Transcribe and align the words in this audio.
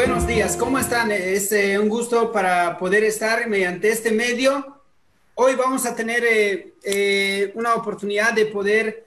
Buenos 0.00 0.26
días, 0.26 0.56
¿cómo 0.56 0.78
están? 0.78 1.12
Es 1.12 1.52
eh, 1.52 1.78
un 1.78 1.90
gusto 1.90 2.32
para 2.32 2.78
poder 2.78 3.04
estar 3.04 3.46
mediante 3.50 3.90
este 3.90 4.10
medio. 4.10 4.80
Hoy 5.34 5.56
vamos 5.56 5.84
a 5.84 5.94
tener 5.94 6.24
eh, 6.24 6.72
eh, 6.82 7.52
una 7.54 7.74
oportunidad 7.74 8.32
de 8.32 8.46
poder 8.46 9.04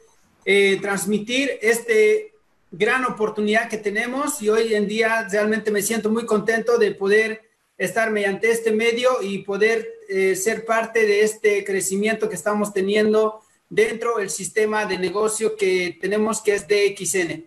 transmitir 0.84 1.58
este 1.64 2.36
gran 2.70 3.06
oportunidad 3.06 3.70
que 3.70 3.80
tenemos 3.80 4.40
y 4.44 4.50
hoy 4.50 4.76
en 4.76 4.88
día 4.88 5.28
realmente 5.32 5.72
me 5.72 5.82
siento 5.82 6.12
muy 6.12 6.28
contento 6.28 6.78
de 6.78 6.92
poder 6.92 7.42
estar 7.76 8.12
mediante 8.12 8.52
este 8.52 8.72
medio 8.72 9.20
y 9.24 9.40
poder 9.40 9.90
ser 10.36 10.64
parte 10.64 11.08
de 11.08 11.24
este 11.24 11.64
crecimiento 11.64 12.30
que 12.30 12.36
estamos 12.36 12.72
teniendo 12.72 13.42
dentro 13.68 14.18
del 14.20 14.30
sistema 14.30 14.86
de 14.86 15.00
negocio 15.00 15.56
que 15.56 15.98
tenemos 16.00 16.40
que 16.40 16.54
es 16.54 16.68
DXN. 16.68 17.46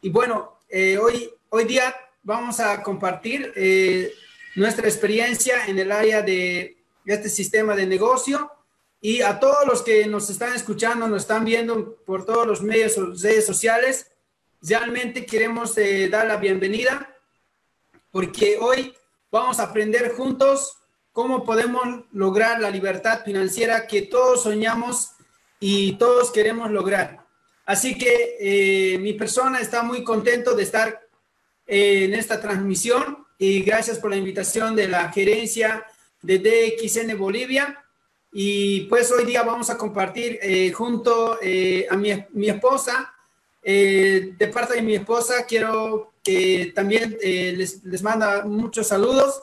Y 0.00 0.08
bueno, 0.08 0.58
hoy, 0.72 1.28
hoy 1.50 1.64
día 1.64 1.94
vamos 2.22 2.60
a 2.60 2.82
compartir 2.82 3.52
eh, 3.56 4.12
nuestra 4.54 4.88
experiencia 4.88 5.66
en 5.66 5.78
el 5.78 5.92
área 5.92 6.22
de 6.22 6.76
este 7.04 7.28
sistema 7.28 7.74
de 7.74 7.86
negocio 7.86 8.50
y 9.00 9.22
a 9.22 9.38
todos 9.38 9.66
los 9.66 9.82
que 9.82 10.06
nos 10.06 10.28
están 10.28 10.54
escuchando, 10.54 11.06
nos 11.08 11.22
están 11.22 11.44
viendo 11.44 11.96
por 12.04 12.24
todos 12.24 12.46
los 12.46 12.62
medios, 12.62 12.96
redes 13.22 13.46
sociales, 13.46 14.10
realmente 14.60 15.24
queremos 15.24 15.76
eh, 15.78 16.08
dar 16.08 16.26
la 16.26 16.36
bienvenida 16.36 17.14
porque 18.10 18.58
hoy 18.60 18.94
vamos 19.30 19.60
a 19.60 19.64
aprender 19.64 20.12
juntos 20.12 20.78
cómo 21.12 21.44
podemos 21.44 22.04
lograr 22.12 22.60
la 22.60 22.70
libertad 22.70 23.24
financiera 23.24 23.86
que 23.86 24.02
todos 24.02 24.42
soñamos 24.42 25.12
y 25.60 25.92
todos 25.94 26.30
queremos 26.30 26.70
lograr. 26.70 27.26
Así 27.64 27.98
que 27.98 28.36
eh, 28.40 28.98
mi 28.98 29.12
persona 29.12 29.60
está 29.60 29.82
muy 29.82 30.02
contento 30.02 30.54
de 30.54 30.62
estar 30.62 31.07
en 31.68 32.14
esta 32.14 32.40
transmisión 32.40 33.26
y 33.38 33.60
gracias 33.60 33.98
por 33.98 34.10
la 34.10 34.16
invitación 34.16 34.74
de 34.74 34.88
la 34.88 35.12
gerencia 35.12 35.86
de 36.22 36.38
DXN 36.38 37.16
Bolivia. 37.16 37.84
Y 38.32 38.82
pues 38.82 39.12
hoy 39.12 39.24
día 39.26 39.42
vamos 39.42 39.70
a 39.70 39.76
compartir 39.76 40.38
eh, 40.42 40.72
junto 40.72 41.38
eh, 41.40 41.86
a 41.90 41.96
mi, 41.96 42.10
mi 42.32 42.48
esposa, 42.48 43.14
eh, 43.62 44.34
de 44.36 44.48
parte 44.48 44.74
de 44.74 44.82
mi 44.82 44.94
esposa, 44.94 45.44
quiero 45.46 46.14
que 46.24 46.72
también 46.74 47.16
les, 47.22 47.84
les 47.84 48.02
manda 48.02 48.44
muchos 48.44 48.88
saludos. 48.88 49.42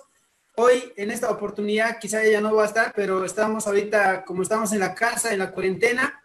Hoy, 0.55 0.93
en 0.95 1.11
esta 1.11 1.29
oportunidad, 1.29 1.99
quizá 1.99 2.23
ella 2.23 2.41
no 2.41 2.55
va 2.55 2.63
a 2.63 2.67
estar, 2.67 2.93
pero 2.95 3.25
estamos 3.25 3.67
ahorita, 3.67 4.23
como 4.23 4.41
estamos 4.41 4.71
en 4.71 4.79
la 4.79 4.95
casa, 4.95 5.33
en 5.33 5.39
la 5.39 5.51
cuarentena, 5.51 6.23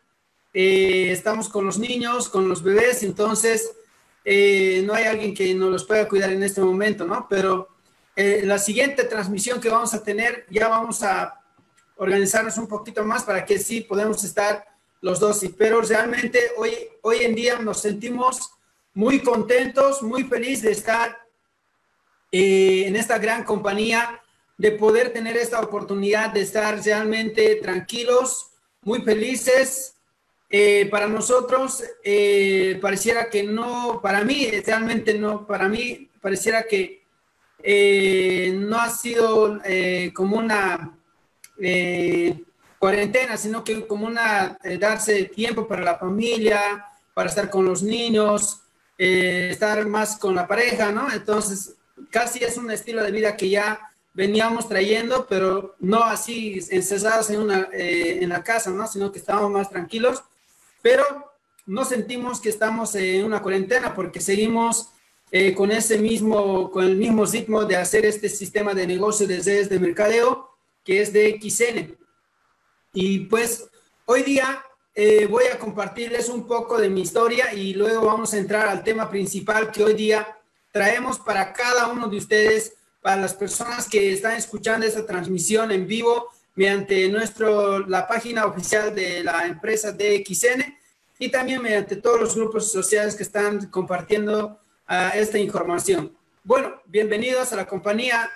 estamos 0.53 1.49
con 1.49 1.65
los 1.65 1.79
niños, 1.79 2.29
con 2.29 2.49
los 2.49 2.63
bebés, 2.63 3.03
entonces 3.03 3.73
eh, 4.25 4.83
no 4.85 4.95
hay 4.95 5.05
alguien 5.05 5.35
que 5.35 5.55
nos 5.55 5.71
los 5.71 5.85
pueda 5.85 6.09
cuidar 6.09 6.31
en 6.31 6.43
este 6.43 6.61
momento, 6.61 7.07
¿no? 7.07 7.27
Pero 7.29 7.69
eh, 8.17 8.43
la 8.45 8.59
siguiente 8.59 9.05
transmisión 9.05 9.61
que 9.61 9.69
vamos 9.69 9.95
a 9.95 10.03
tener, 10.03 10.47
ya 10.51 10.69
vamos 10.69 11.03
a 11.03 11.41
organizarnos 11.97 12.57
un 12.59 12.67
poquito 12.67 13.05
más 13.05 13.25
para 13.25 13.45
que 13.45 13.59
sí 13.59 13.83
podamos 13.83 14.23
estar 14.25 14.65
los 15.01 15.21
dos. 15.21 15.41
Pero 15.57 15.81
realmente 15.83 16.53
hoy, 16.57 16.75
hoy 17.03 17.19
en 17.19 17.35
día 17.35 17.59
nos 17.59 17.81
sentimos 17.81 18.51
muy 18.95 19.21
contentos, 19.21 20.03
muy 20.03 20.25
felices 20.25 20.63
de 20.63 20.73
estar 20.73 21.19
eh, 22.33 22.85
en 22.87 22.97
esta 22.97 23.19
gran 23.19 23.45
compañía, 23.45 24.21
de 24.57 24.73
poder 24.73 25.13
tener 25.13 25.37
esta 25.37 25.61
oportunidad 25.61 26.31
de 26.31 26.43
estar 26.43 26.83
realmente 26.83 27.57
tranquilos, 27.57 28.51
muy 28.83 29.01
felices, 29.03 29.95
eh, 30.53 30.89
para 30.91 31.07
nosotros 31.07 31.85
eh, 32.03 32.77
pareciera 32.83 33.31
que 33.31 33.45
no, 33.45 34.01
para 34.03 34.25
mí 34.25 34.51
realmente 34.67 35.15
no, 35.15 35.47
para 35.47 35.69
mí 35.69 36.11
pareciera 36.21 36.65
que 36.65 37.05
eh, 37.63 38.53
no 38.57 38.81
ha 38.81 38.91
sido 38.91 39.61
como 40.13 40.39
una 40.39 40.97
cuarentena, 42.81 43.37
sino 43.37 43.63
que 43.63 43.87
como 43.87 44.07
una 44.09 44.59
darse 44.81 45.25
tiempo 45.27 45.69
para 45.69 45.83
la 45.83 45.99
familia, 45.99 46.85
para 47.15 47.29
estar 47.29 47.49
con 47.49 47.65
los 47.65 47.83
niños, 47.83 48.63
estar 48.99 49.87
más 49.87 50.17
con 50.17 50.35
la 50.35 50.49
pareja, 50.49 50.91
¿no? 50.91 51.13
Entonces, 51.13 51.75
casi 52.11 52.43
es 52.43 52.57
un 52.57 52.71
estilo 52.71 53.05
de 53.05 53.13
vida 53.13 53.37
que 53.37 53.51
ya 53.51 53.79
veníamos 54.15 54.69
trayendo, 54.69 55.27
pero 55.29 55.77
no 55.79 56.03
así 56.03 56.59
encesados 56.71 57.29
en, 57.31 57.41
una, 57.41 57.69
en 57.73 58.29
la 58.31 58.43
casa, 58.43 58.71
¿no? 58.71 58.87
Sino 58.87 59.13
que 59.13 59.19
estábamos 59.19 59.51
más 59.51 59.69
tranquilos 59.69 60.25
pero 60.83 61.05
no 61.67 61.85
sentimos 61.85 62.41
que 62.41 62.49
estamos 62.49 62.95
en 62.95 63.25
una 63.25 63.43
cuarentena 63.43 63.95
porque 63.95 64.21
seguimos 64.21 64.91
eh, 65.31 65.55
con 65.55 65.71
ese 65.71 65.99
mismo, 65.99 66.71
con 66.71 66.85
el 66.85 66.97
mismo 66.97 67.25
ritmo 67.25 67.65
de 67.65 67.77
hacer 67.77 68.05
este 68.05 68.29
sistema 68.29 68.75
de 68.75 68.87
negocio 68.87 69.27
de 69.27 69.37
redes 69.37 69.69
de 69.69 69.79
mercadeo 69.79 70.51
que 70.85 71.01
es 71.01 71.13
de 71.13 71.39
XN. 71.41 71.97
Y 72.93 73.21
pues 73.21 73.69
hoy 74.07 74.23
día 74.23 74.65
eh, 74.95 75.27
voy 75.27 75.45
a 75.45 75.59
compartirles 75.59 76.29
un 76.29 76.47
poco 76.47 76.79
de 76.79 76.91
mi 76.91 77.03
historia 77.03 77.55
y 77.55 77.75
luego 77.75 78.07
vamos 78.07 78.35
a 78.35 78.39
entrar 78.39 78.67
al 78.67 78.83
tema 78.83 79.09
principal 79.09 79.71
que 79.71 79.85
hoy 79.85 79.95
día 79.95 80.37
traemos 80.73 81.19
para 81.19 81.53
cada 81.53 81.87
uno 81.87 82.09
de 82.09 82.17
ustedes, 82.17 82.75
para 83.01 83.21
las 83.21 83.35
personas 83.35 83.89
que 83.89 84.13
están 84.13 84.37
escuchando 84.37 84.85
esta 84.87 85.07
transmisión 85.07 85.71
en 85.71 85.87
vivo 85.87 86.29
mediante 86.55 87.09
nuestro, 87.09 87.87
la 87.87 88.07
página 88.07 88.47
oficial 88.47 88.95
de 88.95 89.25
la 89.25 89.47
empresa 89.47 89.93
DXN 89.93 90.77
y 91.19 91.29
también 91.31 91.63
mediante 91.63 91.97
todos 91.97 92.21
los 92.21 92.35
grupos 92.35 92.73
sociales 92.73 93.15
que 93.15 93.23
están 93.23 93.67
compartiendo 93.67 94.61
uh, 94.89 95.15
esta 95.15 95.39
información. 95.39 96.17
Bueno, 96.43 96.81
bienvenidos 96.87 97.53
a 97.53 97.57
la 97.57 97.67
compañía 97.67 98.31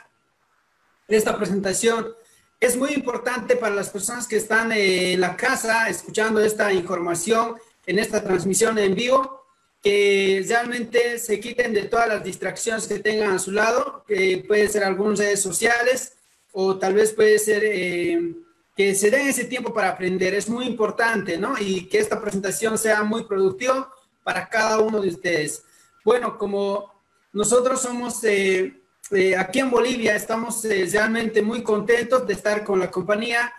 esta 1.08 1.36
presentación. 1.36 2.14
Es 2.60 2.76
muy 2.76 2.92
importante 2.92 3.56
para 3.56 3.74
las 3.74 3.90
personas 3.90 4.26
que 4.26 4.36
están 4.36 4.72
en 4.72 5.20
la 5.20 5.36
casa 5.36 5.88
escuchando 5.88 6.40
esta 6.40 6.72
información 6.72 7.56
en 7.86 7.98
esta 7.98 8.22
transmisión 8.22 8.78
en 8.78 8.94
vivo, 8.94 9.44
que 9.82 10.42
realmente 10.48 11.18
se 11.18 11.38
quiten 11.40 11.74
de 11.74 11.84
todas 11.84 12.08
las 12.08 12.24
distracciones 12.24 12.86
que 12.86 13.00
tengan 13.00 13.32
a 13.32 13.38
su 13.38 13.50
lado, 13.50 14.02
que 14.06 14.42
puede 14.46 14.68
ser 14.68 14.84
algunas 14.84 15.18
redes 15.18 15.42
sociales, 15.42 16.13
o 16.56 16.78
tal 16.78 16.94
vez 16.94 17.12
puede 17.12 17.38
ser 17.38 17.62
eh, 17.64 18.32
que 18.76 18.94
se 18.94 19.10
den 19.10 19.26
ese 19.26 19.44
tiempo 19.44 19.74
para 19.74 19.90
aprender, 19.90 20.34
es 20.34 20.48
muy 20.48 20.66
importante, 20.66 21.36
¿no? 21.36 21.54
Y 21.58 21.88
que 21.88 21.98
esta 21.98 22.20
presentación 22.20 22.78
sea 22.78 23.02
muy 23.02 23.24
productiva 23.24 23.92
para 24.22 24.48
cada 24.48 24.78
uno 24.78 25.00
de 25.00 25.08
ustedes. 25.08 25.64
Bueno, 26.04 26.38
como 26.38 26.92
nosotros 27.32 27.82
somos 27.82 28.22
eh, 28.22 28.80
eh, 29.10 29.36
aquí 29.36 29.58
en 29.58 29.70
Bolivia, 29.70 30.14
estamos 30.14 30.62
realmente 30.62 31.42
muy 31.42 31.62
contentos 31.64 32.24
de 32.24 32.34
estar 32.34 32.62
con 32.62 32.78
la 32.78 32.90
compañía. 32.90 33.52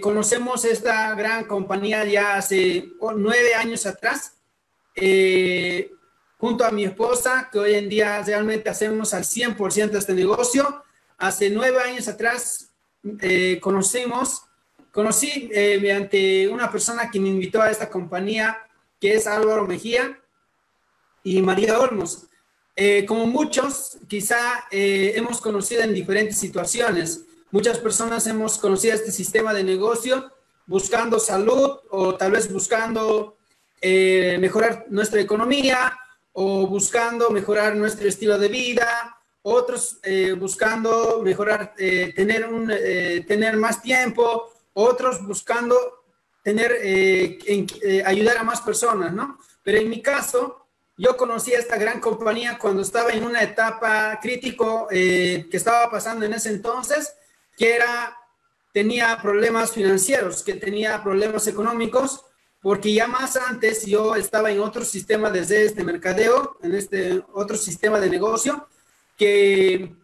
conocemos 0.00 0.64
esta 0.64 1.14
gran 1.14 1.44
compañía 1.44 2.04
ya 2.04 2.36
hace 2.36 2.88
nueve 3.16 3.54
años 3.54 3.84
atrás, 3.86 4.32
junto 6.38 6.64
a 6.64 6.70
mi 6.70 6.84
esposa, 6.84 7.48
que 7.52 7.58
hoy 7.58 7.74
en 7.74 7.88
día 7.88 8.22
realmente 8.22 8.70
hacemos 8.70 9.12
al 9.12 9.24
100% 9.24 9.96
este 9.96 10.14
negocio 10.14 10.83
hace 11.18 11.50
nueve 11.50 11.78
años 11.80 12.08
atrás 12.08 12.70
eh, 13.20 13.58
conocimos, 13.60 14.42
conocí 14.90 15.50
eh, 15.52 15.78
mediante 15.80 16.48
una 16.48 16.70
persona 16.70 17.10
que 17.10 17.20
me 17.20 17.28
invitó 17.28 17.60
a 17.60 17.70
esta 17.70 17.90
compañía, 17.90 18.58
que 19.00 19.14
es 19.14 19.26
Álvaro 19.26 19.66
Mejía 19.66 20.18
y 21.22 21.42
María 21.42 21.78
Olmos. 21.78 22.26
Eh, 22.76 23.04
como 23.06 23.26
muchos, 23.26 23.98
quizá 24.08 24.64
hemos 24.70 25.40
conocido 25.40 25.82
en 25.82 25.94
diferentes 25.94 26.38
situaciones. 26.38 27.24
Muchas 27.50 27.78
personas 27.78 28.26
hemos 28.26 28.58
conocido 28.58 28.94
este 28.94 29.12
sistema 29.12 29.54
de 29.54 29.62
negocio 29.62 30.32
buscando 30.66 31.20
salud 31.20 31.78
o 31.90 32.14
tal 32.16 32.32
vez 32.32 32.52
buscando 32.52 33.36
mejorar 33.82 34.86
nuestra 34.88 35.20
economía 35.20 35.96
o 36.32 36.66
buscando 36.66 37.30
mejorar 37.30 37.76
nuestro 37.76 38.08
estilo 38.08 38.38
de 38.38 38.48
vida 38.48 39.14
otros 39.46 39.98
eh, 40.02 40.32
buscando 40.32 41.20
mejorar, 41.22 41.74
eh, 41.76 42.14
tener, 42.16 42.46
un, 42.46 42.70
eh, 42.72 43.24
tener 43.28 43.58
más 43.58 43.82
tiempo, 43.82 44.50
otros 44.72 45.22
buscando 45.26 45.76
tener, 46.42 46.72
ayudar 48.04 48.38
a 48.38 48.42
más 48.42 48.60
personas, 48.60 49.12
¿no? 49.12 49.38
Pero 49.62 49.78
en 49.78 49.88
mi 49.88 50.02
caso, 50.02 50.66
yo 50.96 51.16
conocí 51.16 51.54
a 51.54 51.58
esta 51.58 51.76
gran 51.76 52.00
compañía 52.00 52.58
cuando 52.58 52.82
estaba 52.82 53.10
en 53.10 53.24
una 53.24 53.42
etapa 53.42 54.18
crítico 54.20 54.86
que 54.90 55.48
estaba 55.52 55.90
pasando 55.90 56.26
en 56.26 56.34
ese 56.34 56.50
entonces, 56.50 57.14
que 57.56 57.74
era, 57.76 58.14
tenía 58.74 59.18
problemas 59.22 59.72
financieros, 59.72 60.42
que 60.42 60.54
tenía 60.54 61.02
problemas 61.02 61.46
económicos, 61.46 62.24
porque 62.60 62.92
ya 62.92 63.06
más 63.06 63.36
antes 63.36 63.86
yo 63.86 64.14
estaba 64.16 64.50
en 64.50 64.60
otro 64.60 64.84
sistema 64.84 65.30
desde 65.30 65.64
este 65.64 65.82
mercadeo, 65.82 66.58
en 66.62 66.74
este 66.74 67.22
otro 67.32 67.56
sistema 67.56 68.00
de 68.00 68.10
negocio, 68.10 68.68
que 69.16 69.94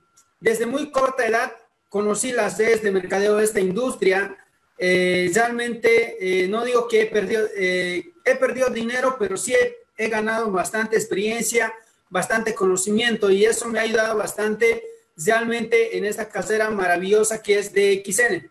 desde 0.40 0.66
muy 0.66 0.90
corta 0.90 1.26
edad 1.26 1.52
conocí 1.88 2.32
las 2.32 2.56
redes 2.56 2.82
de 2.82 2.92
mercadeo 2.92 3.36
de 3.36 3.44
esta 3.44 3.60
industria. 3.60 4.36
Eh, 4.78 5.30
realmente, 5.34 6.16
eh, 6.44 6.48
no 6.48 6.64
digo 6.64 6.88
que 6.88 7.02
he 7.02 7.06
perdido, 7.06 7.46
eh, 7.54 8.12
he 8.24 8.36
perdido 8.36 8.70
dinero, 8.70 9.16
pero 9.18 9.36
sí 9.36 9.54
he, 9.98 10.08
ganado 10.08 10.50
bastante 10.50 10.96
experiencia, 10.96 11.74
bastante 12.08 12.54
conocimiento 12.54 13.30
y 13.30 13.44
eso 13.44 13.68
me 13.68 13.78
ha 13.78 13.82
ayudado 13.82 14.16
bastante 14.16 14.82
realmente 15.14 15.98
en 15.98 16.06
esta 16.06 16.26
casera 16.30 16.70
maravillosa 16.70 17.42
que 17.42 17.58
es 17.58 17.70
de 17.74 18.02
XN. 18.02 18.50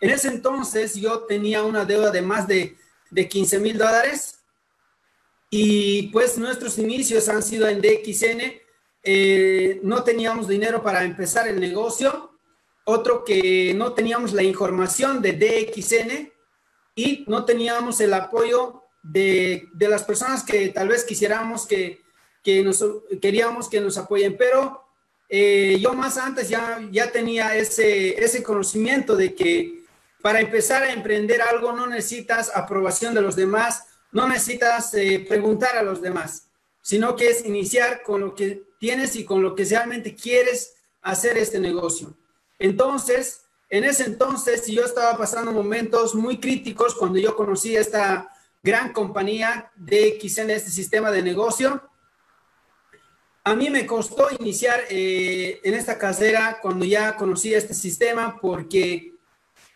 En 0.00 0.10
ese 0.10 0.28
entonces 0.28 0.96
yo 0.96 1.20
tenía 1.20 1.62
una 1.62 1.84
deuda 1.84 2.10
de 2.10 2.22
más 2.22 2.48
de, 2.48 2.76
de 3.10 3.28
15 3.28 3.60
mil 3.60 3.78
dólares 3.78 4.40
y 5.48 6.08
pues 6.08 6.36
nuestros 6.38 6.76
inicios 6.78 7.28
han 7.28 7.42
sido 7.42 7.68
en 7.68 7.80
DXN. 7.80 8.65
Eh, 9.08 9.78
no 9.84 10.02
teníamos 10.02 10.48
dinero 10.48 10.82
para 10.82 11.04
empezar 11.04 11.46
el 11.46 11.60
negocio. 11.60 12.32
Otro 12.84 13.22
que 13.22 13.72
no 13.72 13.92
teníamos 13.92 14.32
la 14.32 14.42
información 14.42 15.22
de 15.22 15.32
DXN 15.32 16.32
y 16.96 17.24
no 17.28 17.44
teníamos 17.44 18.00
el 18.00 18.12
apoyo 18.14 18.82
de, 19.04 19.68
de 19.74 19.88
las 19.88 20.02
personas 20.02 20.42
que 20.42 20.70
tal 20.70 20.88
vez 20.88 21.04
quisiéramos 21.04 21.66
que, 21.66 22.02
que 22.42 22.64
nos, 22.64 22.84
queríamos 23.22 23.68
que 23.68 23.80
nos 23.80 23.96
apoyen. 23.96 24.36
Pero 24.36 24.84
eh, 25.28 25.78
yo 25.80 25.94
más 25.94 26.18
antes 26.18 26.48
ya, 26.48 26.80
ya 26.90 27.12
tenía 27.12 27.56
ese, 27.56 28.20
ese 28.22 28.42
conocimiento 28.42 29.14
de 29.14 29.36
que 29.36 29.84
para 30.20 30.40
empezar 30.40 30.82
a 30.82 30.92
emprender 30.92 31.42
algo 31.42 31.72
no 31.72 31.86
necesitas 31.86 32.50
aprobación 32.52 33.14
de 33.14 33.22
los 33.22 33.36
demás, 33.36 33.84
no 34.10 34.26
necesitas 34.26 34.92
eh, 34.94 35.24
preguntar 35.28 35.76
a 35.76 35.84
los 35.84 36.02
demás, 36.02 36.48
sino 36.82 37.14
que 37.14 37.28
es 37.28 37.44
iniciar 37.44 38.02
con 38.02 38.20
lo 38.22 38.34
que 38.34 38.65
tienes 38.78 39.16
y 39.16 39.24
con 39.24 39.42
lo 39.42 39.54
que 39.54 39.64
realmente 39.64 40.14
quieres 40.14 40.74
hacer 41.02 41.38
este 41.38 41.58
negocio. 41.60 42.14
Entonces, 42.58 43.42
en 43.68 43.84
ese 43.84 44.04
entonces 44.04 44.66
yo 44.66 44.84
estaba 44.84 45.16
pasando 45.18 45.52
momentos 45.52 46.14
muy 46.14 46.38
críticos 46.38 46.94
cuando 46.94 47.18
yo 47.18 47.34
conocí 47.34 47.76
esta 47.76 48.30
gran 48.62 48.92
compañía 48.92 49.70
de 49.76 50.18
XN, 50.20 50.50
este 50.50 50.70
sistema 50.70 51.10
de 51.10 51.22
negocio. 51.22 51.82
A 53.44 53.54
mí 53.54 53.70
me 53.70 53.86
costó 53.86 54.28
iniciar 54.38 54.80
eh, 54.90 55.60
en 55.62 55.74
esta 55.74 55.98
casera 55.98 56.58
cuando 56.60 56.84
ya 56.84 57.16
conocí 57.16 57.54
este 57.54 57.74
sistema 57.74 58.38
porque 58.40 59.12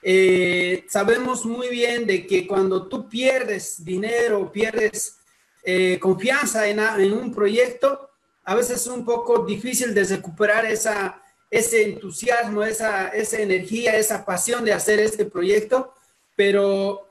eh, 0.02 0.84
sabemos 0.88 1.44
muy 1.44 1.68
bien 1.68 2.06
de 2.06 2.26
que 2.26 2.46
cuando 2.46 2.88
tú 2.88 3.08
pierdes 3.08 3.84
dinero, 3.84 4.50
pierdes 4.50 5.18
eh, 5.62 5.98
confianza 6.00 6.66
en, 6.66 6.80
en, 6.80 7.12
un 7.12 7.34
proyecto, 7.34 8.09
a 8.44 8.54
veces 8.54 8.80
es 8.82 8.86
un 8.86 9.04
poco 9.04 9.44
difícil 9.44 9.94
de 9.94 10.04
recuperar 10.04 10.66
esa, 10.66 11.22
ese 11.50 11.84
entusiasmo, 11.84 12.62
esa, 12.62 13.08
esa 13.08 13.38
energía, 13.38 13.96
esa 13.96 14.24
pasión 14.24 14.64
de 14.64 14.72
hacer 14.72 15.00
este 15.00 15.24
proyecto. 15.24 15.94
Pero 16.36 17.08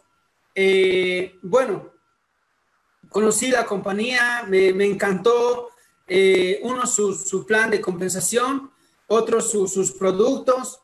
eh, 0.56 1.36
bueno, 1.42 1.92
conocí 3.10 3.50
la 3.50 3.66
compañía, 3.66 4.46
me, 4.48 4.74
me 4.74 4.86
encantó. 4.86 5.70
uno, 6.64 6.86
su, 6.88 7.14
su, 7.14 7.46
plan 7.46 7.70
de 7.70 7.80
compensación, 7.80 8.72
otro, 9.08 9.42
su, 9.42 9.68
sus 9.68 9.92
productos 9.92 10.82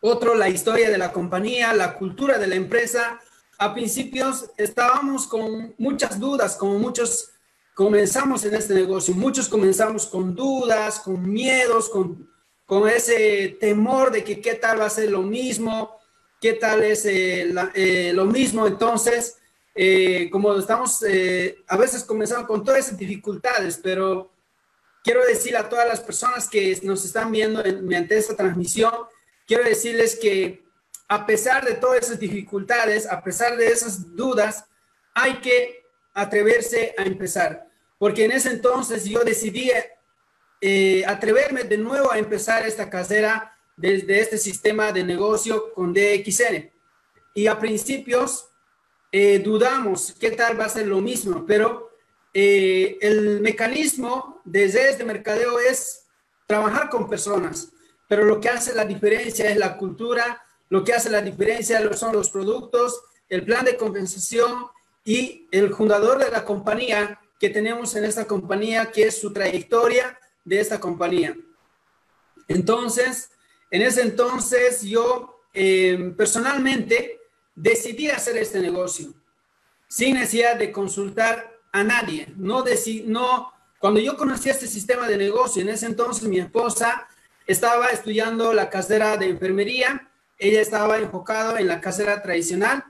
otro, 0.00 0.34
la 0.34 0.48
historia 0.48 0.90
de 0.90 0.98
la 0.98 1.12
compañía, 1.12 1.74
la 1.74 1.94
cultura 1.94 2.38
de 2.38 2.46
la 2.46 2.54
empresa. 2.54 3.20
A 3.58 3.74
principios 3.74 4.50
estábamos 4.56 5.26
con 5.26 5.74
muchas 5.76 6.18
dudas, 6.18 6.56
como 6.56 6.78
muchos 6.78 7.32
comenzamos 7.80 8.44
en 8.44 8.54
este 8.54 8.74
negocio. 8.74 9.14
Muchos 9.14 9.48
comenzamos 9.48 10.04
con 10.04 10.34
dudas, 10.34 11.00
con 11.00 11.26
miedos, 11.26 11.88
con, 11.88 12.30
con 12.66 12.86
ese 12.86 13.56
temor 13.58 14.12
de 14.12 14.22
que 14.22 14.38
qué 14.38 14.56
tal 14.56 14.82
va 14.82 14.84
a 14.84 14.90
ser 14.90 15.10
lo 15.10 15.22
mismo, 15.22 15.98
qué 16.42 16.52
tal 16.52 16.82
es 16.82 17.06
eh, 17.06 17.50
eh, 17.74 18.12
lo 18.14 18.26
mismo. 18.26 18.66
Entonces, 18.66 19.38
eh, 19.74 20.28
como 20.30 20.54
estamos, 20.58 21.02
a 21.68 21.76
veces 21.78 22.04
comenzamos 22.04 22.46
con 22.46 22.62
todas 22.62 22.80
esas 22.80 22.98
dificultades, 22.98 23.80
pero 23.82 24.30
quiero 25.02 25.24
decir 25.24 25.56
a 25.56 25.66
todas 25.66 25.88
las 25.88 26.00
personas 26.00 26.50
que 26.50 26.78
nos 26.82 27.02
están 27.06 27.32
viendo 27.32 27.62
mediante 27.62 28.18
esta 28.18 28.36
transmisión, 28.36 28.92
quiero 29.46 29.64
decirles 29.64 30.18
que 30.20 30.66
a 31.08 31.24
pesar 31.24 31.64
de 31.64 31.76
todas 31.76 32.02
esas 32.02 32.20
dificultades, 32.20 33.06
a 33.06 33.24
pesar 33.24 33.56
de 33.56 33.68
esas 33.68 34.14
dudas, 34.14 34.66
hay 35.14 35.40
que 35.40 35.82
atreverse 36.12 36.94
a 36.98 37.04
empezar. 37.04 37.69
Porque 38.00 38.24
en 38.24 38.32
ese 38.32 38.50
entonces 38.50 39.04
yo 39.04 39.20
decidí 39.20 39.70
eh, 40.60 41.04
atreverme 41.06 41.64
de 41.64 41.76
nuevo 41.76 42.10
a 42.10 42.18
empezar 42.18 42.66
esta 42.66 42.88
casera 42.88 43.54
desde 43.76 44.20
este 44.20 44.38
sistema 44.38 44.90
de 44.90 45.04
negocio 45.04 45.72
con 45.74 45.92
DXN. 45.92 46.70
Y 47.34 47.46
a 47.46 47.58
principios 47.58 48.48
eh, 49.12 49.38
dudamos 49.38 50.16
qué 50.18 50.30
tal 50.30 50.58
va 50.58 50.64
a 50.64 50.70
ser 50.70 50.86
lo 50.86 51.00
mismo, 51.00 51.44
pero 51.46 51.90
eh, 52.32 52.96
el 53.02 53.40
mecanismo 53.40 54.40
desde 54.44 54.88
este 54.88 55.04
mercadeo 55.04 55.60
es 55.60 56.06
trabajar 56.46 56.88
con 56.88 57.08
personas 57.08 57.72
pero 58.10 58.24
lo 58.24 58.40
que 58.40 58.48
hace 58.48 58.74
la 58.74 58.84
diferencia 58.84 59.48
es 59.48 59.56
la 59.56 59.76
cultura, 59.76 60.42
lo 60.68 60.82
que 60.82 60.92
hace 60.92 61.10
la 61.10 61.22
diferencia 61.22 61.80
son 61.92 62.12
los 62.12 62.28
productos, 62.28 63.00
el 63.28 63.44
plan 63.44 63.64
de 63.64 63.76
compensación 63.76 64.66
y 65.04 65.46
el 65.52 65.72
fundador 65.72 66.18
de 66.18 66.28
la 66.28 66.44
compañía 66.44 67.19
que 67.40 67.48
tenemos 67.48 67.96
en 67.96 68.04
esta 68.04 68.26
compañía, 68.26 68.92
que 68.92 69.04
es 69.04 69.18
su 69.18 69.32
trayectoria 69.32 70.20
de 70.44 70.60
esta 70.60 70.78
compañía. 70.78 71.34
Entonces, 72.46 73.30
en 73.70 73.80
ese 73.80 74.02
entonces 74.02 74.82
yo 74.82 75.42
eh, 75.54 76.12
personalmente 76.16 77.18
decidí 77.54 78.10
hacer 78.10 78.36
este 78.36 78.60
negocio 78.60 79.14
sin 79.88 80.14
necesidad 80.14 80.56
de 80.56 80.70
consultar 80.70 81.58
a 81.72 81.82
nadie. 81.82 82.28
No, 82.36 82.62
no, 83.06 83.52
cuando 83.78 84.00
yo 84.00 84.16
conocí 84.16 84.50
este 84.50 84.66
sistema 84.66 85.08
de 85.08 85.16
negocio, 85.16 85.62
en 85.62 85.70
ese 85.70 85.86
entonces 85.86 86.28
mi 86.28 86.38
esposa 86.38 87.08
estaba 87.46 87.88
estudiando 87.88 88.52
la 88.52 88.68
carrera 88.68 89.16
de 89.16 89.30
enfermería, 89.30 90.10
ella 90.38 90.60
estaba 90.60 90.98
enfocada 90.98 91.58
en 91.58 91.68
la 91.68 91.80
carrera 91.80 92.22
tradicional, 92.22 92.84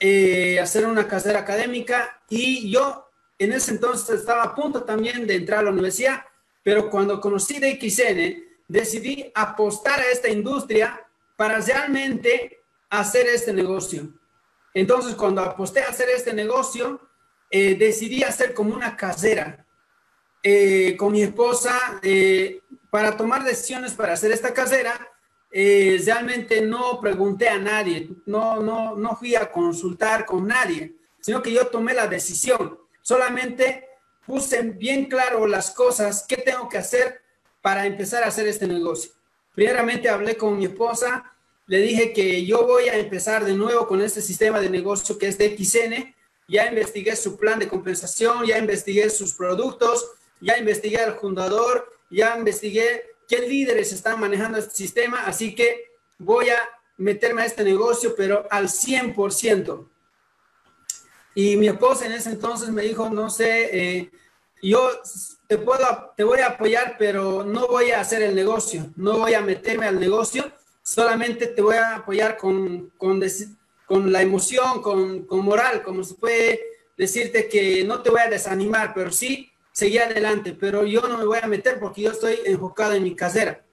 eh, 0.00 0.58
hacer 0.58 0.86
una 0.86 1.06
carrera 1.06 1.38
académica 1.38 2.20
y 2.28 2.70
yo 2.70 3.11
en 3.42 3.52
ese 3.52 3.72
entonces 3.72 4.20
estaba 4.20 4.42
a 4.42 4.54
punto 4.54 4.84
también 4.84 5.26
de 5.26 5.36
entrar 5.36 5.60
a 5.60 5.64
la 5.64 5.70
universidad, 5.70 6.24
pero 6.62 6.90
cuando 6.90 7.20
conocí 7.20 7.58
de 7.58 7.78
XN, 7.80 8.52
decidí 8.68 9.30
apostar 9.34 10.00
a 10.00 10.10
esta 10.10 10.28
industria 10.28 11.04
para 11.36 11.58
realmente 11.58 12.60
hacer 12.88 13.26
este 13.26 13.52
negocio. 13.52 14.08
Entonces, 14.74 15.14
cuando 15.14 15.42
aposté 15.42 15.82
a 15.82 15.88
hacer 15.88 16.08
este 16.08 16.32
negocio, 16.32 17.00
eh, 17.50 17.74
decidí 17.74 18.22
hacer 18.22 18.54
como 18.54 18.74
una 18.74 18.96
casera. 18.96 19.66
Eh, 20.42 20.96
con 20.96 21.12
mi 21.12 21.22
esposa, 21.22 22.00
eh, 22.02 22.60
para 22.90 23.16
tomar 23.16 23.44
decisiones 23.44 23.92
para 23.92 24.14
hacer 24.14 24.32
esta 24.32 24.52
casera, 24.52 25.08
realmente 25.50 26.62
no 26.62 26.98
pregunté 26.98 27.48
a 27.48 27.58
nadie, 27.58 28.08
no, 28.24 28.60
no, 28.60 28.96
no 28.96 29.16
fui 29.16 29.34
a 29.34 29.52
consultar 29.52 30.24
con 30.24 30.46
nadie, 30.46 30.96
sino 31.20 31.42
que 31.42 31.52
yo 31.52 31.66
tomé 31.66 31.92
la 31.92 32.06
decisión. 32.06 32.78
Solamente 33.02 33.88
puse 34.26 34.62
bien 34.62 35.06
claro 35.06 35.46
las 35.46 35.72
cosas, 35.72 36.24
qué 36.28 36.36
tengo 36.36 36.68
que 36.68 36.78
hacer 36.78 37.20
para 37.60 37.86
empezar 37.86 38.22
a 38.22 38.28
hacer 38.28 38.46
este 38.46 38.66
negocio. 38.66 39.12
Primeramente 39.54 40.08
hablé 40.08 40.36
con 40.36 40.56
mi 40.56 40.64
esposa, 40.64 41.32
le 41.66 41.78
dije 41.78 42.12
que 42.12 42.44
yo 42.44 42.66
voy 42.66 42.88
a 42.88 42.98
empezar 42.98 43.44
de 43.44 43.54
nuevo 43.54 43.86
con 43.86 44.00
este 44.00 44.20
sistema 44.20 44.60
de 44.60 44.70
negocio 44.70 45.18
que 45.18 45.28
es 45.28 45.38
de 45.38 45.56
XN. 45.56 46.14
Ya 46.48 46.66
investigué 46.66 47.14
su 47.16 47.36
plan 47.36 47.58
de 47.58 47.68
compensación, 47.68 48.44
ya 48.46 48.58
investigué 48.58 49.08
sus 49.10 49.34
productos, 49.34 50.10
ya 50.40 50.58
investigué 50.58 50.98
al 50.98 51.18
fundador, 51.18 51.88
ya 52.10 52.36
investigué 52.36 53.04
qué 53.28 53.38
líderes 53.38 53.92
están 53.92 54.20
manejando 54.20 54.58
este 54.58 54.74
sistema, 54.74 55.24
así 55.24 55.54
que 55.54 55.92
voy 56.18 56.50
a 56.50 56.58
meterme 56.98 57.42
a 57.42 57.46
este 57.46 57.64
negocio, 57.64 58.14
pero 58.16 58.46
al 58.50 58.68
100%. 58.68 59.88
Y 61.34 61.56
mi 61.56 61.68
esposa 61.68 62.06
en 62.06 62.12
ese 62.12 62.30
entonces 62.30 62.68
me 62.70 62.82
dijo, 62.82 63.08
no 63.08 63.30
sé, 63.30 63.70
eh, 63.72 64.10
yo 64.62 64.90
te, 65.46 65.58
puedo, 65.58 66.12
te 66.16 66.24
voy 66.24 66.40
a 66.40 66.48
apoyar, 66.48 66.96
pero 66.98 67.42
no 67.44 67.66
voy 67.66 67.90
a 67.90 68.00
hacer 68.00 68.22
el 68.22 68.34
negocio, 68.34 68.90
no 68.96 69.18
voy 69.18 69.34
a 69.34 69.40
meterme 69.40 69.86
al 69.86 69.98
negocio, 69.98 70.52
solamente 70.82 71.46
te 71.46 71.62
voy 71.62 71.76
a 71.76 71.96
apoyar 71.96 72.36
con, 72.36 72.90
con, 72.96 73.20
con 73.86 74.12
la 74.12 74.22
emoción, 74.22 74.82
con, 74.82 75.26
con 75.26 75.40
moral, 75.40 75.82
como 75.82 76.04
se 76.04 76.14
puede 76.14 76.60
decirte 76.96 77.48
que 77.48 77.82
no 77.84 78.02
te 78.02 78.10
voy 78.10 78.20
a 78.20 78.30
desanimar, 78.30 78.92
pero 78.94 79.10
sí 79.10 79.50
seguir 79.72 80.02
adelante, 80.02 80.52
pero 80.52 80.84
yo 80.84 81.00
no 81.02 81.18
me 81.18 81.24
voy 81.24 81.38
a 81.42 81.46
meter 81.46 81.80
porque 81.80 82.02
yo 82.02 82.12
estoy 82.12 82.38
enfocado 82.44 82.92
en 82.92 83.02
mi 83.02 83.16
casera. 83.16 83.64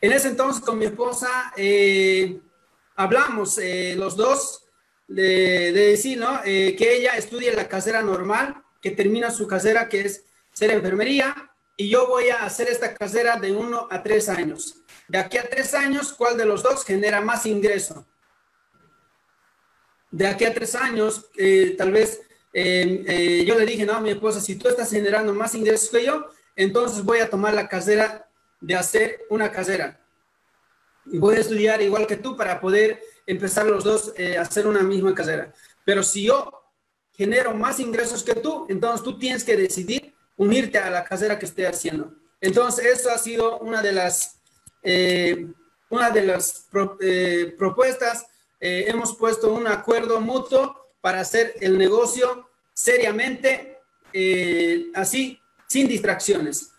En 0.00 0.12
ese 0.12 0.28
entonces 0.28 0.62
con 0.62 0.78
mi 0.78 0.86
esposa 0.86 1.52
eh, 1.56 2.40
hablamos 2.94 3.58
eh, 3.58 3.94
los 3.96 4.16
dos 4.16 4.67
de, 5.08 5.72
decir, 5.72 6.18
¿no? 6.18 6.40
Eh, 6.44 6.76
que 6.76 6.96
ella 6.96 7.16
estudie 7.16 7.52
la 7.52 7.68
casera 7.68 8.02
normal, 8.02 8.62
que 8.80 8.92
termina 8.92 9.30
su 9.30 9.48
casera 9.48 9.88
que 9.88 10.02
es 10.02 10.24
ser 10.52 10.70
enfermería, 10.70 11.34
y 11.76 11.88
yo 11.88 12.06
voy 12.06 12.28
a 12.28 12.44
hacer 12.44 12.68
esta 12.68 12.94
casera 12.94 13.36
de 13.36 13.52
uno 13.52 13.88
a 13.90 14.02
tres 14.02 14.28
años. 14.28 14.82
De 15.08 15.18
aquí 15.18 15.38
a 15.38 15.48
tres 15.48 15.74
años, 15.74 16.12
¿cuál 16.12 16.36
de 16.36 16.44
los 16.44 16.62
dos 16.62 16.84
genera 16.84 17.20
más 17.20 17.46
ingreso? 17.46 18.06
De 20.10 20.26
aquí 20.26 20.44
a 20.44 20.54
tres 20.54 20.74
años, 20.74 21.26
tal 21.76 21.92
vez 21.92 22.20
eh, 22.52 23.44
yo 23.46 23.58
le 23.58 23.66
dije, 23.66 23.84
no, 23.84 24.00
mi 24.00 24.10
esposa, 24.10 24.40
si 24.40 24.56
tú 24.56 24.68
estás 24.68 24.90
generando 24.90 25.32
más 25.34 25.54
ingresos 25.54 25.90
que 25.90 26.04
yo, 26.04 26.26
entonces 26.56 27.04
voy 27.04 27.20
a 27.20 27.30
tomar 27.30 27.54
la 27.54 27.68
casera 27.68 28.28
de 28.60 28.74
hacer 28.74 29.26
una 29.30 29.50
casera. 29.52 30.00
Y 31.06 31.18
voy 31.18 31.36
a 31.36 31.40
estudiar 31.40 31.80
igual 31.82 32.06
que 32.06 32.16
tú 32.16 32.36
para 32.36 32.60
poder 32.60 33.00
empezar 33.28 33.66
los 33.66 33.84
dos 33.84 34.12
a 34.18 34.40
hacer 34.40 34.66
una 34.66 34.82
misma 34.82 35.14
casera. 35.14 35.52
Pero 35.84 36.02
si 36.02 36.24
yo 36.24 36.58
genero 37.12 37.52
más 37.52 37.80
ingresos 37.80 38.22
que 38.22 38.34
tú, 38.34 38.66
entonces 38.68 39.02
tú 39.02 39.18
tienes 39.18 39.44
que 39.44 39.56
decidir 39.56 40.14
unirte 40.36 40.78
a 40.78 40.88
la 40.88 41.04
casera 41.04 41.38
que 41.38 41.46
esté 41.46 41.66
haciendo. 41.66 42.14
Entonces, 42.40 42.86
eso 42.86 43.10
ha 43.10 43.18
sido 43.18 43.58
una 43.58 43.82
de 43.82 43.92
las, 43.92 44.40
eh, 44.82 45.48
una 45.90 46.10
de 46.10 46.22
las 46.22 46.68
eh, 47.00 47.54
propuestas. 47.58 48.26
Eh, 48.60 48.86
hemos 48.88 49.16
puesto 49.16 49.52
un 49.52 49.66
acuerdo 49.66 50.20
mutuo 50.20 50.92
para 51.00 51.20
hacer 51.20 51.54
el 51.60 51.76
negocio 51.76 52.48
seriamente, 52.72 53.78
así, 54.94 55.40
sin 55.66 55.86
distracciones. 55.86 56.70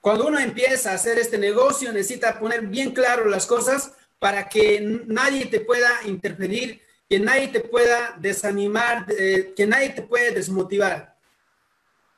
Cuando 0.00 0.26
uno 0.26 0.38
empieza 0.38 0.90
a 0.90 0.94
hacer 0.94 1.18
este 1.18 1.38
negocio, 1.38 1.92
necesita 1.92 2.38
poner 2.38 2.62
bien 2.62 2.92
claro 2.92 3.26
las 3.26 3.46
cosas 3.46 3.92
para 4.24 4.48
que 4.48 4.80
nadie 5.06 5.44
te 5.44 5.60
pueda 5.60 6.00
interferir, 6.06 6.80
que 7.06 7.20
nadie 7.20 7.48
te 7.48 7.60
pueda 7.60 8.16
desanimar, 8.18 9.04
que 9.54 9.66
nadie 9.66 9.90
te 9.90 10.00
pueda 10.00 10.30
desmotivar. 10.30 11.14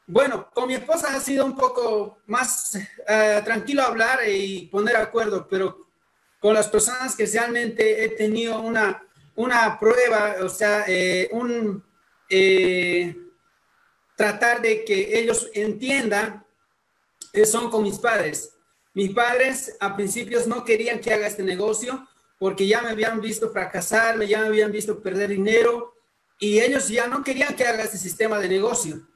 Bueno, 0.06 0.48
con 0.54 0.68
mi 0.68 0.74
esposa 0.74 1.16
ha 1.16 1.18
sido 1.18 1.44
un 1.44 1.56
poco 1.56 2.18
más 2.26 2.76
uh, 2.76 3.44
tranquilo 3.44 3.82
hablar 3.82 4.20
y 4.24 4.68
poner 4.68 4.94
acuerdo, 4.94 5.48
pero 5.50 5.88
con 6.38 6.54
las 6.54 6.68
personas 6.68 7.16
que 7.16 7.26
realmente 7.26 8.04
he 8.04 8.10
tenido 8.10 8.60
una, 8.60 9.04
una 9.34 9.76
prueba, 9.76 10.36
o 10.44 10.48
sea, 10.48 10.84
eh, 10.86 11.28
un 11.32 11.84
eh, 12.30 13.16
tratar 14.14 14.62
de 14.62 14.84
que 14.84 15.18
ellos 15.18 15.50
entiendan, 15.54 16.46
eh, 17.32 17.44
son 17.44 17.68
con 17.68 17.82
mis 17.82 17.98
padres. 17.98 18.55
Mis 18.96 19.12
padres 19.12 19.76
a 19.78 19.94
principios 19.94 20.48
no 20.48 20.64
querían 20.64 20.98
que 20.98 21.12
haga 21.12 21.28
este 21.28 21.44
negocio 21.44 22.08
porque 22.38 22.66
ya 22.66 22.82
me 22.82 22.90
habían 22.90 23.20
visto 23.20 23.50
fracasar, 23.50 24.20
ya 24.24 24.40
me 24.40 24.46
habían 24.48 24.72
visto 24.72 25.00
perder 25.00 25.30
dinero 25.30 25.94
y 26.40 26.58
ellos 26.58 26.88
ya 26.88 27.06
no 27.06 27.22
querían 27.22 27.54
que 27.54 27.64
haga 27.64 27.84
este 27.84 27.98
sistema 27.98 28.40
de 28.40 28.48
negocio 28.48 29.06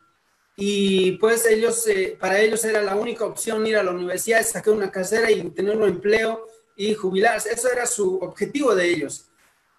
y 0.63 1.13
pues 1.13 1.47
ellos, 1.47 1.87
eh, 1.87 2.19
para 2.21 2.39
ellos 2.39 2.63
era 2.67 2.83
la 2.83 2.95
única 2.95 3.25
opción 3.25 3.67
ir 3.67 3.79
a 3.79 3.83
la 3.83 3.93
universidad, 3.93 4.45
sacar 4.45 4.75
una 4.75 4.91
casera 4.91 5.31
y 5.31 5.49
tener 5.53 5.75
un 5.75 5.89
empleo 5.89 6.47
y 6.77 6.95
jubilarse. 6.95 7.51
Eso 7.51 7.73
era 7.73 7.87
su 7.87 8.19
objetivo 8.19 8.75
de 8.75 8.91
ellos. 8.91 9.31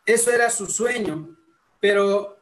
Eso 0.07 0.31
era 0.31 0.49
su 0.49 0.65
sueño. 0.65 1.37
Pero 1.79 2.39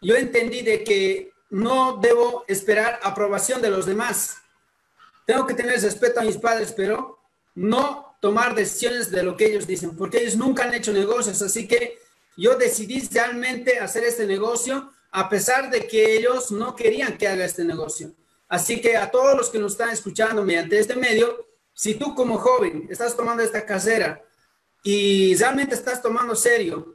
yo 0.00 0.16
entendí 0.16 0.62
de 0.62 0.82
que 0.82 1.30
no 1.50 1.98
debo 2.02 2.44
esperar 2.48 2.98
aprobación 3.04 3.62
de 3.62 3.70
los 3.70 3.86
demás. 3.86 4.38
Tengo 5.28 5.46
que 5.46 5.52
tener 5.52 5.78
respeto 5.78 6.20
a 6.20 6.24
mis 6.24 6.38
padres, 6.38 6.72
pero 6.72 7.18
no 7.54 8.16
tomar 8.18 8.54
decisiones 8.54 9.10
de 9.10 9.22
lo 9.22 9.36
que 9.36 9.44
ellos 9.44 9.66
dicen, 9.66 9.94
porque 9.94 10.22
ellos 10.22 10.36
nunca 10.36 10.64
han 10.64 10.72
hecho 10.72 10.90
negocios. 10.90 11.42
Así 11.42 11.68
que 11.68 11.98
yo 12.34 12.56
decidí 12.56 13.06
realmente 13.12 13.78
hacer 13.78 14.04
este 14.04 14.26
negocio 14.26 14.90
a 15.10 15.28
pesar 15.28 15.70
de 15.70 15.86
que 15.86 16.16
ellos 16.16 16.50
no 16.50 16.74
querían 16.74 17.18
que 17.18 17.28
haga 17.28 17.44
este 17.44 17.62
negocio. 17.62 18.10
Así 18.48 18.80
que 18.80 18.96
a 18.96 19.10
todos 19.10 19.36
los 19.36 19.50
que 19.50 19.58
nos 19.58 19.72
están 19.72 19.90
escuchando 19.90 20.42
mediante 20.42 20.78
este 20.78 20.96
medio, 20.96 21.46
si 21.74 21.96
tú 21.96 22.14
como 22.14 22.38
joven 22.38 22.86
estás 22.88 23.14
tomando 23.14 23.42
esta 23.42 23.66
casera 23.66 24.24
y 24.82 25.34
realmente 25.34 25.74
estás 25.74 26.00
tomando 26.00 26.34
serio, 26.34 26.94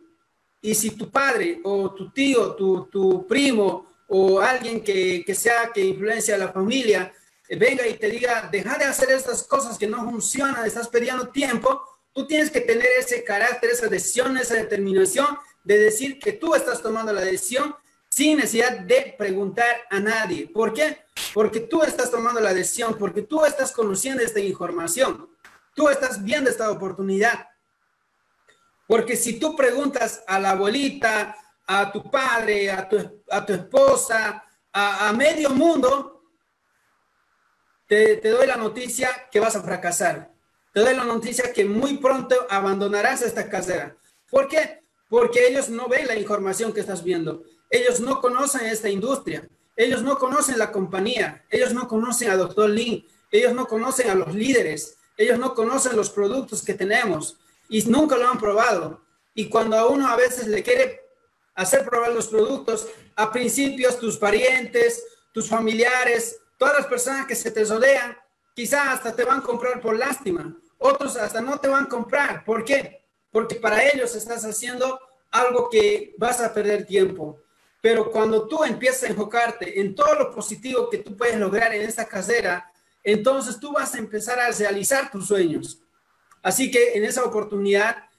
y 0.60 0.74
si 0.74 0.90
tu 0.90 1.12
padre 1.12 1.62
o 1.64 1.94
tu 1.94 2.10
tío, 2.10 2.56
tu, 2.56 2.86
tu 2.86 3.28
primo 3.28 3.94
o 4.08 4.40
alguien 4.40 4.84
que, 4.84 5.24
que, 5.24 5.36
sea 5.36 5.70
que 5.72 5.86
influencia 5.86 6.34
a 6.34 6.40
la 6.40 6.52
familia, 6.52 7.14
venga 7.50 7.88
y 7.88 7.96
te 7.96 8.10
diga, 8.10 8.50
deja 8.52 8.78
de 8.78 8.86
hacer 8.86 9.12
estas 9.12 9.44
cosas 9.44 9.78
que 9.78 9.88
no 9.88 10.04
funcionan, 10.04 10.66
estás 10.66 10.88
perdiendo 10.88 11.28
tiempo, 11.30 11.82
tú 12.14 12.26
tienes 12.26 12.50
que 12.50 12.62
tener 12.62 12.88
ese 12.98 13.24
carácter, 13.24 13.72
esa 13.72 13.88
decisión, 13.88 14.38
esa 14.38 14.56
determinación 14.56 15.38
de 15.64 15.78
decir 15.78 16.20
que 16.20 16.34
tú 16.34 16.56
estás 16.56 16.82
tomando 16.82 17.12
la 17.12 17.22
decisión 17.22 17.76
sin 18.10 18.38
necesidad 18.38 18.80
de 18.82 19.16
preguntar 19.18 19.76
a 19.90 20.00
nadie. 20.00 20.48
¿Por 20.48 20.74
qué? 20.74 21.00
Porque 21.34 21.62
tú 21.62 21.82
estás 21.82 22.12
tomando 22.12 22.40
la 22.40 22.54
decisión, 22.54 22.96
porque 22.98 23.24
tú 23.24 23.44
estás 23.44 23.72
conociendo 23.72 24.22
esta 24.22 24.40
información, 24.40 25.30
tú 25.74 25.90
estás 25.90 26.24
viendo 26.24 26.50
esta 26.50 26.70
oportunidad. 26.70 27.48
Porque 28.88 29.16
si 29.16 29.40
tú 29.40 29.56
preguntas 29.56 30.24
a 30.28 30.40
la 30.40 30.52
abuelita, 30.52 31.36
a 31.66 31.92
tu 31.92 32.10
padre, 32.12 32.70
a 32.70 32.88
tu, 32.88 33.24
a 33.32 33.46
tu 33.46 33.54
esposa, 33.54 34.44
a 34.72 35.14
medio 35.14 35.50
mundo, 35.50 36.13
te, 37.88 38.18
doy 38.18 38.48
la 38.48 38.58
noticia 38.58 39.10
que 39.32 39.40
vas 39.40 39.56
a 39.56 39.62
fracasar. 39.62 40.34
Te 40.74 40.80
doy 40.80 40.96
la 40.96 41.04
noticia 41.04 41.54
que 41.54 41.66
muy 41.66 41.98
pronto 41.98 42.36
abandonarás 42.50 43.22
esta 43.22 43.50
casera. 43.50 43.96
¿Por 44.30 44.48
qué? 44.48 44.84
Porque 45.10 45.48
ellos 45.48 45.70
no 45.70 45.88
ven 45.88 46.08
la 46.08 46.16
información 46.16 46.74
que 46.74 46.80
estás 46.80 47.04
viendo. 47.04 47.44
Ellos 47.70 48.00
no 48.00 48.22
conocen 48.22 48.66
esta 48.66 48.90
industria, 48.90 49.48
ellos 49.76 50.04
no 50.04 50.18
conocen 50.18 50.58
la 50.60 50.72
compañía, 50.72 51.44
ellos 51.50 51.74
no 51.74 51.88
conocen 51.88 52.30
a 52.30 52.38
Dr. 52.38 52.70
Lin, 52.70 53.08
ellos 53.32 53.54
no 53.54 53.68
conocen 53.68 54.10
a 54.10 54.16
los 54.16 54.34
líderes, 54.34 54.98
ellos 55.18 55.40
no 55.40 55.54
conocen 55.56 55.96
los 55.96 56.10
productos 56.10 56.64
que 56.64 56.74
tenemos 56.74 57.38
y 57.70 57.82
nunca 57.84 58.18
lo 58.18 58.30
han 58.30 58.40
probado. 58.40 59.02
Y 59.34 59.50
cuando 59.50 59.78
a 59.78 59.88
uno 59.88 60.08
a 60.08 60.16
veces 60.16 60.48
le 60.48 60.62
quiere 60.62 61.02
hacer 61.56 61.86
probar 61.86 62.14
los 62.14 62.28
productos, 62.28 62.88
a 63.16 63.32
principios 63.32 64.00
tus 64.00 64.18
parientes, 64.18 65.04
tus 65.32 65.48
familiares, 65.48 66.40
todas 66.58 66.80
las 66.80 66.88
personas 66.88 67.26
que 67.26 67.36
se 67.36 67.52
te 67.52 67.64
rodean, 67.66 68.18
quizás 68.54 68.88
hasta 68.88 69.16
te 69.16 69.24
van 69.24 69.40
a 69.40 69.44
comprar 69.44 69.82
por 69.82 69.98
lástima. 69.98 70.56
Otros 70.78 71.16
hasta 71.18 71.42
no 71.42 71.60
te 71.60 71.68
van 71.68 71.86
a 71.86 71.90
comprar. 71.90 72.44
¿Por 72.44 72.64
qué? 72.64 73.04
Porque 73.32 73.56
para 73.56 73.84
ellos 73.84 74.16
estás 74.16 74.44
haciendo 74.46 75.00
algo 75.32 75.70
que 75.70 76.14
vas 76.18 76.40
a 76.40 76.54
perder 76.54 76.86
tiempo. 76.86 77.40
Pero 77.82 78.12
cuando 78.12 78.48
tú 78.48 78.64
empiezas 78.64 79.04
a 79.04 79.08
enfocarte 79.08 79.80
en 79.80 79.94
todo 79.94 80.14
lo 80.16 80.32
positivo 80.32 80.90
que 80.90 81.00
tú 81.00 81.18
puedes 81.18 81.38
lograr 81.38 81.74
en 81.74 81.82
esta 81.82 82.06
carrera, 82.06 82.72
entonces 83.04 83.60
tú 83.60 83.74
vas 83.74 83.94
a 83.94 83.98
empezar 83.98 84.40
a 84.40 84.52
realizar 84.52 85.12
tus 85.12 85.28
sueños. 85.28 85.82
Así 86.42 86.72
que 86.72 86.94
en 86.94 87.04
esa 87.04 87.24
oportunidad, 87.24 88.10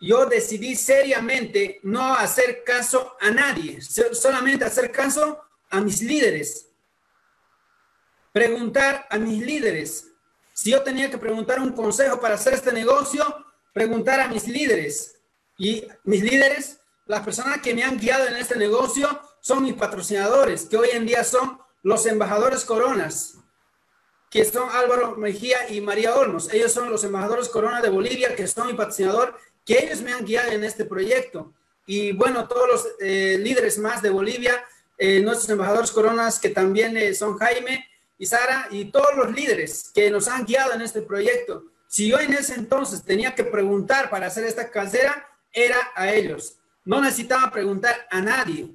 yo 0.00 0.26
decidí 0.26 0.76
seriamente 0.76 1.80
no 1.82 2.14
hacer 2.14 2.62
caso 2.64 3.16
a 3.20 3.30
nadie, 3.30 3.80
solamente 3.80 4.64
hacer 4.64 4.92
caso 4.92 5.40
a 5.70 5.80
mis 5.80 6.02
líderes. 6.02 6.65
Preguntar 8.36 9.06
a 9.08 9.16
mis 9.16 9.40
líderes. 9.42 10.08
Si 10.52 10.70
yo 10.70 10.82
tenía 10.82 11.10
que 11.10 11.16
preguntar 11.16 11.58
un 11.58 11.72
consejo 11.72 12.20
para 12.20 12.34
hacer 12.34 12.52
este 12.52 12.70
negocio, 12.70 13.24
preguntar 13.72 14.20
a 14.20 14.28
mis 14.28 14.46
líderes. 14.46 15.16
Y 15.56 15.88
mis 16.04 16.22
líderes 16.22 16.78
las 17.06 17.22
personas 17.24 17.62
que 17.62 17.74
me 17.74 17.82
han 17.82 17.96
guiado 17.96 18.26
en 18.26 18.36
este 18.36 18.58
negocio 18.58 19.08
son 19.40 19.62
mis 19.62 19.72
patrocinadores, 19.72 20.66
que 20.66 20.76
hoy 20.76 20.90
en 20.92 21.06
día 21.06 21.24
son 21.24 21.58
los 21.82 22.04
embajadores 22.04 22.66
coronas, 22.66 23.38
que 24.28 24.44
son 24.44 24.68
Álvaro 24.68 25.16
Mejía 25.16 25.70
y 25.70 25.80
María 25.80 26.14
Olmos. 26.14 26.52
Ellos 26.52 26.74
son 26.74 26.90
los 26.90 27.04
embajadores 27.04 27.48
corona 27.48 27.80
de 27.80 27.88
Bolivia, 27.88 28.36
que 28.36 28.46
son 28.46 28.66
mi 28.66 28.74
patrocinador, 28.74 29.34
que 29.64 29.82
ellos 29.82 30.02
me 30.02 30.12
han 30.12 30.26
guiado 30.26 30.52
en 30.52 30.62
este 30.62 30.84
proyecto. 30.84 31.54
Y 31.86 32.12
bueno, 32.12 32.46
todos 32.46 32.68
los 32.68 32.86
eh, 33.00 33.38
líderes 33.40 33.78
más 33.78 34.02
de 34.02 34.10
Bolivia, 34.10 34.62
eh, 34.98 35.20
nuestros 35.20 35.48
embajadores 35.48 35.90
coronas, 35.90 36.38
que 36.38 36.50
también 36.50 36.98
eh, 36.98 37.14
son 37.14 37.38
Jaime 37.38 37.95
y 38.18 38.26
Sara, 38.26 38.68
y 38.70 38.86
todos 38.86 39.14
los 39.16 39.32
líderes 39.32 39.90
que 39.94 40.10
nos 40.10 40.28
han 40.28 40.44
guiado 40.44 40.72
en 40.72 40.82
este 40.82 41.02
proyecto. 41.02 41.64
Si 41.86 42.08
yo 42.08 42.18
en 42.18 42.32
ese 42.32 42.54
entonces 42.54 43.02
tenía 43.04 43.34
que 43.34 43.44
preguntar 43.44 44.10
para 44.10 44.26
hacer 44.26 44.44
esta 44.44 44.70
casera, 44.70 45.28
era 45.52 45.76
a 45.94 46.12
ellos. 46.12 46.56
No 46.84 47.00
necesitaba 47.00 47.50
preguntar 47.50 48.06
a 48.10 48.20
nadie. 48.20 48.70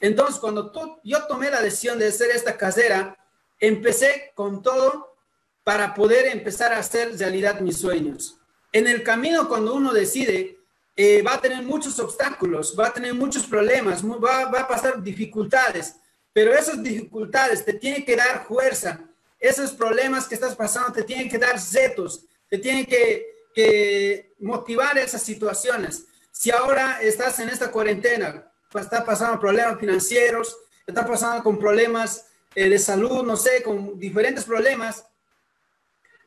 Entonces, 0.00 0.38
cuando 0.38 0.72
yo 1.02 1.26
tomé 1.26 1.50
la 1.50 1.62
decisión 1.62 1.98
de 1.98 2.08
hacer 2.08 2.30
esta 2.30 2.56
casera, 2.56 3.16
empecé 3.58 4.32
con 4.34 4.62
todo 4.62 5.16
para 5.64 5.94
poder 5.94 6.26
empezar 6.26 6.72
a 6.72 6.78
hacer 6.78 7.18
realidad 7.18 7.60
mis 7.60 7.78
sueños. 7.78 8.38
En 8.72 8.86
el 8.86 9.02
camino, 9.02 9.48
cuando 9.48 9.74
uno 9.74 9.92
decide, 9.92 10.58
eh, 10.94 11.22
va 11.22 11.34
a 11.34 11.40
tener 11.40 11.62
muchos 11.62 11.98
obstáculos, 11.98 12.76
va 12.78 12.88
a 12.88 12.92
tener 12.92 13.14
muchos 13.14 13.46
problemas, 13.46 14.04
va, 14.04 14.60
a 14.60 14.68
pasar 14.68 15.02
dificultades, 15.02 15.96
pero 16.36 16.52
esas 16.52 16.82
dificultades 16.82 17.64
te 17.64 17.72
tienen 17.72 18.04
que 18.04 18.14
dar 18.14 18.44
fuerza. 18.44 19.00
Esos 19.40 19.70
problemas 19.70 20.28
que 20.28 20.34
estás 20.34 20.54
pasando 20.54 20.92
te 20.92 21.02
tienen 21.02 21.30
que 21.30 21.38
dar 21.38 21.58
retos, 21.72 22.26
te 22.50 22.58
tienen 22.58 22.84
que, 22.84 24.34
motivar 24.40 24.98
esas 24.98 25.22
situaciones. 25.22 26.04
Si 26.30 26.50
ahora 26.50 26.98
estás 27.00 27.38
en 27.38 27.48
esta 27.48 27.70
cuarentena, 27.70 28.52
pues 28.70 28.84
está 28.84 29.02
pasando 29.02 29.40
problemas 29.40 29.80
financieros, 29.80 30.54
está 30.86 31.06
pasando 31.06 31.42
con 31.42 31.58
problemas 31.58 32.26
eh, 32.54 32.68
de 32.68 32.78
salud, 32.78 33.24
no 33.24 33.38
sé, 33.38 33.62
con 33.62 33.98
diferentes 33.98 34.44
problemas, 34.44 35.06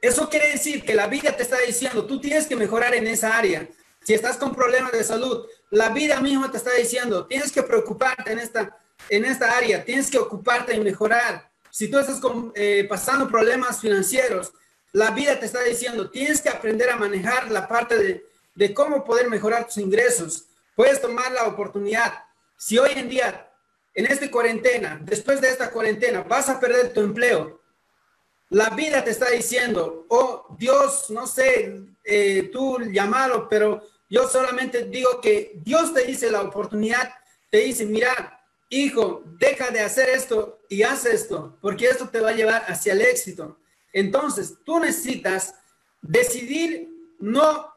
eso 0.02 0.28
quiere 0.28 0.54
decir 0.54 0.84
que 0.84 0.96
la 0.96 1.06
vida 1.06 1.38
te 1.38 1.44
está 1.44 1.60
diciendo, 1.60 2.08
tú 2.08 2.20
tienes 2.20 2.48
que 2.48 2.56
mejorar 2.56 2.96
en 2.96 3.06
esa 3.06 3.38
área. 3.38 3.70
Si 4.04 4.16
estás 4.16 4.38
con 4.38 4.56
problemas 4.56 4.92
de 4.92 5.04
salud, 5.04 5.46
la 5.70 5.90
vida 5.90 6.20
misma 6.20 6.50
te 6.50 6.58
está 6.58 6.74
diciendo, 6.74 7.28
tienes 7.28 7.52
que 7.52 7.62
preocuparte 7.62 8.32
en 8.32 8.40
esta, 8.40 8.76
en 9.10 9.26
esta 9.26 9.58
área, 9.58 9.84
tienes 9.84 10.10
que 10.10 10.18
ocuparte 10.18 10.74
en 10.74 10.84
mejorar. 10.84 11.50
Si 11.70 11.90
tú 11.90 12.00
estás 12.00 12.20
eh, 12.56 12.86
pasando 12.90 13.28
problemas 13.28 13.80
financieros, 13.80 14.52
la 14.92 15.12
vida 15.12 15.40
te 15.40 15.46
está 15.46 15.62
diciendo, 15.64 16.10
tienes 16.10 16.42
que 16.42 16.50
aprender 16.50 16.90
a 16.90 16.98
manejar 16.98 17.52
la 17.52 17.68
parte 17.68 17.96
de, 17.98 18.26
de 18.56 18.74
cómo 18.74 19.04
poder 19.04 19.30
mejorar 19.30 19.66
tus 19.66 19.78
ingresos. 19.78 20.46
Puedes 20.76 21.00
tomar 21.02 21.32
la 21.32 21.46
oportunidad. 21.46 22.14
Si 22.58 22.78
hoy 22.78 22.92
en 22.96 23.10
día, 23.10 23.52
en 23.94 24.06
esta 24.06 24.30
cuarentena, 24.30 25.00
después 25.02 25.40
de 25.42 25.50
esta 25.50 25.72
cuarentena, 25.72 26.24
vas 26.24 26.50
a 26.50 26.60
perder 26.60 26.94
tu 26.94 27.02
empleo, 27.02 27.60
la 28.50 28.72
vida 28.72 29.04
te 29.04 29.12
está 29.12 29.30
diciendo, 29.30 30.08
oh 30.10 30.56
Dios, 30.58 31.10
no 31.12 31.28
sé, 31.28 31.84
eh, 32.04 32.50
tú 32.52 32.80
llamalo, 32.80 33.48
pero 33.48 33.84
yo 34.10 34.28
solamente 34.28 34.86
digo 34.86 35.22
que 35.22 35.54
Dios 35.64 35.94
te 35.94 36.04
dice 36.06 36.32
la 36.32 36.42
oportunidad, 36.42 37.14
te 37.52 37.60
dice, 37.60 37.86
mira, 37.86 38.39
hijo, 38.70 39.24
deja 39.40 39.72
de 39.72 39.82
hacer 39.82 40.10
esto 40.10 40.60
y 40.70 40.84
haz 40.84 41.06
esto, 41.06 41.58
porque 41.62 41.88
esto 41.88 42.10
te 42.10 42.20
va 42.20 42.30
a 42.30 42.36
llevar 42.36 42.64
hacia 42.68 42.94
el 42.94 43.02
éxito. 43.02 43.60
Entonces, 43.92 44.56
tú 44.64 44.80
necesitas 44.80 45.56
decidir 46.02 46.90
no 47.20 47.74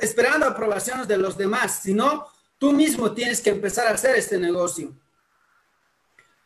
esperando 0.00 0.46
aprobaciones 0.46 1.06
de 1.06 1.18
los 1.18 1.36
demás, 1.36 1.80
sino 1.82 2.26
tú 2.58 2.72
mismo 2.72 3.12
tienes 3.12 3.40
que 3.40 3.50
empezar 3.50 3.86
a 3.86 3.94
hacer 3.94 4.16
este 4.16 4.38
negocio. 4.38 4.96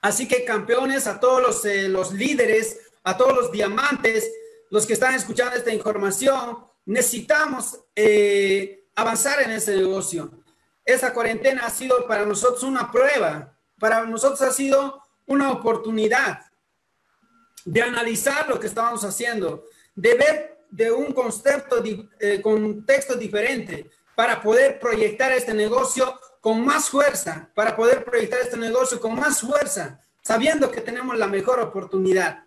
Así 0.01 0.29
que 0.29 0.45
campeones, 0.45 1.07
a 1.07 1.19
todos 1.19 1.43
los, 1.43 1.65
eh, 1.65 1.89
líderes, 2.13 2.79
a 3.03 3.17
todos 3.17 3.35
los 3.35 3.53
diamantes, 3.53 4.31
los 4.71 4.87
que 4.87 4.93
están 4.93 5.15
escuchando 5.15 5.57
esta 5.57 5.73
información, 5.73 6.59
necesitamos 6.85 7.81
eh, 7.95 8.89
avanzar 8.95 9.43
en 9.43 9.53
ese 9.53 9.77
negocio. 9.77 10.31
Esa 10.87 11.13
cuarentena 11.13 11.67
ha 11.67 11.71
sido 11.71 12.07
para 12.07 12.25
nosotros 12.25 12.63
una 12.63 12.93
prueba, 12.93 13.53
para 13.79 14.07
nosotros 14.07 14.41
ha 14.43 14.53
sido 14.53 15.03
una 15.27 15.51
oportunidad 15.51 16.47
de 17.65 17.83
analizar 17.83 18.49
lo 18.49 18.61
que 18.61 18.69
estábamos 18.69 19.03
haciendo, 19.03 19.65
de 19.97 20.15
ver 20.15 20.59
de 20.71 20.93
un 20.93 21.13
concepto, 21.13 21.83
eh, 22.21 22.41
contexto 22.41 23.17
diferente 23.17 23.91
para 24.15 24.41
poder 24.41 24.79
proyectar 24.79 25.33
este 25.33 25.53
negocio 25.53 26.21
con 26.41 26.65
más 26.65 26.89
fuerza, 26.89 27.51
para 27.55 27.75
poder 27.75 28.05
proyectar 28.05 28.41
este 28.41 28.57
negocio 28.57 29.01
con 29.01 29.17
más 29.17 29.41
fuerza, 29.41 30.01
sabiendo 30.23 30.71
que 30.71 30.81
tenemos 30.81 31.19
la 31.19 31.27
mejor 31.27 31.59
oportunidad. 31.59 32.45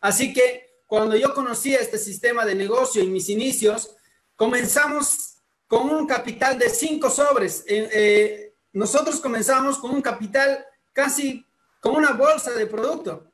Así 0.00 0.32
que 0.32 0.82
cuando 0.86 1.14
yo 1.14 1.32
conocí 1.32 1.74
este 1.74 1.98
sistema 1.98 2.44
de 2.44 2.56
negocio 2.56 3.02
en 3.02 3.12
mis 3.12 3.28
inicios, 3.28 3.94
comenzamos 4.34 5.37
con 5.68 5.90
un 5.90 6.06
capital 6.06 6.58
de 6.58 6.68
cinco 6.70 7.10
sobres. 7.10 7.62
Eh, 7.68 8.54
nosotros 8.72 9.20
comenzamos 9.20 9.78
con 9.78 9.92
un 9.92 10.02
capital 10.02 10.64
casi 10.92 11.46
como 11.80 11.98
una 11.98 12.12
bolsa 12.12 12.52
de 12.52 12.66
producto. 12.66 13.30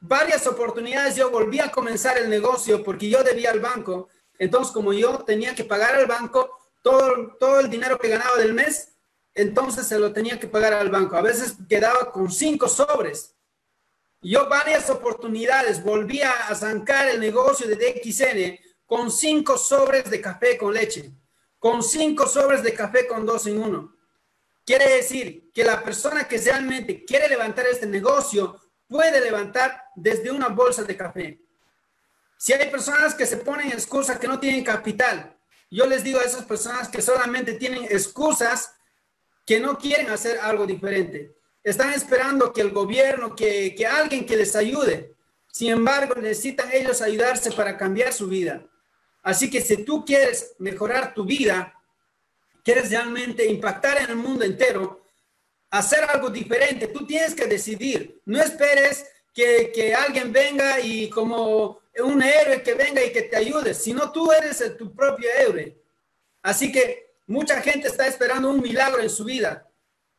Varias 0.00 0.46
oportunidades 0.46 1.16
yo 1.16 1.30
volví 1.30 1.60
a 1.60 1.70
comenzar 1.70 2.18
el 2.18 2.28
negocio 2.28 2.84
porque 2.84 3.08
yo 3.08 3.22
debía 3.22 3.52
al 3.52 3.60
banco. 3.60 4.08
Entonces, 4.38 4.72
como 4.72 4.92
yo 4.92 5.18
tenía 5.24 5.54
que 5.54 5.64
pagar 5.64 5.94
al 5.94 6.06
banco 6.06 6.50
todo, 6.82 7.36
todo 7.38 7.60
el 7.60 7.70
dinero 7.70 7.98
que 7.98 8.08
ganaba 8.08 8.36
del 8.36 8.52
mes, 8.52 8.92
entonces 9.32 9.86
se 9.86 9.98
lo 9.98 10.12
tenía 10.12 10.38
que 10.38 10.48
pagar 10.48 10.74
al 10.74 10.90
banco. 10.90 11.16
A 11.16 11.22
veces 11.22 11.54
quedaba 11.68 12.10
con 12.10 12.30
cinco 12.30 12.68
sobres. 12.68 13.34
Yo 14.20 14.48
varias 14.48 14.90
oportunidades 14.90 15.82
volví 15.82 16.20
a 16.20 16.52
zancar 16.54 17.08
el 17.08 17.20
negocio 17.20 17.66
de 17.68 17.76
DXN 17.76 18.58
con 18.86 19.10
cinco 19.10 19.56
sobres 19.56 20.10
de 20.10 20.20
café 20.20 20.56
con 20.56 20.72
leche, 20.72 21.12
con 21.58 21.82
cinco 21.82 22.26
sobres 22.26 22.62
de 22.62 22.74
café 22.74 23.06
con 23.06 23.24
dos 23.26 23.46
en 23.46 23.62
uno. 23.62 23.96
Quiere 24.64 24.96
decir 24.96 25.50
que 25.54 25.64
la 25.64 25.82
persona 25.82 26.26
que 26.26 26.38
realmente 26.38 27.04
quiere 27.04 27.28
levantar 27.28 27.66
este 27.66 27.86
negocio 27.86 28.60
puede 28.88 29.20
levantar 29.20 29.84
desde 29.94 30.30
una 30.30 30.48
bolsa 30.48 30.82
de 30.82 30.96
café. 30.96 31.40
Si 32.36 32.52
hay 32.52 32.70
personas 32.70 33.14
que 33.14 33.26
se 33.26 33.38
ponen 33.38 33.68
excusas 33.68 34.18
que 34.18 34.28
no 34.28 34.38
tienen 34.38 34.64
capital, 34.64 35.36
yo 35.70 35.86
les 35.86 36.04
digo 36.04 36.20
a 36.20 36.24
esas 36.24 36.44
personas 36.44 36.88
que 36.88 37.02
solamente 37.02 37.54
tienen 37.54 37.84
excusas 37.84 38.74
que 39.44 39.60
no 39.60 39.78
quieren 39.78 40.10
hacer 40.10 40.38
algo 40.40 40.66
diferente. 40.66 41.36
Están 41.62 41.92
esperando 41.92 42.52
que 42.52 42.60
el 42.60 42.70
gobierno, 42.70 43.34
que, 43.34 43.74
que 43.74 43.86
alguien 43.86 44.26
que 44.26 44.36
les 44.36 44.54
ayude. 44.54 45.14
Sin 45.50 45.70
embargo, 45.70 46.14
necesitan 46.16 46.70
ellos 46.72 47.00
ayudarse 47.00 47.50
para 47.52 47.76
cambiar 47.76 48.12
su 48.12 48.28
vida. 48.28 48.64
Así 49.26 49.50
que 49.50 49.60
si 49.60 49.78
tú 49.78 50.04
quieres 50.04 50.54
mejorar 50.60 51.12
tu 51.12 51.24
vida, 51.24 51.74
quieres 52.62 52.90
realmente 52.90 53.44
impactar 53.44 53.98
en 53.98 54.10
el 54.10 54.14
mundo 54.14 54.44
entero, 54.44 55.02
hacer 55.68 56.04
algo 56.04 56.30
diferente, 56.30 56.86
tú 56.86 57.04
tienes 57.04 57.34
que 57.34 57.46
decidir. 57.46 58.20
No 58.24 58.40
esperes 58.40 59.04
que, 59.34 59.72
que 59.74 59.92
alguien 59.92 60.32
venga 60.32 60.78
y 60.78 61.10
como 61.10 61.80
un 62.04 62.22
héroe 62.22 62.62
que 62.62 62.74
venga 62.74 63.04
y 63.04 63.10
que 63.10 63.22
te 63.22 63.34
ayude, 63.34 63.74
sino 63.74 64.12
tú 64.12 64.30
eres 64.30 64.62
tu 64.78 64.94
propio 64.94 65.28
héroe. 65.36 65.76
Así 66.40 66.70
que 66.70 67.16
mucha 67.26 67.60
gente 67.60 67.88
está 67.88 68.06
esperando 68.06 68.48
un 68.48 68.60
milagro 68.60 69.02
en 69.02 69.10
su 69.10 69.24
vida, 69.24 69.68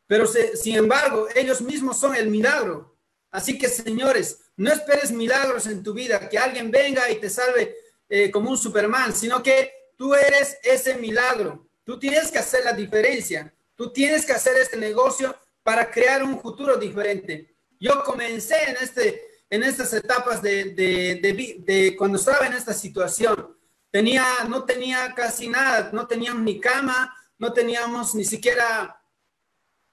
pero 0.06 0.26
sin 0.26 0.76
embargo, 0.76 1.28
ellos 1.34 1.62
mismos 1.62 1.98
son 1.98 2.14
el 2.14 2.28
milagro. 2.28 2.94
Así 3.30 3.58
que, 3.58 3.70
señores, 3.70 4.38
no 4.58 4.70
esperes 4.70 5.12
milagros 5.12 5.66
en 5.66 5.82
tu 5.82 5.94
vida, 5.94 6.28
que 6.28 6.36
alguien 6.36 6.70
venga 6.70 7.10
y 7.10 7.16
te 7.16 7.30
salve 7.30 7.87
eh, 8.08 8.30
como 8.30 8.50
un 8.50 8.58
Superman, 8.58 9.14
sino 9.14 9.42
que 9.42 9.72
tú 9.96 10.14
eres 10.14 10.58
ese 10.62 10.94
milagro. 10.96 11.68
Tú 11.84 11.98
tienes 11.98 12.30
que 12.30 12.38
hacer 12.38 12.64
la 12.64 12.72
diferencia. 12.72 13.52
Tú 13.74 13.92
tienes 13.92 14.24
que 14.24 14.32
hacer 14.32 14.56
este 14.56 14.76
negocio 14.76 15.36
para 15.62 15.90
crear 15.90 16.22
un 16.22 16.40
futuro 16.40 16.76
diferente. 16.76 17.54
Yo 17.78 18.02
comencé 18.02 18.70
en, 18.70 18.76
este, 18.80 19.22
en 19.50 19.62
estas 19.62 19.92
etapas 19.92 20.42
de, 20.42 20.74
de, 20.74 21.56
de, 21.64 21.96
cuando 21.96 22.18
estaba 22.18 22.46
en 22.46 22.54
esta 22.54 22.72
situación. 22.72 23.56
Tenía, 23.90 24.24
no 24.48 24.64
tenía 24.64 25.14
casi 25.14 25.48
nada, 25.48 25.90
no 25.92 26.06
teníamos 26.06 26.42
ni 26.42 26.60
cama, 26.60 27.14
no 27.38 27.52
teníamos 27.52 28.14
ni 28.14 28.24
siquiera 28.24 29.00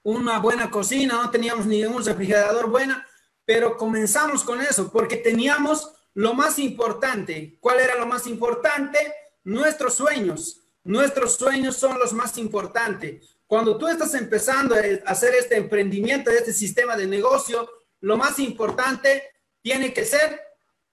una 0.02 0.38
buena 0.38 0.70
cocina, 0.70 1.14
no 1.14 1.30
teníamos 1.30 1.66
ni 1.66 1.84
un 1.84 2.04
refrigerador 2.04 2.68
buena, 2.68 3.06
pero 3.44 3.76
comenzamos 3.76 4.44
con 4.44 4.60
eso 4.60 4.90
porque 4.90 5.16
teníamos 5.16 5.92
lo 6.16 6.32
más 6.32 6.58
importante. 6.58 7.58
¿Cuál 7.60 7.78
era 7.78 7.94
lo 7.96 8.06
más 8.06 8.26
importante? 8.26 8.98
Nuestros 9.44 9.94
sueños. 9.94 10.62
Nuestros 10.82 11.34
sueños 11.34 11.76
son 11.76 11.98
los 11.98 12.14
más 12.14 12.38
importantes. 12.38 13.36
Cuando 13.46 13.76
tú 13.76 13.86
estás 13.86 14.14
empezando 14.14 14.74
a 14.74 15.10
hacer 15.10 15.34
este 15.34 15.56
emprendimiento, 15.56 16.30
este 16.30 16.54
sistema 16.54 16.96
de 16.96 17.06
negocio, 17.06 17.68
lo 18.00 18.16
más 18.16 18.38
importante 18.38 19.24
tiene 19.60 19.92
que 19.92 20.06
ser 20.06 20.40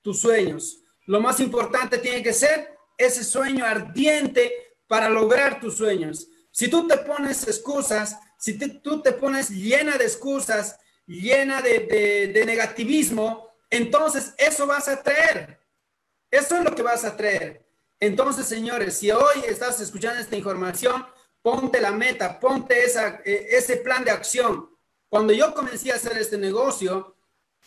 tus 0.02 0.20
sueños. 0.20 0.82
Lo 1.06 1.22
más 1.22 1.40
importante 1.40 2.00
tiene 2.00 2.22
que 2.22 2.34
ser 2.34 2.76
ese 2.98 3.24
sueño 3.24 3.66
ardiente 3.66 4.76
para 4.88 5.10
lograr 5.10 5.62
tus 5.62 5.78
sueños. 5.78 6.28
Si 6.52 6.68
tú 6.68 6.86
te 6.86 6.98
pones 6.98 7.48
excusas, 7.48 8.18
si 8.38 8.58
tú 8.58 9.02
te 9.02 9.14
pones 9.14 9.50
llena 9.52 9.98
de 9.98 10.04
excusas, 10.04 10.78
llena 11.08 11.62
de, 11.62 12.30
de 12.34 12.46
negativismo, 12.46 13.53
entonces 13.74 14.36
eso 14.38 14.68
vas 14.68 14.88
a 14.88 15.02
traer. 15.02 15.60
Eso 16.30 16.56
es 16.58 16.64
lo 16.64 16.76
que 16.76 16.84
vas 16.84 17.04
a 17.06 17.18
traer. 17.18 17.66
Entonces, 18.00 18.46
señores, 18.46 18.98
si 19.00 19.10
hoy 19.10 19.44
estás 19.48 19.80
escuchando 19.82 20.20
esta 20.20 20.36
información, 20.36 21.04
ponte 21.42 21.82
la 21.82 21.92
meta, 21.92 22.40
ponte 22.40 22.86
eh, 22.86 23.48
ese 23.50 23.78
plan 23.78 24.04
de 24.04 24.12
acción. 24.12 24.70
Cuando 25.10 25.34
yo 25.34 25.56
comencé 25.56 25.92
a 25.92 25.96
hacer 25.96 26.16
este 26.20 26.38
negocio, 26.38 27.16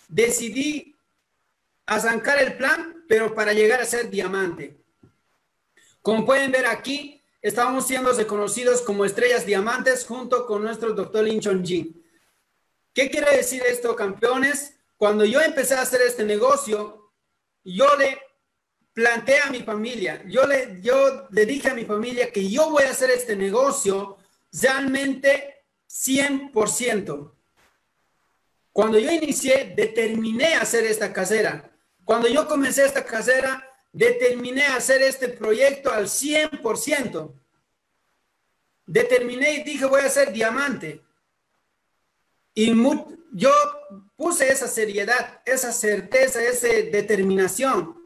decidí 0.07 0.95
arrancar 1.87 2.39
el 2.39 2.57
plan, 2.57 3.05
pero 3.09 3.35
para 3.35 3.53
llegar 3.53 3.81
a 3.81 3.85
ser 3.85 4.09
diamante. 4.09 4.77
Como 6.03 6.25
pueden 6.25 6.53
ver 6.53 6.67
aquí, 6.67 7.21
estamos 7.43 7.85
siendo 7.85 8.13
reconocidos 8.13 8.81
como 8.83 9.05
estrellas 9.05 9.45
diamantes 9.45 10.05
junto 10.07 10.47
con 10.47 10.63
nuestro 10.63 10.93
doctor 10.93 11.25
Lin 11.25 11.41
Chong 11.41 11.65
Jin. 11.65 12.05
¿Qué 12.95 13.11
quiere 13.11 13.37
decir 13.37 13.63
esto, 13.67 13.97
campeones? 13.97 14.76
Cuando 14.97 15.25
yo 15.25 15.41
empecé 15.41 15.75
a 15.75 15.83
hacer 15.83 16.01
este 16.03 16.25
negocio, 16.25 17.13
yo 17.65 17.97
le 17.97 18.19
planteé 18.93 19.41
a 19.41 19.51
mi 19.51 19.63
familia, 19.63 20.23
yo 20.27 20.47
le, 20.47 20.81
yo 20.81 21.29
le 21.31 21.45
dije 21.45 21.71
a 21.71 21.75
mi 21.75 21.85
familia 21.85 22.33
que 22.33 22.49
yo 22.49 22.71
voy 22.71 22.85
a 22.85 22.91
hacer 22.91 23.11
este 23.11 23.37
negocio 23.37 24.17
realmente 24.53 25.67
100%. 25.89 27.33
Cuando 28.73 28.99
yo 28.99 29.11
inicié, 29.11 29.75
determiné 29.77 30.55
hacer 30.55 30.85
esta 30.85 31.13
casera. 31.13 31.71
Cuando 32.05 32.29
yo 32.29 32.47
comencé 32.47 32.85
esta 32.85 33.05
casera, 33.05 33.67
determiné 33.93 34.65
hacer 34.67 35.03
este 35.03 35.29
proyecto 35.29 35.91
al 35.91 36.07
100%. 36.07 37.33
Determiné 38.87 39.55
y 39.55 39.63
dije, 39.65 39.85
voy 39.85 40.03
a 40.03 40.07
hacer 40.07 40.33
diamante. 40.33 41.03
Y 42.55 42.73
yo 43.33 43.51
puse 44.17 44.51
esa 44.51 44.67
seriedad, 44.67 45.41
esa 45.45 45.73
certeza, 45.73 46.43
esa 46.43 46.69
determinación. 46.69 47.97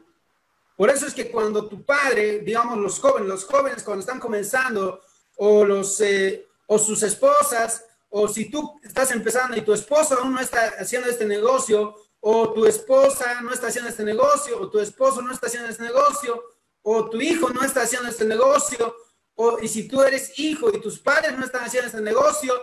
Por 0.75 0.89
eso 0.89 1.07
es 1.07 1.13
que 1.13 1.31
cuando 1.31 1.67
tu 1.67 1.85
padre, 1.85 2.39
digamos 2.39 2.77
los 2.77 2.99
jóvenes, 2.99 3.29
los 3.29 3.45
jóvenes 3.45 3.83
cuando 3.83 4.01
están 4.01 4.19
comenzando, 4.19 5.01
o, 5.37 5.63
los, 5.63 6.01
eh, 6.01 6.47
o 6.67 6.77
sus 6.77 7.01
esposas, 7.03 7.85
o 8.09 8.27
si 8.27 8.49
tú 8.51 8.79
estás 8.83 9.11
empezando 9.11 9.55
y 9.55 9.61
tu 9.61 9.73
esposo 9.73 10.19
aún 10.19 10.33
no 10.33 10.41
está 10.41 10.73
haciendo 10.79 11.09
este 11.09 11.25
negocio, 11.25 11.95
o 12.19 12.53
tu 12.53 12.65
esposa 12.65 13.41
no 13.41 13.53
está 13.53 13.67
haciendo 13.67 13.89
este 13.89 14.03
negocio, 14.03 14.59
o 14.59 14.69
tu 14.69 14.79
esposo 14.79 15.21
no 15.21 15.31
está 15.31 15.47
haciendo 15.47 15.69
este 15.69 15.83
negocio, 15.83 16.43
o 16.83 17.09
tu 17.09 17.21
hijo 17.21 17.49
no 17.49 17.63
está 17.63 17.83
haciendo 17.83 18.09
este 18.09 18.25
negocio, 18.25 18.95
o 19.35 19.59
y 19.59 19.67
si 19.67 19.87
tú 19.87 20.01
eres 20.03 20.37
hijo 20.37 20.69
y 20.73 20.81
tus 20.81 20.99
padres 20.99 21.37
no 21.37 21.45
están 21.45 21.63
haciendo 21.63 21.87
este 21.87 22.01
negocio, 22.01 22.53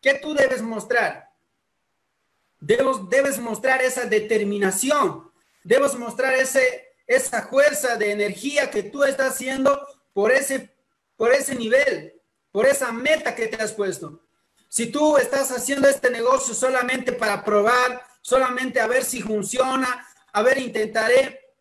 ¿qué 0.00 0.14
tú 0.14 0.34
debes 0.34 0.60
mostrar? 0.60 1.30
Debes, 2.60 3.38
mostrar 3.38 3.82
esa 3.82 4.06
determinación, 4.06 5.30
debes 5.62 5.94
mostrar 5.94 6.34
ese, 6.34 6.94
esa 7.06 7.46
fuerza 7.48 7.96
de 7.96 8.12
energía 8.12 8.70
que 8.70 8.82
tú 8.82 9.04
estás 9.04 9.34
haciendo 9.34 9.86
por 10.12 10.32
ese, 10.32 10.74
por 11.16 11.32
ese 11.32 11.54
nivel, 11.54 12.20
por 12.50 12.66
esa 12.66 12.92
meta 12.92 13.34
que 13.34 13.48
te 13.48 13.62
has 13.62 13.72
puesto. 13.72 14.22
Si 14.68 14.86
tú 14.86 15.16
estás 15.16 15.50
haciendo 15.50 15.88
este 15.88 16.10
negocio 16.10 16.54
solamente 16.54 17.12
para 17.12 17.44
probar, 17.44 18.02
solamente 18.22 18.80
a 18.80 18.86
ver 18.86 19.04
si 19.04 19.22
funciona, 19.22 20.06
a 20.32 20.42
ver, 20.42 20.58
intentaré, 20.58 21.54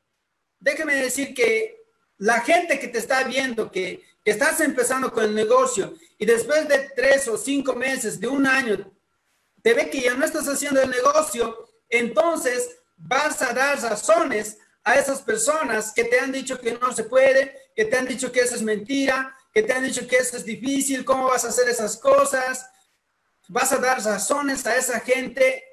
déjeme 0.60 0.96
decir 0.96 1.34
que 1.34 1.84
la 2.18 2.40
gente 2.42 2.80
que 2.80 2.88
te 2.88 2.98
está 2.98 3.24
viendo, 3.24 3.72
que, 3.72 4.02
que 4.24 4.32
estás 4.32 4.60
empezando 4.62 5.12
con 5.12 5.26
el 5.26 5.36
negocio 5.36 5.94
y 6.18 6.26
después 6.26 6.68
de 6.68 6.90
tres 6.96 7.28
o 7.28 7.38
cinco 7.38 7.76
meses, 7.76 8.20
de 8.20 8.28
un 8.28 8.48
año, 8.48 8.92
te 9.66 9.74
ve 9.74 9.90
que 9.90 10.00
ya 10.00 10.14
no 10.14 10.24
estás 10.24 10.48
haciendo 10.48 10.80
el 10.80 10.92
negocio, 10.92 11.68
entonces 11.90 12.78
vas 12.98 13.42
a 13.42 13.52
dar 13.52 13.82
razones 13.82 14.60
a 14.84 14.94
esas 14.94 15.24
personas 15.24 15.92
que 15.92 16.04
te 16.04 16.20
han 16.20 16.32
dicho 16.32 16.60
que 16.62 16.74
no 16.74 16.94
se 16.94 17.06
puede, 17.06 17.72
que 17.76 17.86
te 17.86 17.98
han 17.98 18.06
dicho 18.06 18.32
que 18.32 18.42
eso 18.42 18.54
es 18.54 18.62
mentira, 18.62 19.36
que 19.52 19.64
te 19.64 19.74
han 19.74 19.84
dicho 19.84 20.08
que 20.08 20.18
eso 20.18 20.38
es 20.38 20.46
difícil, 20.46 21.04
cómo 21.04 21.30
vas 21.30 21.46
a 21.46 21.48
hacer 21.48 21.68
esas 21.68 21.98
cosas. 21.98 22.64
Vas 23.48 23.72
a 23.72 23.78
dar 23.78 24.04
razones 24.04 24.68
a 24.68 24.76
esa 24.76 25.00
gente, 25.00 25.64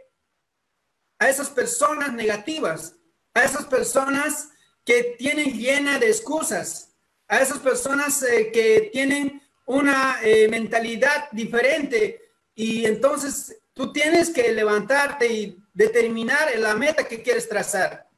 a 1.18 1.28
esas 1.28 1.50
personas 1.50 2.14
negativas, 2.14 2.94
a 3.34 3.44
esas 3.44 3.66
personas 3.66 4.48
que 4.86 5.16
tienen 5.18 5.52
llena 5.52 5.98
de 5.98 6.08
excusas, 6.08 6.94
a 7.28 7.42
esas 7.42 7.58
personas 7.58 8.22
eh, 8.22 8.50
que 8.50 8.88
tienen 8.90 9.42
una 9.66 10.16
eh, 10.22 10.48
mentalidad 10.48 11.30
diferente 11.30 12.32
y 12.54 12.86
entonces 12.86 13.58
tú 13.74 13.92
tienes 13.92 14.30
que 14.30 14.52
levantarte 14.52 15.26
y 15.26 15.58
determinar 15.72 16.48
la 16.58 16.74
meta 16.74 17.04
que 17.04 17.22
quieres 17.22 17.48
trazar. 17.48 18.08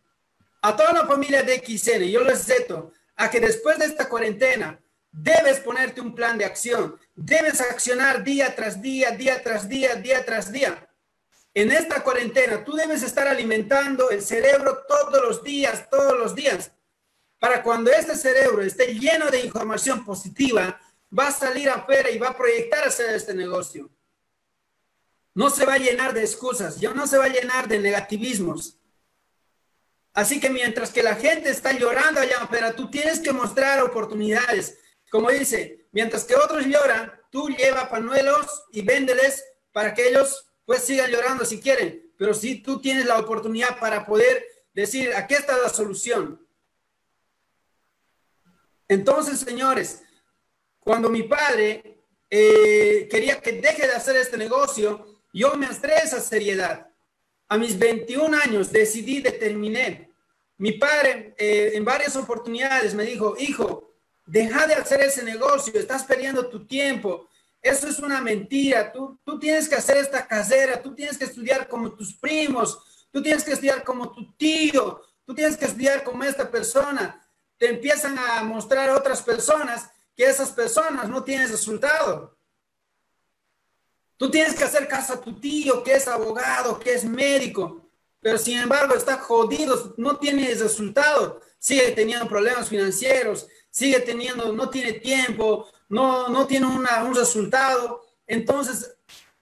A 0.62 0.76
toda 0.76 0.92
la 0.92 1.06
familia 1.06 1.42
de 1.42 1.58
XN, 1.58 2.04
yo 2.04 2.24
les 2.24 2.48
reto 2.48 2.92
a 3.16 3.30
que 3.30 3.40
después 3.40 3.78
de 3.78 3.86
esta 3.86 4.08
cuarentena 4.08 4.80
debes 5.12 5.60
ponerte 5.60 6.00
un 6.00 6.14
plan 6.14 6.36
de 6.38 6.44
acción, 6.44 6.98
debes 7.14 7.60
accionar 7.60 8.24
día 8.24 8.54
tras 8.54 8.80
día, 8.80 9.12
día 9.12 9.42
tras 9.42 9.68
día, 9.68 9.94
día 9.96 10.24
tras 10.24 10.50
día. 10.50 10.88
En 11.52 11.70
esta 11.70 12.02
cuarentena, 12.02 12.64
tú 12.64 12.72
debes 12.72 13.02
estar 13.04 13.28
alimentando 13.28 14.10
el 14.10 14.22
cerebro 14.22 14.82
todos 14.88 15.22
los 15.22 15.44
días, 15.44 15.88
todos 15.88 16.18
los 16.18 16.34
días, 16.34 16.72
para 17.38 17.62
cuando 17.62 17.92
este 17.92 18.16
cerebro 18.16 18.62
esté 18.62 18.94
lleno 18.94 19.30
de 19.30 19.44
información 19.44 20.04
positiva, 20.04 20.80
va 21.16 21.28
a 21.28 21.30
salir 21.30 21.68
afuera 21.68 22.10
y 22.10 22.18
va 22.18 22.28
a 22.28 22.36
proyectar 22.36 22.88
hacer 22.88 23.14
este 23.14 23.34
negocio. 23.34 23.90
No 25.34 25.50
se 25.50 25.66
va 25.66 25.74
a 25.74 25.78
llenar 25.78 26.14
de 26.14 26.22
excusas, 26.22 26.78
ya 26.80 26.94
no 26.94 27.06
se 27.06 27.18
va 27.18 27.24
a 27.24 27.28
llenar 27.28 27.68
de 27.68 27.80
negativismos. 27.80 28.78
Así 30.12 30.38
que 30.38 30.48
mientras 30.48 30.92
que 30.92 31.02
la 31.02 31.16
gente 31.16 31.50
está 31.50 31.72
llorando 31.72 32.20
allá 32.20 32.38
afuera, 32.38 32.74
tú 32.74 32.88
tienes 32.88 33.18
que 33.18 33.32
mostrar 33.32 33.82
oportunidades. 33.82 34.78
Como 35.10 35.28
dice, 35.30 35.88
mientras 35.90 36.24
que 36.24 36.36
otros 36.36 36.64
lloran, 36.66 37.12
tú 37.30 37.48
lleva 37.48 37.90
panuelos 37.90 38.46
y 38.70 38.82
véndeles 38.82 39.44
para 39.72 39.92
que 39.92 40.08
ellos 40.08 40.52
pues 40.64 40.84
sigan 40.84 41.10
llorando 41.10 41.44
si 41.44 41.60
quieren. 41.60 42.12
Pero 42.16 42.32
si 42.32 42.62
tú 42.62 42.80
tienes 42.80 43.06
la 43.06 43.18
oportunidad 43.18 43.78
para 43.80 44.06
poder 44.06 44.46
decir, 44.72 45.12
aquí 45.14 45.34
está 45.34 45.58
la 45.58 45.68
solución. 45.68 46.40
Entonces, 48.86 49.40
señores, 49.40 50.02
cuando 50.78 51.10
mi 51.10 51.24
padre 51.24 52.04
eh, 52.30 53.08
quería 53.10 53.40
que 53.40 53.52
deje 53.52 53.86
de 53.86 53.94
hacer 53.94 54.16
este 54.16 54.36
negocio, 54.36 55.13
yo 55.40 55.54
me 55.56 55.66
mostré 55.66 55.96
esa 55.96 56.20
seriedad. 56.20 56.88
A 57.48 57.58
mis 57.58 57.78
21 57.78 58.36
años 58.36 58.72
decidí, 58.72 59.20
determiné. 59.20 60.10
Mi 60.56 60.72
padre 60.72 61.34
eh, 61.36 61.72
en 61.74 61.84
varias 61.84 62.16
oportunidades 62.16 62.94
me 62.94 63.04
dijo, 63.04 63.34
hijo, 63.38 63.94
deja 64.24 64.66
de 64.66 64.74
hacer 64.74 65.00
ese 65.02 65.22
negocio, 65.22 65.78
estás 65.78 66.04
perdiendo 66.04 66.48
tu 66.48 66.66
tiempo. 66.66 67.28
Eso 67.60 67.88
es 67.88 67.98
una 67.98 68.20
mentira. 68.20 68.92
Tú, 68.92 69.20
tú 69.24 69.38
tienes 69.38 69.68
que 69.68 69.74
hacer 69.74 69.98
esta 69.98 70.26
casera, 70.26 70.80
tú 70.80 70.94
tienes 70.94 71.18
que 71.18 71.24
estudiar 71.24 71.68
como 71.68 71.94
tus 71.94 72.14
primos, 72.14 73.06
tú 73.10 73.22
tienes 73.22 73.44
que 73.44 73.52
estudiar 73.52 73.84
como 73.84 74.12
tu 74.12 74.32
tío, 74.36 75.02
tú 75.26 75.34
tienes 75.34 75.56
que 75.56 75.66
estudiar 75.66 76.02
como 76.02 76.24
esta 76.24 76.50
persona 76.50 77.20
te 77.58 77.70
empiezan 77.70 78.18
a 78.18 78.42
mostrar 78.42 78.90
otras 78.90 79.22
personas 79.22 79.88
que 80.16 80.24
esas 80.24 80.50
personas 80.50 81.08
no 81.08 81.24
tienen 81.24 81.48
resultado. 81.48 82.33
Tú 84.16 84.31
tienes 84.31 84.55
que 84.55 84.64
hacer 84.64 84.87
caso 84.87 85.14
a 85.14 85.20
tu 85.20 85.38
tío 85.40 85.83
que 85.83 85.94
es 85.94 86.07
abogado, 86.07 86.79
que 86.79 86.94
es 86.94 87.05
médico, 87.05 87.88
pero 88.20 88.38
sin 88.38 88.59
embargo 88.59 88.94
está 88.94 89.18
jodido, 89.18 89.94
no 89.96 90.16
tiene 90.16 90.55
resultado, 90.55 91.40
sigue 91.59 91.90
teniendo 91.92 92.29
problemas 92.29 92.68
financieros, 92.68 93.46
sigue 93.70 94.00
teniendo, 94.00 94.53
no 94.53 94.70
tiene 94.70 94.94
tiempo, 94.94 95.68
no, 95.88 96.29
no 96.29 96.46
tiene 96.46 96.66
un 96.66 97.14
resultado. 97.14 98.03
Entonces, 98.27 98.94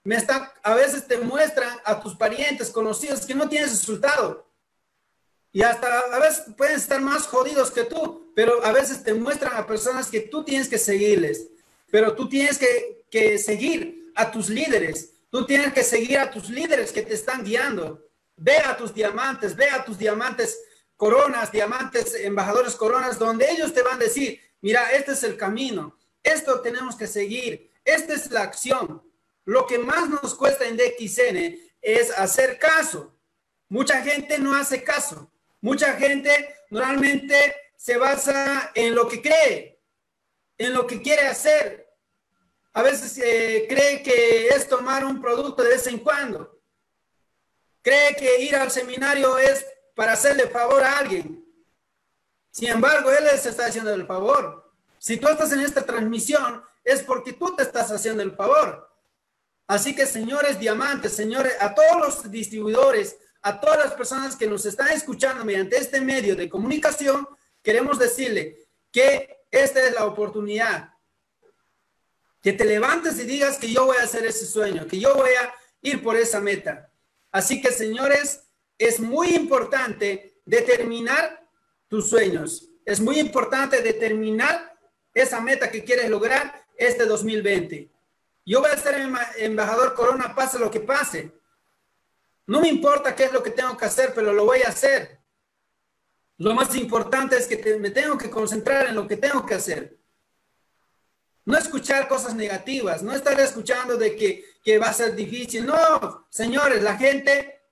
me 0.05 0.17
está, 0.17 0.53
a 0.63 0.75
veces 0.75 1.07
te 1.07 1.19
muestran 1.19 1.79
a 1.85 2.01
tus 2.01 2.17
parientes, 2.17 2.71
conocidos, 2.71 3.27
que 3.27 3.35
no 3.35 3.49
tienes 3.49 3.71
resultado. 3.71 4.47
Y 5.53 5.63
hasta 5.63 5.87
a 6.13 6.19
veces 6.19 6.45
pueden 6.57 6.77
estar 6.77 7.01
más 7.01 7.27
jodidos 7.27 7.71
que 7.71 7.85
tú, 7.85 8.33
pero 8.35 8.65
a 8.65 8.73
veces 8.73 9.05
te 9.05 9.13
muestran 9.13 9.55
a 9.55 9.67
personas 9.67 10.09
que 10.09 10.21
tú 10.21 10.43
tienes 10.43 10.69
que 10.69 10.79
seguirles. 10.79 11.49
Pero 11.91 12.15
tú 12.15 12.29
tienes 12.29 12.59
que, 12.59 13.05
que 13.11 13.39
seguir 13.39 14.02
a 14.15 14.31
tus 14.31 14.49
líderes. 14.49 15.11
Tú 15.31 15.47
tienes 15.47 15.73
que 15.73 15.83
seguir 15.83 16.19
a 16.19 16.31
tus 16.31 16.49
líderes 16.51 16.93
que 16.93 17.03
te 17.03 17.15
están 17.15 17.45
guiando. 17.45 18.07
Ve 18.37 18.57
a 18.59 18.77
tus 18.77 18.93
diamantes, 18.93 19.57
ve 19.57 19.69
a 19.71 19.85
tus 19.85 19.99
diamantes 19.99 20.59
coronas, 20.97 21.51
diamantes, 21.51 22.15
embajadores 22.15 22.77
coronas, 22.77 23.19
donde 23.19 23.51
ellos 23.51 23.75
te 23.75 23.83
van 23.83 23.97
a 23.97 24.05
decir, 24.05 24.41
mira, 24.61 24.93
este 24.93 25.13
es 25.13 25.25
el 25.25 25.37
camino, 25.37 25.99
esto 26.23 26.61
tenemos 26.61 26.95
que 26.95 27.09
seguir, 27.09 27.73
esta 27.85 28.15
es 28.15 28.31
la 28.31 28.43
acción. 28.43 29.03
Lo 29.45 29.67
que 29.67 29.79
más 29.79 30.09
nos 30.09 30.35
cuesta 30.35 30.65
en 30.65 30.77
DXN 30.77 31.59
es 31.81 32.11
hacer 32.17 32.59
caso. 32.59 33.19
Mucha 33.69 34.01
gente 34.03 34.39
no 34.39 34.55
hace 34.55 34.85
caso. 34.85 35.33
Mucha 35.61 35.95
gente 35.95 36.55
normalmente 36.71 37.57
se 37.77 37.97
basa 37.97 38.71
en 38.75 38.95
lo 38.95 39.09
que 39.09 39.21
cree, 39.21 39.81
en 40.59 40.73
lo 40.73 40.87
que 40.87 41.03
quiere 41.03 41.23
hacer. 41.23 41.82
A 42.75 42.83
veces 42.83 43.19
eh, 43.19 43.67
cree 43.69 44.03
que 44.03 44.49
es 44.49 44.69
tomar 44.69 45.05
un 45.05 45.21
producto 45.21 45.63
de 45.63 45.71
vez 45.71 45.87
en 45.87 45.99
cuando. 45.99 46.61
Cree 47.83 48.15
que 48.17 48.41
ir 48.41 48.57
al 48.57 48.71
seminario 48.71 49.37
es 49.39 49.65
para 49.95 50.13
hacerle 50.13 50.49
favor 50.49 50.83
a 50.83 50.99
alguien. 50.99 51.45
Sin 52.51 52.69
embargo, 52.69 53.11
él 53.11 53.27
se 53.39 53.51
está 53.51 53.67
haciendo 53.67 53.93
el 53.93 54.07
favor. 54.07 54.73
Si 54.99 55.17
tú 55.17 55.29
estás 55.29 55.53
en 55.53 55.61
esta 55.61 55.85
transmisión, 55.85 56.63
es 56.85 57.03
porque 57.03 57.33
tú 57.33 57.55
te 57.57 57.63
estás 57.63 57.91
haciendo 57.91 58.23
el 58.23 58.37
favor. 58.37 58.89
Así 59.67 59.95
que, 59.95 60.07
señores 60.07 60.59
diamantes, 60.59 61.15
señores, 61.15 61.55
a 61.61 61.75
todos 61.75 61.97
los 61.99 62.31
distribuidores, 62.31 63.17
a 63.43 63.61
todas 63.61 63.79
las 63.79 63.95
personas 63.95 64.37
que 64.37 64.47
nos 64.47 64.65
están 64.65 64.89
escuchando 64.89 65.45
mediante 65.45 65.77
este 65.77 66.01
medio 66.01 66.37
de 66.37 66.49
comunicación, 66.49 67.27
queremos 67.63 67.99
decirle 67.99 68.69
que 68.91 69.45
esta 69.51 69.87
es 69.87 69.95
la 69.95 70.07
oportunidad. 70.07 70.92
Que 72.43 72.53
te 72.53 72.65
levantes 72.65 73.19
y 73.19 73.25
digas 73.25 73.57
que 73.59 73.73
yo 73.73 73.87
voy 73.87 73.97
a 73.99 74.03
hacer 74.03 74.27
ese 74.27 74.47
sueño, 74.47 74.87
que 74.87 74.99
yo 74.99 75.15
voy 75.15 75.31
a 75.31 75.55
ir 75.81 76.03
por 76.03 76.17
esa 76.17 76.41
meta. 76.41 76.91
Así 77.31 77.63
que, 77.63 77.71
señores, 77.71 78.45
es 78.79 79.01
muy 79.01 79.35
importante 79.35 80.41
determinar 80.45 81.47
tus 81.89 82.11
sueños. 82.11 82.69
Es 82.85 83.01
muy 83.01 83.19
importante 83.19 83.81
determinar 83.81 84.77
esa 85.15 85.41
meta 85.41 85.71
que 85.71 85.85
quieres 85.85 86.11
lograr 86.11 86.67
este 86.77 87.07
2020. 87.07 87.91
Yo 88.45 88.61
voy 88.61 88.71
a 88.71 88.77
ser 88.77 88.97
embajador 89.37 89.95
Corona, 89.95 90.35
pase 90.35 90.59
lo 90.59 90.71
que 90.71 90.81
pase. 90.81 91.33
No 92.47 92.61
me 92.61 92.69
importa 92.69 93.15
qué 93.15 93.25
es 93.25 93.33
lo 93.33 93.43
que 93.43 93.51
tengo 93.51 93.77
que 93.77 93.85
hacer, 93.85 94.13
pero 94.15 94.33
lo 94.33 94.45
voy 94.45 94.63
a 94.63 94.69
hacer. 94.69 95.21
Lo 96.39 96.55
más 96.55 96.75
importante 96.75 97.37
es 97.37 97.47
que 97.47 97.77
me 97.77 97.91
tengo 97.91 98.19
que 98.19 98.31
concentrar 98.31 98.89
en 98.89 98.97
lo 98.97 99.07
que 99.07 99.17
tengo 99.17 99.47
que 99.47 99.55
hacer. 99.55 99.97
No 101.45 101.59
escuchar 101.59 102.09
cosas 102.09 102.35
negativas, 102.35 103.03
no 103.03 103.13
estar 103.13 103.39
escuchando 103.41 103.97
de 103.97 104.15
que, 104.15 104.45
que 104.65 104.79
va 104.79 104.89
a 104.89 104.93
ser 104.93 105.15
difícil. 105.15 105.67
No, 105.67 106.27
señores, 106.31 106.83
la 106.83 106.97
gente, 106.97 107.63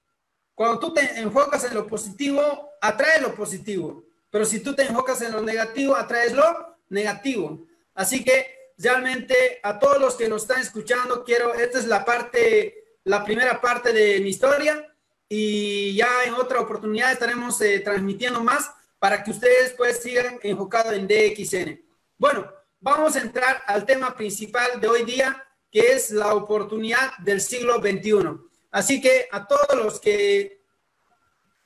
cuando 0.55 0.79
tú 0.79 0.93
te 0.93 1.21
enfocas 1.21 1.65
en 1.65 1.75
lo 1.75 1.87
positivo, 1.87 2.71
atrae 2.81 3.21
lo 3.21 3.35
positivo. 3.35 4.05
Pero 4.31 4.45
si 4.45 4.61
tú 4.61 4.75
te 4.75 4.83
enfocas 4.83 5.23
en 5.23 5.33
lo 5.33 5.41
negativo, 5.41 5.95
atraes 5.95 6.33
lo 6.33 6.77
negativo. 6.89 7.67
Así 7.95 8.25
que 8.25 8.73
realmente 8.79 9.61
a 9.63 9.79
todos 9.79 10.01
los 10.01 10.15
que 10.15 10.29
nos 10.29 10.43
están 10.43 10.61
escuchando, 10.61 11.25
quiero, 11.25 11.55
esta 11.55 11.79
es 11.79 11.87
la 11.87 12.05
parte, 12.05 12.97
la 13.05 13.25
primera 13.25 13.61
parte 13.61 13.93
de 13.93 14.21
mi 14.21 14.31
historia 14.31 14.87
y 15.29 15.95
ya 15.95 16.09
en 16.27 16.35
otra 16.35 16.61
oportunidad 16.61 17.13
estaremos 17.13 17.61
eh, 17.61 17.81
transmitiendo 17.81 18.43
más 18.43 18.71
para 18.99 19.23
que 19.23 19.31
ustedes 19.31 19.75
pues 19.77 20.03
sigan 20.03 20.39
enfocados 20.43 20.93
en 20.93 21.07
DXN. 21.07 21.81
Bueno, 22.19 22.51
vamos 22.81 23.15
a 23.15 23.21
entrar 23.21 23.63
al 23.67 23.85
tema 23.85 24.15
principal 24.17 24.81
de 24.81 24.89
hoy 24.89 25.05
día, 25.05 25.47
que 25.71 25.93
es 25.93 26.11
la 26.11 26.35
oportunidad 26.35 27.17
del 27.19 27.41
siglo 27.41 27.77
XXI. 27.77 28.41
Así 28.71 29.01
que 29.01 29.29
a 29.31 29.47
todos 29.47 29.77
los 29.77 30.01
que, 30.01 30.65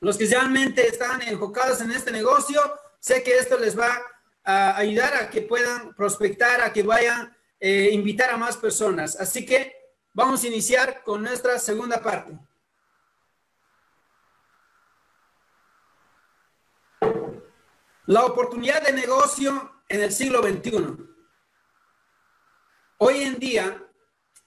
los 0.00 0.18
que 0.18 0.27
realmente 0.27 0.87
están 0.87 1.22
enfocados 1.22 1.81
en 1.81 1.92
este 1.92 2.11
negocio, 2.11 2.61
sé 2.98 3.22
que 3.22 3.37
esto 3.37 3.59
les 3.59 3.79
va 3.79 3.98
a 4.44 4.77
ayudar 4.77 5.14
a 5.14 5.31
que 5.31 5.42
puedan 5.42 5.94
prospectar, 5.94 6.61
a 6.61 6.72
que 6.72 6.83
vayan 6.83 7.27
a 7.27 7.37
eh, 7.61 7.90
invitar 7.92 8.31
a 8.31 8.37
más 8.37 8.57
personas. 8.57 9.18
Así 9.18 9.46
que 9.46 9.74
vamos 10.12 10.42
a 10.42 10.48
iniciar 10.48 11.03
con 11.03 11.22
nuestra 11.22 11.59
segunda 11.59 12.03
parte. 12.03 12.38
La 18.07 18.27
oportunidad 18.27 18.83
de 18.83 18.92
negocio 18.92 19.73
en 19.88 20.03
el 20.03 20.12
siglo 20.12 20.42
XXI. 20.42 20.97
Hoy 22.99 23.23
en 23.23 23.38
día 23.38 23.83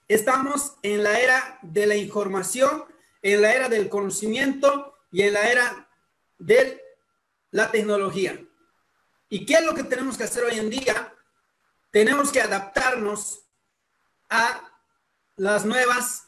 estamos 0.07 0.75
en 0.81 1.03
la 1.03 1.19
era 1.19 1.59
de 1.61 1.85
la 1.85 1.95
información, 1.95 2.85
en 3.21 3.41
la 3.41 3.53
era 3.53 3.69
del 3.69 3.89
conocimiento 3.89 4.97
y 5.11 5.23
en 5.23 5.33
la 5.33 5.49
era 5.49 5.89
de 6.37 6.81
la 7.51 7.71
tecnología. 7.71 8.41
¿Y 9.29 9.45
qué 9.45 9.55
es 9.55 9.65
lo 9.65 9.73
que 9.73 9.83
tenemos 9.83 10.17
que 10.17 10.23
hacer 10.23 10.43
hoy 10.43 10.57
en 10.57 10.69
día? 10.69 11.13
Tenemos 11.91 12.31
que 12.31 12.41
adaptarnos 12.41 13.43
a 14.29 14.71
las 15.35 15.65
nuevas, 15.65 16.27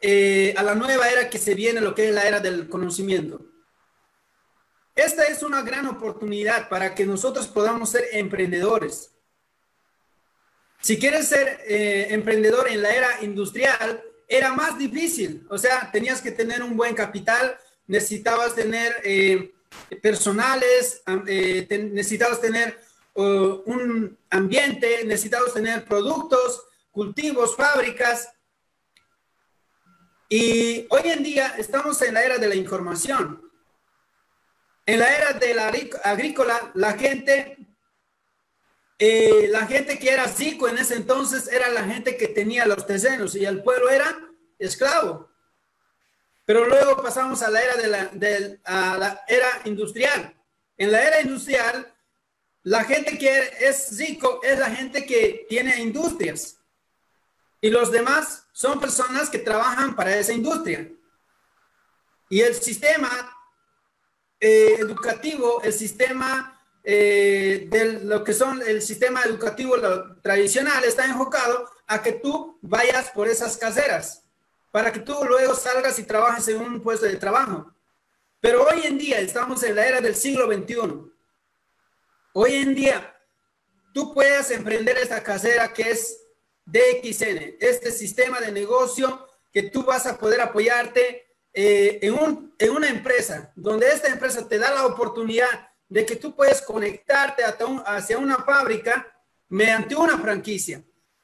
eh, 0.00 0.54
a 0.56 0.62
la 0.62 0.74
nueva 0.74 1.08
era 1.08 1.30
que 1.30 1.38
se 1.38 1.54
viene, 1.54 1.80
lo 1.80 1.94
que 1.94 2.08
es 2.08 2.14
la 2.14 2.26
era 2.26 2.40
del 2.40 2.68
conocimiento. 2.68 3.49
Esta 4.94 5.24
es 5.24 5.42
una 5.42 5.62
gran 5.62 5.86
oportunidad 5.86 6.68
para 6.68 6.94
que 6.94 7.06
nosotros 7.06 7.46
podamos 7.48 7.90
ser 7.90 8.04
emprendedores. 8.12 9.10
Si 10.80 10.98
quieres 10.98 11.28
ser 11.28 11.60
eh, 11.66 12.08
emprendedor 12.10 12.68
en 12.68 12.82
la 12.82 12.90
era 12.90 13.22
industrial, 13.22 14.02
era 14.26 14.52
más 14.54 14.78
difícil. 14.78 15.46
O 15.50 15.58
sea, 15.58 15.90
tenías 15.92 16.22
que 16.22 16.32
tener 16.32 16.62
un 16.62 16.76
buen 16.76 16.94
capital, 16.94 17.56
necesitabas 17.86 18.54
tener 18.54 18.96
eh, 19.04 19.52
personales, 20.02 21.02
eh, 21.26 21.66
necesitamos 21.92 22.40
tener 22.40 22.78
un 23.14 24.16
ambiente, 24.30 25.04
necesitamos 25.04 25.52
tener 25.52 25.84
productos, 25.84 26.62
cultivos, 26.90 27.54
fábricas. 27.54 28.30
Y 30.28 30.86
hoy 30.88 31.02
en 31.04 31.22
día 31.22 31.54
estamos 31.58 32.00
en 32.00 32.14
la 32.14 32.22
era 32.22 32.38
de 32.38 32.48
la 32.48 32.54
información. 32.54 33.49
En 34.90 34.98
la 34.98 35.16
era 35.16 35.32
de 35.34 35.54
la 35.54 35.72
agrícola, 36.02 36.72
la 36.74 36.94
gente, 36.94 37.56
eh, 38.98 39.46
la 39.48 39.64
gente 39.64 40.00
que 40.00 40.10
era 40.10 40.24
rico 40.24 40.66
en 40.66 40.78
ese 40.78 40.96
entonces 40.96 41.46
era 41.46 41.68
la 41.68 41.84
gente 41.84 42.16
que 42.16 42.26
tenía 42.26 42.66
los 42.66 42.84
terrenos 42.84 43.36
y 43.36 43.44
el 43.44 43.62
pueblo 43.62 43.88
era 43.88 44.18
esclavo. 44.58 45.30
Pero 46.44 46.66
luego 46.66 47.00
pasamos 47.00 47.40
a 47.40 47.50
la 47.50 47.62
era, 47.62 47.76
la, 47.86 48.98
la 48.98 49.24
era 49.28 49.60
industrial. 49.64 50.34
En 50.76 50.90
la 50.90 51.06
era 51.06 51.20
industrial, 51.20 51.94
la 52.64 52.82
gente 52.82 53.16
que 53.16 53.48
es 53.60 53.96
rico 53.96 54.40
es 54.42 54.58
la 54.58 54.70
gente 54.70 55.06
que 55.06 55.46
tiene 55.48 55.78
industrias. 55.78 56.58
Y 57.60 57.70
los 57.70 57.92
demás 57.92 58.44
son 58.50 58.80
personas 58.80 59.30
que 59.30 59.38
trabajan 59.38 59.94
para 59.94 60.16
esa 60.16 60.32
industria. 60.32 60.90
Y 62.28 62.40
el 62.40 62.56
sistema 62.56 63.36
eh, 64.40 64.76
educativo, 64.78 65.60
el 65.62 65.72
sistema 65.72 66.58
eh, 66.82 67.66
de 67.70 68.00
lo 68.04 68.24
que 68.24 68.32
son 68.32 68.62
el 68.66 68.80
sistema 68.80 69.22
educativo 69.22 69.76
tradicional 70.22 70.82
está 70.84 71.04
enfocado 71.04 71.68
a 71.86 72.02
que 72.02 72.12
tú 72.12 72.58
vayas 72.62 73.10
por 73.10 73.28
esas 73.28 73.58
caseras 73.58 74.24
para 74.70 74.92
que 74.92 75.00
tú 75.00 75.14
luego 75.26 75.54
salgas 75.54 75.98
y 75.98 76.04
trabajes 76.04 76.48
en 76.48 76.60
un 76.60 76.80
puesto 76.80 77.06
de 77.06 77.16
trabajo. 77.16 77.74
Pero 78.40 78.64
hoy 78.64 78.82
en 78.84 78.96
día 78.96 79.20
estamos 79.20 79.62
en 79.62 79.74
la 79.74 79.86
era 79.86 80.00
del 80.00 80.14
siglo 80.14 80.46
XXI. 80.46 81.12
Hoy 82.32 82.54
en 82.54 82.74
día 82.74 83.16
tú 83.92 84.14
puedes 84.14 84.50
emprender 84.50 84.96
esta 84.96 85.22
casera 85.22 85.72
que 85.72 85.90
es 85.90 86.22
DXN, 86.64 87.56
este 87.60 87.90
sistema 87.90 88.40
de 88.40 88.52
negocio 88.52 89.28
que 89.52 89.64
tú 89.64 89.82
vas 89.82 90.06
a 90.06 90.16
poder 90.16 90.40
apoyarte 90.40 91.26
eh, 91.52 91.98
en, 92.02 92.14
un, 92.14 92.54
en 92.58 92.70
una 92.70 92.88
empresa, 92.88 93.52
donde 93.56 93.88
esta 93.88 94.08
empresa 94.08 94.46
te 94.46 94.58
da 94.58 94.72
la 94.72 94.86
oportunidad 94.86 95.70
de 95.88 96.06
que 96.06 96.16
tú 96.16 96.34
puedes 96.34 96.62
conectarte 96.62 97.42
hacia 97.44 98.18
una 98.18 98.36
fábrica 98.36 99.06
mediante 99.48 99.96
una 99.96 100.16
franquicia. 100.18 100.82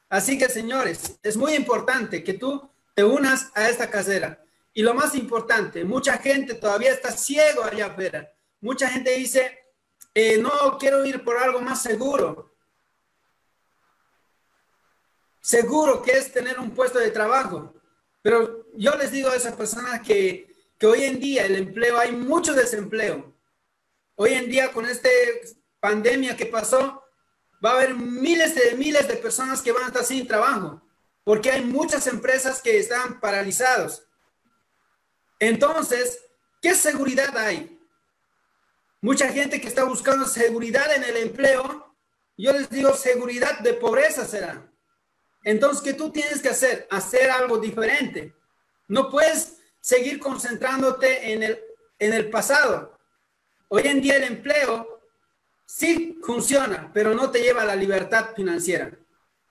Así 0.08 0.36
que, 0.36 0.48
señores, 0.48 1.18
es 1.22 1.36
muy 1.36 1.54
importante 1.54 2.22
que 2.22 2.34
tú 2.34 2.68
te 2.94 3.04
unas 3.04 3.50
a 3.54 3.68
esta 3.68 3.88
casera. 3.88 4.42
Y 4.74 4.82
lo 4.82 4.92
más 4.94 5.14
importante, 5.14 5.84
mucha 5.84 6.18
gente 6.18 6.54
todavía 6.54 6.92
está 6.92 7.10
ciego 7.10 7.64
allá 7.64 7.86
afuera. 7.86 8.30
Mucha 8.60 8.88
gente 8.88 9.12
dice, 9.12 9.58
eh, 10.12 10.38
no, 10.38 10.76
quiero 10.78 11.04
ir 11.04 11.22
por 11.22 11.38
algo 11.38 11.60
más 11.60 11.82
seguro. 11.82 12.52
Seguro 15.40 16.02
que 16.02 16.12
es 16.12 16.32
tener 16.32 16.58
un 16.58 16.72
puesto 16.72 16.98
de 16.98 17.10
trabajo. 17.10 17.72
Pero 18.26 18.66
yo 18.74 18.92
les 18.96 19.12
digo 19.12 19.30
a 19.30 19.36
esas 19.36 19.54
personas 19.54 20.00
que, 20.00 20.52
que 20.80 20.86
hoy 20.88 21.04
en 21.04 21.20
día 21.20 21.46
el 21.46 21.54
empleo, 21.54 21.96
hay 21.96 22.10
mucho 22.10 22.54
desempleo. 22.54 23.32
Hoy 24.16 24.32
en 24.32 24.50
día 24.50 24.72
con 24.72 24.84
esta 24.84 25.08
pandemia 25.78 26.36
que 26.36 26.46
pasó, 26.46 27.04
va 27.64 27.70
a 27.70 27.74
haber 27.74 27.94
miles 27.94 28.56
de 28.56 28.74
miles 28.74 29.06
de 29.06 29.14
personas 29.14 29.62
que 29.62 29.70
van 29.70 29.84
a 29.84 29.86
estar 29.86 30.04
sin 30.04 30.26
trabajo 30.26 30.82
porque 31.22 31.52
hay 31.52 31.64
muchas 31.64 32.08
empresas 32.08 32.60
que 32.60 32.80
están 32.80 33.20
paralizados. 33.20 34.08
Entonces, 35.38 36.18
¿qué 36.60 36.74
seguridad 36.74 37.38
hay? 37.38 37.80
Mucha 39.02 39.28
gente 39.28 39.60
que 39.60 39.68
está 39.68 39.84
buscando 39.84 40.26
seguridad 40.26 40.92
en 40.96 41.04
el 41.04 41.16
empleo, 41.18 41.94
yo 42.36 42.52
les 42.52 42.68
digo, 42.70 42.92
seguridad 42.92 43.60
de 43.60 43.74
pobreza 43.74 44.24
será. 44.26 44.68
Entonces, 45.46 45.80
¿qué 45.80 45.92
tú 45.92 46.10
tienes 46.10 46.42
que 46.42 46.48
hacer? 46.48 46.88
Hacer 46.90 47.30
algo 47.30 47.58
diferente. 47.58 48.34
No 48.88 49.08
puedes 49.08 49.58
seguir 49.80 50.18
concentrándote 50.18 51.32
en 51.32 51.44
el, 51.44 51.60
en 52.00 52.12
el 52.12 52.30
pasado. 52.30 52.98
Hoy 53.68 53.82
en 53.84 54.00
día 54.00 54.16
el 54.16 54.24
empleo 54.24 55.00
sí 55.64 56.18
funciona, 56.24 56.90
pero 56.92 57.14
no 57.14 57.30
te 57.30 57.42
lleva 57.42 57.62
a 57.62 57.66
la 57.66 57.76
libertad 57.76 58.30
financiera. 58.34 58.90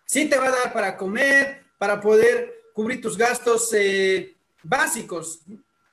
Sí 0.05 0.27
te 0.27 0.38
va 0.38 0.47
a 0.47 0.51
dar 0.51 0.73
para 0.73 0.97
comer, 0.97 1.63
para 1.77 2.01
poder 2.01 2.71
cubrir 2.73 2.99
tus 2.99 3.17
gastos 3.17 3.71
eh, 3.71 4.36
básicos. 4.63 5.43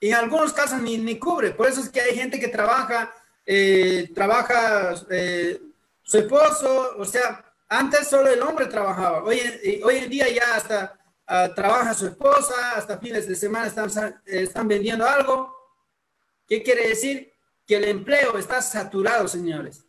En 0.00 0.14
algunos 0.14 0.52
casos 0.52 0.82
ni, 0.82 0.98
ni, 0.98 1.16
cubre. 1.16 1.52
Por 1.52 1.68
eso 1.68 1.80
es 1.80 1.88
que 1.88 2.00
hay 2.00 2.16
gente 2.16 2.40
que 2.40 2.48
trabaja, 2.48 3.14
eh, 3.46 4.10
trabaja 4.12 4.96
eh, 5.10 5.60
su 6.02 6.18
esposo, 6.18 6.96
o 6.98 7.04
sea, 7.04 7.51
antes 7.72 8.08
solo 8.08 8.28
el 8.28 8.42
hombre 8.42 8.66
trabajaba. 8.66 9.22
Hoy, 9.24 9.40
en 9.40 10.10
día 10.10 10.28
ya 10.28 10.56
hasta 10.56 10.98
uh, 11.26 11.54
trabaja 11.54 11.94
su 11.94 12.06
esposa, 12.06 12.72
hasta 12.76 12.98
fines 12.98 13.26
de 13.26 13.34
semana 13.34 13.66
están, 13.66 14.20
están 14.26 14.68
vendiendo 14.68 15.08
algo. 15.08 15.56
¿Qué 16.46 16.62
quiere 16.62 16.88
decir? 16.88 17.32
Que 17.66 17.76
el 17.76 17.84
empleo 17.84 18.36
está 18.36 18.60
saturado, 18.60 19.26
señores. 19.26 19.84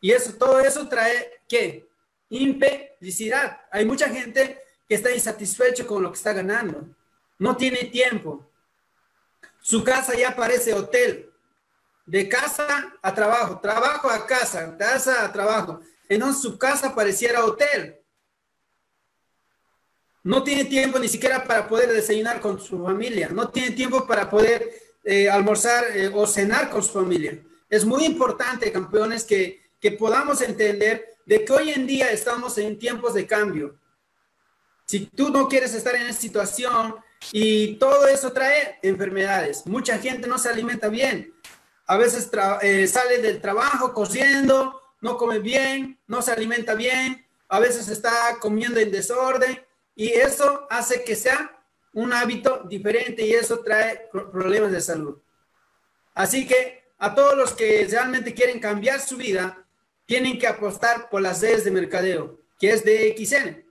Y 0.00 0.12
eso, 0.12 0.34
todo 0.34 0.60
eso 0.60 0.88
trae, 0.88 1.42
¿qué? 1.48 1.88
Infelicidad. 2.28 3.62
Hay 3.72 3.84
mucha 3.84 4.08
gente 4.08 4.62
que 4.88 4.94
está 4.94 5.10
insatisfecho 5.10 5.88
con 5.88 6.04
lo 6.04 6.12
que 6.12 6.18
está 6.18 6.32
ganando. 6.32 6.86
No 7.40 7.56
tiene 7.56 7.84
tiempo. 7.86 8.48
Su 9.60 9.82
casa 9.82 10.14
ya 10.14 10.36
parece 10.36 10.72
hotel. 10.72 11.32
De 12.06 12.28
casa 12.28 12.92
a 13.02 13.12
trabajo, 13.12 13.58
trabajo 13.58 14.08
a 14.08 14.24
casa, 14.24 14.76
casa 14.76 15.24
a 15.24 15.32
trabajo. 15.32 15.80
Entonces 16.14 16.42
su 16.42 16.58
casa 16.58 16.94
pareciera 16.94 17.44
hotel. 17.44 18.00
No 20.22 20.42
tiene 20.42 20.64
tiempo 20.64 20.98
ni 20.98 21.08
siquiera 21.08 21.44
para 21.44 21.68
poder 21.68 21.92
desayunar 21.92 22.40
con 22.40 22.58
su 22.58 22.82
familia. 22.82 23.28
No 23.28 23.50
tiene 23.50 23.72
tiempo 23.72 24.06
para 24.06 24.30
poder 24.30 24.70
eh, 25.04 25.28
almorzar 25.28 25.84
eh, 25.94 26.10
o 26.12 26.26
cenar 26.26 26.70
con 26.70 26.82
su 26.82 26.92
familia. 26.92 27.38
Es 27.68 27.84
muy 27.84 28.04
importante, 28.04 28.72
campeones, 28.72 29.24
que, 29.24 29.62
que 29.80 29.92
podamos 29.92 30.40
entender 30.40 31.18
de 31.26 31.44
que 31.44 31.52
hoy 31.52 31.70
en 31.70 31.86
día 31.86 32.10
estamos 32.10 32.56
en 32.58 32.78
tiempos 32.78 33.12
de 33.14 33.26
cambio. 33.26 33.78
Si 34.86 35.06
tú 35.06 35.30
no 35.30 35.48
quieres 35.48 35.74
estar 35.74 35.94
en 35.94 36.02
esa 36.02 36.20
situación 36.20 36.94
y 37.32 37.76
todo 37.76 38.06
eso 38.06 38.32
trae 38.32 38.78
enfermedades, 38.82 39.66
mucha 39.66 39.98
gente 39.98 40.28
no 40.28 40.38
se 40.38 40.48
alimenta 40.48 40.88
bien. 40.88 41.34
A 41.86 41.96
veces 41.96 42.30
eh, 42.62 42.86
sale 42.86 43.18
del 43.18 43.40
trabajo 43.40 43.92
cosiendo, 43.92 44.83
no 45.04 45.16
come 45.16 45.38
bien, 45.38 46.00
no 46.06 46.20
se 46.20 46.32
alimenta 46.32 46.74
bien 46.74 47.24
a 47.48 47.60
veces 47.60 47.88
está 47.88 48.36
comiendo 48.40 48.80
en 48.80 48.90
desorden 48.90 49.64
y 49.94 50.08
eso 50.08 50.66
hace 50.70 51.04
que 51.04 51.14
sea 51.14 51.62
un 51.92 52.12
hábito 52.12 52.64
diferente 52.68 53.24
y 53.24 53.32
eso 53.32 53.60
trae 53.60 54.08
problemas 54.10 54.72
de 54.72 54.80
salud. 54.80 55.18
Así 56.14 56.46
que 56.46 56.82
a 56.98 57.14
todos 57.14 57.36
los 57.36 57.52
que 57.52 57.86
realmente 57.88 58.34
quieren 58.34 58.58
cambiar 58.58 59.00
su 59.00 59.16
vida, 59.16 59.64
tienen 60.06 60.38
que 60.38 60.46
apostar 60.46 61.08
por 61.08 61.22
las 61.22 61.40
redes 61.40 61.64
de 61.64 61.70
mercadeo, 61.70 62.40
que 62.58 62.70
es 62.70 62.84
de 62.84 63.14
XN. 63.16 63.64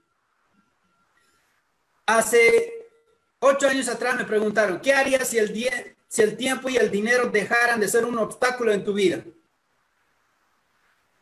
Hace 2.06 2.88
ocho 3.40 3.68
años 3.68 3.88
atrás 3.90 4.16
me 4.16 4.24
preguntaron, 4.24 4.80
¿qué 4.80 4.94
harías 4.94 5.28
si 5.28 5.38
el, 5.38 5.54
si 6.08 6.22
el 6.22 6.38
tiempo 6.38 6.70
y 6.70 6.78
el 6.78 6.90
dinero 6.90 7.30
dejaran 7.30 7.80
de 7.80 7.88
ser 7.88 8.06
un 8.06 8.18
obstáculo 8.18 8.72
en 8.72 8.84
tu 8.84 8.94
vida? 8.94 9.24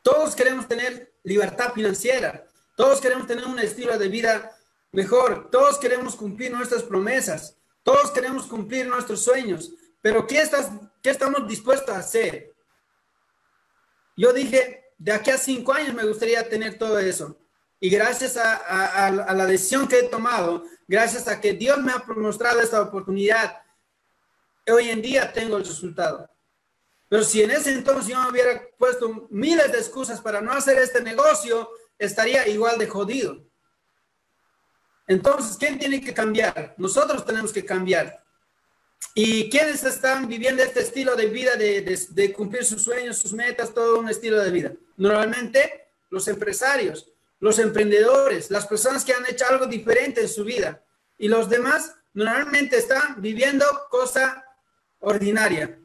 Todos 0.02 0.36
queremos 0.36 0.68
tener 0.68 1.14
libertad 1.24 1.74
financiera, 1.74 2.46
todos 2.76 3.00
queremos 3.00 3.28
tener 3.28 3.46
un 3.46 3.60
estilo 3.60 3.98
de 3.98 4.08
vida 4.08 4.52
mejor, 4.92 5.50
todos 5.52 5.78
queremos 5.78 6.16
cumplir 6.16 6.52
nuestras 6.52 6.84
promesas, 6.84 7.58
todos 7.84 8.12
queremos 8.12 8.46
cumplir 8.48 8.88
nuestros 8.88 9.24
sueños, 9.24 9.72
pero 10.02 10.26
¿qué, 10.26 10.42
estás, 10.42 10.70
qué 11.04 11.12
estamos 11.12 11.48
dispuestos 11.48 11.94
a 11.94 12.00
hacer? 12.00 12.54
Yo 14.18 14.34
dije, 14.34 14.94
de 14.98 15.12
aquí 15.12 15.32
a 15.32 15.38
cinco 15.38 15.74
años 15.74 15.94
me 15.94 16.06
gustaría 16.06 16.48
tener 16.48 16.78
todo 16.78 17.00
eso. 17.00 17.38
Y 17.80 17.90
gracias 17.90 18.38
a, 18.38 19.08
a, 19.08 19.34
la 19.34 19.46
decisión 19.48 19.88
que 19.88 20.00
he 20.00 20.04
tomado, 20.04 20.64
gracias 20.88 21.28
a 21.28 21.42
que 21.42 21.54
Dios 21.54 21.80
me 21.80 21.92
ha 21.92 22.04
mostrado 22.16 22.62
esta 22.62 22.82
oportunidad, 22.82 23.60
hoy 24.68 24.90
en 24.90 25.02
día 25.02 25.34
tengo 25.34 25.58
el 25.58 25.66
resultado. 25.66 26.30
Pero 27.12 27.26
si 27.26 27.44
en 27.44 27.52
ese 27.52 27.74
entonces 27.74 28.08
yo 28.08 28.18
me 28.22 28.30
hubiera 28.30 28.62
puesto 28.78 29.28
miles 29.32 29.70
de 29.74 29.80
excusas 29.80 30.22
para 30.22 30.40
no 30.40 30.54
hacer 30.54 30.78
este 30.78 31.02
negocio, 31.02 31.70
estaría 32.00 32.48
igual 32.48 32.78
de 32.78 32.88
jodido. 32.88 33.44
Entonces, 35.08 35.58
¿quién 35.58 35.78
tiene 35.78 36.00
que 36.00 36.14
cambiar? 36.14 36.74
Nosotros 36.78 37.26
tenemos 37.26 37.52
que 37.52 37.66
cambiar. 37.66 38.24
¿Y 39.14 39.50
quiénes 39.50 39.84
están 39.84 40.26
viviendo 40.30 40.64
este 40.64 40.84
estilo 40.84 41.18
de 41.18 41.26
vida 41.26 41.58
de, 41.58 41.82
de, 42.12 42.32
cumplir 42.32 42.64
sus 42.64 42.82
sueños, 42.82 43.18
sus 43.18 43.34
metas, 43.34 43.74
todo 43.74 44.00
un 44.00 44.08
estilo 44.08 44.40
de 44.40 44.50
vida? 44.50 44.72
Normalmente 44.96 45.90
los 46.12 46.30
empresarios, 46.30 47.12
los 47.42 47.60
emprendedores, 47.60 48.50
las 48.50 48.66
personas 48.66 49.04
que 49.04 49.12
han 49.12 49.26
hecho 49.26 49.44
algo 49.50 49.66
diferente 49.66 50.22
en 50.22 50.30
su 50.30 50.46
vida. 50.46 50.82
Y 51.18 51.28
los 51.28 51.50
demás 51.50 51.94
normalmente 52.14 52.78
están 52.78 53.22
viviendo 53.22 53.66
cosa 53.90 54.46
ordinaria. 55.02 55.78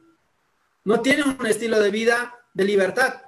No 0.87 1.01
tienen 1.01 1.37
un 1.37 1.45
estilo 1.45 1.81
de 1.81 1.91
vida 1.91 2.33
de 2.53 2.63
libertad. 2.63 3.21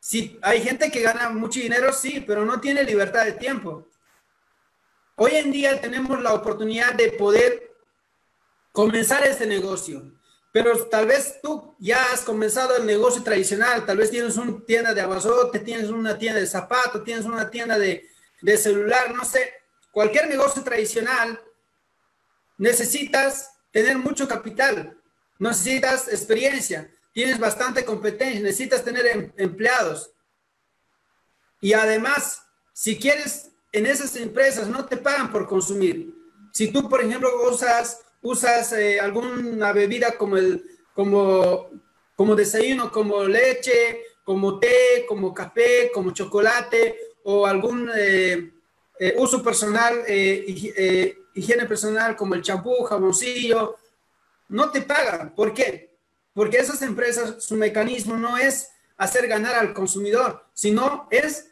Sí, 0.00 0.36
hay 0.42 0.60
gente 0.60 0.90
que 0.90 1.00
gana 1.00 1.30
mucho 1.30 1.60
dinero, 1.60 1.92
sí, 1.92 2.24
pero 2.26 2.44
no 2.44 2.60
tiene 2.60 2.82
libertad 2.82 3.24
de 3.24 3.34
tiempo. 3.34 3.86
Hoy 5.14 5.36
en 5.36 5.52
día 5.52 5.80
tenemos 5.80 6.20
la 6.20 6.34
oportunidad 6.34 6.92
de 6.94 7.12
poder 7.12 7.70
comenzar 8.72 9.24
este 9.24 9.46
negocio, 9.46 10.02
pero 10.50 10.76
tal 10.86 11.06
vez 11.06 11.38
tú 11.40 11.76
ya 11.78 12.02
has 12.12 12.22
comenzado 12.22 12.76
el 12.78 12.84
negocio 12.84 13.22
tradicional, 13.22 13.86
tal 13.86 13.98
vez 13.98 14.10
tienes 14.10 14.36
una 14.36 14.58
tienda 14.66 14.92
de 14.92 15.00
abazote, 15.02 15.60
tienes 15.60 15.90
una 15.90 16.18
tienda 16.18 16.40
de 16.40 16.48
zapatos, 16.48 17.04
tienes 17.04 17.26
una 17.26 17.48
tienda 17.48 17.78
de, 17.78 18.08
de 18.42 18.56
celular, 18.56 19.14
no 19.14 19.24
sé, 19.24 19.52
cualquier 19.92 20.28
negocio 20.28 20.64
tradicional, 20.64 21.40
necesitas 22.58 23.52
tener 23.70 23.98
mucho 23.98 24.26
capital, 24.26 25.00
necesitas 25.38 26.08
experiencia, 26.08 26.90
tienes 27.14 27.38
bastante 27.38 27.84
competencia, 27.84 28.40
necesitas 28.40 28.84
tener 28.84 29.06
em, 29.06 29.32
empleados. 29.38 30.10
Y 31.60 31.72
además, 31.72 32.42
si 32.74 32.98
quieres 32.98 33.52
en 33.72 33.86
esas 33.86 34.14
empresas 34.16 34.68
no 34.68 34.84
te 34.84 34.96
pagan 34.96 35.32
por 35.32 35.48
consumir. 35.48 36.12
Si 36.52 36.70
tú, 36.70 36.88
por 36.88 37.02
ejemplo, 37.02 37.30
usas, 37.50 38.02
usas 38.20 38.72
eh, 38.72 39.00
alguna 39.00 39.72
bebida 39.72 40.16
como, 40.18 40.36
el, 40.36 40.64
como, 40.92 41.70
como 42.14 42.36
desayuno, 42.36 42.90
como 42.92 43.24
leche, 43.24 44.02
como 44.24 44.58
té, 44.58 45.06
como 45.08 45.32
café, 45.32 45.90
como 45.94 46.12
chocolate 46.12 46.98
o 47.24 47.46
algún 47.46 47.90
eh, 47.96 48.52
eh, 48.98 49.14
uso 49.18 49.42
personal, 49.42 50.04
higiene 50.08 51.66
personal 51.66 52.16
como 52.16 52.34
el 52.34 52.42
champú, 52.42 52.84
jaboncillo, 52.84 53.76
no 54.48 54.70
te 54.70 54.82
pagan. 54.82 55.34
¿Por 55.34 55.54
qué? 55.54 55.93
Porque 56.34 56.58
esas 56.58 56.82
empresas, 56.82 57.42
su 57.42 57.56
mecanismo 57.56 58.16
no 58.16 58.36
es 58.36 58.70
hacer 58.96 59.26
ganar 59.28 59.54
al 59.54 59.72
consumidor, 59.72 60.44
sino 60.52 61.08
es 61.10 61.50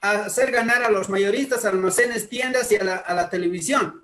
hacer 0.00 0.50
ganar 0.50 0.82
a 0.82 0.90
los 0.90 1.08
mayoristas, 1.08 1.64
almacenes, 1.64 2.28
tiendas 2.28 2.70
y 2.72 2.76
a 2.76 2.84
la, 2.84 3.30
televisión. 3.30 4.02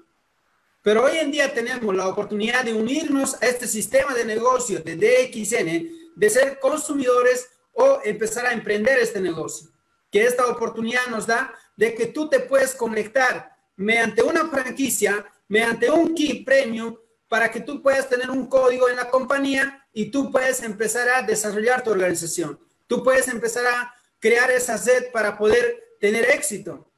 Pero 0.82 1.04
hoy 1.04 1.18
en 1.18 1.30
día 1.30 1.52
tenemos 1.52 1.94
la 1.94 2.08
oportunidad 2.08 2.64
de 2.64 2.72
unirnos 2.72 3.40
a 3.42 3.46
este 3.46 3.68
sistema 3.68 4.14
de 4.14 4.24
negocio 4.24 4.80
de 4.80 4.96
DXN, 4.96 6.14
de 6.16 6.30
ser 6.30 6.58
consumidores 6.58 7.48
o 7.72 8.00
empezar 8.04 8.46
a 8.46 8.52
emprender 8.52 8.98
este 8.98 9.20
negocio. 9.20 9.70
Que 10.10 10.24
esta 10.24 10.46
oportunidad 10.46 11.06
nos 11.06 11.26
da 11.26 11.54
de 11.76 11.94
que 11.94 12.06
tú 12.06 12.28
te 12.28 12.40
puedes 12.40 12.74
conectar 12.74 13.56
mediante 13.76 14.22
una 14.22 14.48
franquicia, 14.48 15.24
mediante 15.48 15.90
un 15.90 16.14
key 16.14 16.44
premium, 16.44 16.96
para 17.32 17.50
que 17.50 17.60
tú 17.60 17.80
puedas 17.80 18.10
tener 18.10 18.30
un 18.30 18.46
código 18.46 18.90
en 18.90 18.96
la 18.96 19.08
compañía 19.08 19.88
y 19.94 20.10
tú 20.10 20.30
puedes 20.30 20.62
empezar 20.62 21.08
a 21.08 21.22
desarrollar 21.22 21.82
tu 21.82 21.90
organización. 21.90 22.60
Tú 22.86 23.02
puedes 23.02 23.26
empezar 23.26 23.64
a 23.64 23.94
crear 24.18 24.50
esa 24.50 24.76
sed 24.76 25.10
para 25.12 25.38
poder 25.38 25.96
tener 25.98 26.30
éxito. 26.30 26.92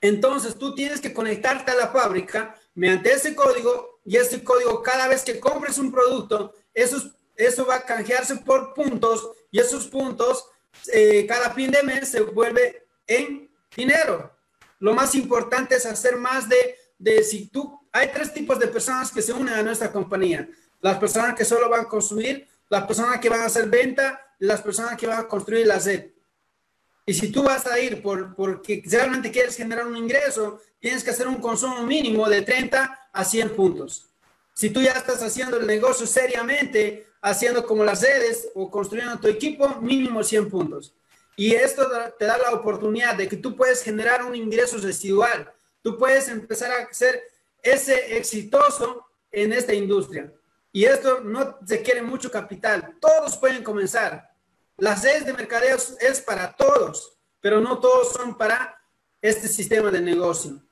Entonces 0.00 0.56
tú 0.58 0.74
tienes 0.74 0.98
que 0.98 1.12
conectarte 1.12 1.70
a 1.70 1.74
la 1.74 1.88
fábrica 1.88 2.58
mediante 2.74 3.12
ese 3.12 3.34
código 3.34 4.00
y 4.02 4.16
ese 4.16 4.42
código 4.42 4.82
cada 4.82 5.08
vez 5.08 5.24
que 5.24 5.38
compres 5.38 5.76
un 5.76 5.92
producto, 5.92 6.54
eso, 6.72 7.02
eso 7.36 7.66
va 7.66 7.74
a 7.74 7.84
canjearse 7.84 8.36
por 8.36 8.72
puntos 8.72 9.30
y 9.50 9.58
esos 9.58 9.88
puntos 9.88 10.46
eh, 10.90 11.26
cada 11.26 11.50
fin 11.50 11.70
de 11.70 11.82
mes 11.82 12.08
se 12.08 12.22
vuelve 12.22 12.86
en 13.06 13.50
dinero. 13.76 14.34
Lo 14.78 14.94
más 14.94 15.14
importante 15.14 15.74
es 15.74 15.84
hacer 15.84 16.16
más 16.16 16.48
de, 16.48 16.78
de 16.96 17.22
si 17.22 17.48
tú, 17.48 17.78
hay 17.92 18.10
tres 18.12 18.32
tipos 18.32 18.58
de 18.58 18.68
personas 18.68 19.10
que 19.10 19.22
se 19.22 19.32
unen 19.32 19.54
a 19.54 19.62
nuestra 19.62 19.90
compañía. 19.90 20.48
Las 20.80 20.98
personas 20.98 21.34
que 21.34 21.44
solo 21.44 21.68
van 21.68 21.82
a 21.82 21.88
consumir, 21.88 22.48
las 22.68 22.84
personas 22.84 23.18
que 23.20 23.28
van 23.28 23.40
a 23.40 23.46
hacer 23.46 23.68
venta 23.68 24.26
las 24.40 24.62
personas 24.62 24.96
que 24.96 25.06
van 25.06 25.20
a 25.20 25.28
construir 25.28 25.66
la 25.66 25.78
sed. 25.78 26.10
Y 27.06 27.14
si 27.14 27.30
tú 27.30 27.42
vas 27.42 27.66
a 27.66 27.78
ir 27.78 28.02
por, 28.02 28.34
porque 28.34 28.82
realmente 28.86 29.30
quieres 29.30 29.56
generar 29.56 29.86
un 29.86 29.96
ingreso, 29.96 30.60
tienes 30.78 31.04
que 31.04 31.10
hacer 31.10 31.28
un 31.28 31.36
consumo 31.40 31.82
mínimo 31.82 32.28
de 32.28 32.42
30 32.42 33.10
a 33.12 33.24
100 33.24 33.50
puntos. 33.50 34.06
Si 34.54 34.70
tú 34.70 34.80
ya 34.80 34.92
estás 34.92 35.22
haciendo 35.22 35.58
el 35.58 35.66
negocio 35.66 36.06
seriamente, 36.06 37.06
haciendo 37.20 37.66
como 37.66 37.84
las 37.84 38.02
redes 38.02 38.48
o 38.54 38.70
construyendo 38.70 39.18
tu 39.18 39.28
equipo, 39.28 39.76
mínimo 39.80 40.22
100 40.24 40.48
puntos. 40.48 40.94
Y 41.36 41.54
esto 41.54 41.86
te 42.18 42.24
da 42.24 42.38
la 42.38 42.52
oportunidad 42.52 43.14
de 43.16 43.28
que 43.28 43.36
tú 43.36 43.56
puedes 43.56 43.82
generar 43.82 44.24
un 44.24 44.34
ingreso 44.34 44.78
residual. 44.78 45.52
Tú 45.82 45.98
puedes 45.98 46.28
empezar 46.28 46.70
a 46.72 46.92
ser 46.92 47.22
ese 47.62 48.16
exitoso 48.16 49.06
en 49.30 49.52
esta 49.52 49.74
industria. 49.74 50.32
Y 50.72 50.84
esto 50.84 51.20
no 51.20 51.58
se 51.66 51.82
quiere 51.82 52.02
mucho 52.02 52.30
capital. 52.30 52.96
Todos 53.00 53.36
pueden 53.36 53.62
comenzar. 53.62 54.30
Las 54.76 55.02
redes 55.02 55.26
de 55.26 55.32
mercadeo 55.32 55.76
es 56.00 56.20
para 56.20 56.54
todos, 56.54 57.18
pero 57.40 57.60
no 57.60 57.80
todos 57.80 58.12
son 58.12 58.36
para 58.36 58.80
este 59.20 59.48
sistema 59.48 59.90
de 59.90 60.00
negocio. 60.00 60.62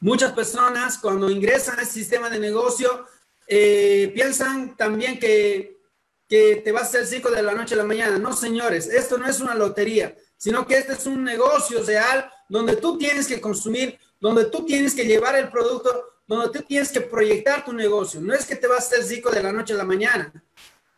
Muchas 0.00 0.32
personas 0.32 0.98
cuando 0.98 1.30
ingresan 1.30 1.78
a 1.78 1.82
este 1.82 1.94
sistema 1.94 2.28
de 2.28 2.40
negocio 2.40 3.06
eh, 3.46 4.10
piensan 4.14 4.76
también 4.76 5.20
que, 5.20 5.80
que 6.28 6.56
te 6.56 6.72
vas 6.72 6.82
a 6.82 6.86
hacer 6.86 7.06
rico 7.08 7.30
de 7.30 7.42
la 7.42 7.52
noche 7.52 7.74
a 7.74 7.78
la 7.78 7.84
mañana. 7.84 8.18
No, 8.18 8.32
señores, 8.32 8.88
esto 8.88 9.16
no 9.16 9.28
es 9.28 9.38
una 9.40 9.54
lotería, 9.54 10.16
sino 10.36 10.66
que 10.66 10.78
este 10.78 10.94
es 10.94 11.06
un 11.06 11.22
negocio 11.22 11.84
real 11.84 12.28
donde 12.48 12.76
tú 12.76 12.98
tienes 12.98 13.28
que 13.28 13.40
consumir, 13.40 13.98
donde 14.22 14.44
tú 14.44 14.64
tienes 14.64 14.94
que 14.94 15.04
llevar 15.04 15.34
el 15.34 15.50
producto, 15.50 16.20
donde 16.28 16.56
tú 16.56 16.64
tienes 16.64 16.92
que 16.92 17.00
proyectar 17.00 17.64
tu 17.64 17.72
negocio. 17.72 18.20
No 18.20 18.32
es 18.32 18.46
que 18.46 18.54
te 18.54 18.68
vas 18.68 18.84
a 18.84 18.94
hacer 18.94 19.04
rico 19.08 19.32
de 19.32 19.42
la 19.42 19.52
noche 19.52 19.74
a 19.74 19.76
la 19.76 19.84
mañana. 19.84 20.32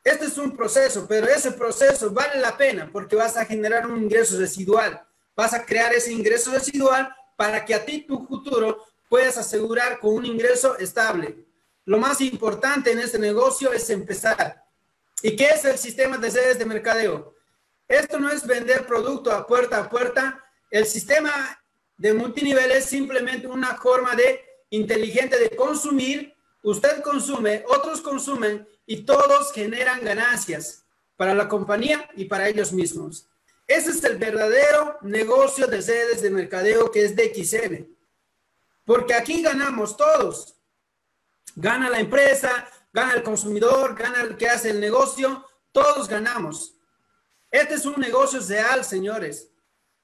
Este 0.05 0.27
es 0.27 0.37
un 0.37 0.55
proceso, 0.55 1.07
pero 1.09 1.27
ese 1.27 1.53
proceso 1.53 2.11
vale 2.11 2.39
la 2.39 2.55
pena 2.55 2.91
porque 2.93 3.17
vas 3.17 3.39
a 3.39 3.47
generar 3.47 3.87
un 3.87 4.03
ingreso 4.03 4.39
residual. 4.39 5.03
Vas 5.35 5.55
a 5.55 5.65
crear 5.65 5.95
ese 5.95 6.13
ingreso 6.13 6.53
residual 6.53 7.17
para 7.35 7.65
que 7.65 7.75
a 7.75 7.83
ti 7.83 8.03
tu 8.07 8.27
futuro 8.27 8.85
puedas 9.09 9.39
asegurar 9.39 10.01
con 10.01 10.13
un 10.13 10.27
ingreso 10.27 10.77
estable. 10.77 11.47
Lo 11.87 11.97
más 11.97 12.21
importante 12.21 12.93
en 12.93 12.99
este 12.99 13.19
negocio 13.19 13.73
es 13.73 13.89
empezar. 13.89 14.63
¿Y 15.23 15.35
qué 15.35 15.47
es 15.47 15.65
el 15.65 15.79
sistema 15.79 16.19
de 16.19 16.29
redes 16.29 16.59
de 16.59 16.67
mercadeo? 16.67 17.35
Esto 17.89 18.21
no 18.21 18.29
es 18.29 18.47
vender 18.47 18.87
producto 18.87 19.33
a 19.33 19.47
puerta 19.47 19.79
a 19.79 19.89
puerta. 19.89 20.45
El 20.71 20.85
sistema 20.85 21.59
de 21.97 22.13
multinivel 22.13 22.71
es 22.73 22.87
simplemente 22.87 23.47
una 23.47 23.77
forma 23.77 24.15
de 24.15 24.45
inteligente 24.71 25.39
de 25.39 25.55
consumir. 25.57 26.35
Usted 26.63 27.03
consume, 27.03 27.65
otros 27.69 28.01
consumen 28.01 28.67
y 28.87 29.03
todos 29.03 29.53
generan 29.53 30.03
ganancias 30.05 30.85
para 31.17 31.35
la 31.35 31.49
compañía 31.49 32.09
y 32.17 32.25
para 32.25 32.49
ellos 32.49 32.73
mismos. 32.73 33.29
Ese 33.67 33.91
es 33.91 34.05
el 34.05 34.19
verdadero 34.19 34.99
negocio 35.03 35.67
de 35.67 35.81
sedes 35.81 36.21
de 36.23 36.31
mercadeo 36.31 36.91
que 36.91 37.05
es 37.05 37.17
DXN. 37.17 37.89
Porque 38.85 39.15
aquí 39.15 39.43
ganamos 39.43 39.97
todos. 39.97 40.57
Gana 41.57 41.89
la 41.89 42.01
empresa, 42.01 42.69
gana 42.93 43.15
el 43.15 43.23
consumidor, 43.23 43.95
gana 43.95 44.23
el 44.23 44.37
que 44.37 44.49
hace 44.49 44.71
el 44.71 44.81
negocio, 44.81 45.47
todos 45.73 46.09
ganamos. 46.09 46.75
Este 47.51 47.75
es 47.75 47.87
un 47.87 48.01
negocio 48.01 48.41
real, 48.41 48.85
señores. 48.85 49.51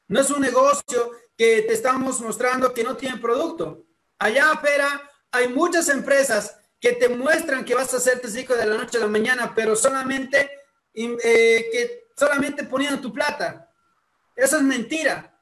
No 0.06 0.20
es 0.20 0.30
un 0.30 0.40
negocio 0.40 1.10
que 1.40 1.62
te 1.62 1.72
estamos 1.72 2.20
mostrando 2.20 2.74
que 2.74 2.84
no 2.84 2.98
tiene 2.98 3.16
producto. 3.16 3.86
Allá 4.18 4.52
afuera 4.52 5.10
hay 5.32 5.48
muchas 5.48 5.88
empresas 5.88 6.54
que 6.78 6.92
te 6.92 7.08
muestran 7.08 7.64
que 7.64 7.74
vas 7.74 7.94
a 7.94 7.96
hacerte 7.96 8.28
rico 8.28 8.54
de 8.54 8.66
la 8.66 8.76
noche 8.76 8.98
a 8.98 9.00
la 9.00 9.06
mañana, 9.06 9.54
pero 9.54 9.74
solamente, 9.74 10.50
eh, 10.92 11.66
que 11.72 12.08
solamente 12.14 12.64
poniendo 12.64 13.00
tu 13.00 13.10
plata. 13.10 13.72
Eso 14.36 14.58
es 14.58 14.62
mentira. 14.62 15.34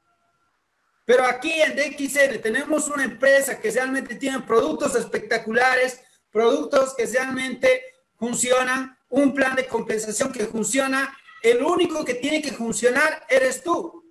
Pero 1.04 1.24
aquí 1.24 1.50
en 1.60 1.74
DXN 1.74 2.42
tenemos 2.42 2.86
una 2.86 3.02
empresa 3.02 3.58
que 3.58 3.72
realmente 3.72 4.14
tiene 4.14 4.38
productos 4.42 4.94
espectaculares, 4.94 6.00
productos 6.30 6.94
que 6.94 7.06
realmente 7.06 7.82
funcionan, 8.14 8.96
un 9.08 9.34
plan 9.34 9.56
de 9.56 9.66
compensación 9.66 10.30
que 10.30 10.46
funciona. 10.46 11.12
El 11.42 11.60
único 11.60 12.04
que 12.04 12.14
tiene 12.14 12.40
que 12.40 12.52
funcionar 12.52 13.26
eres 13.28 13.64
tú. 13.64 14.07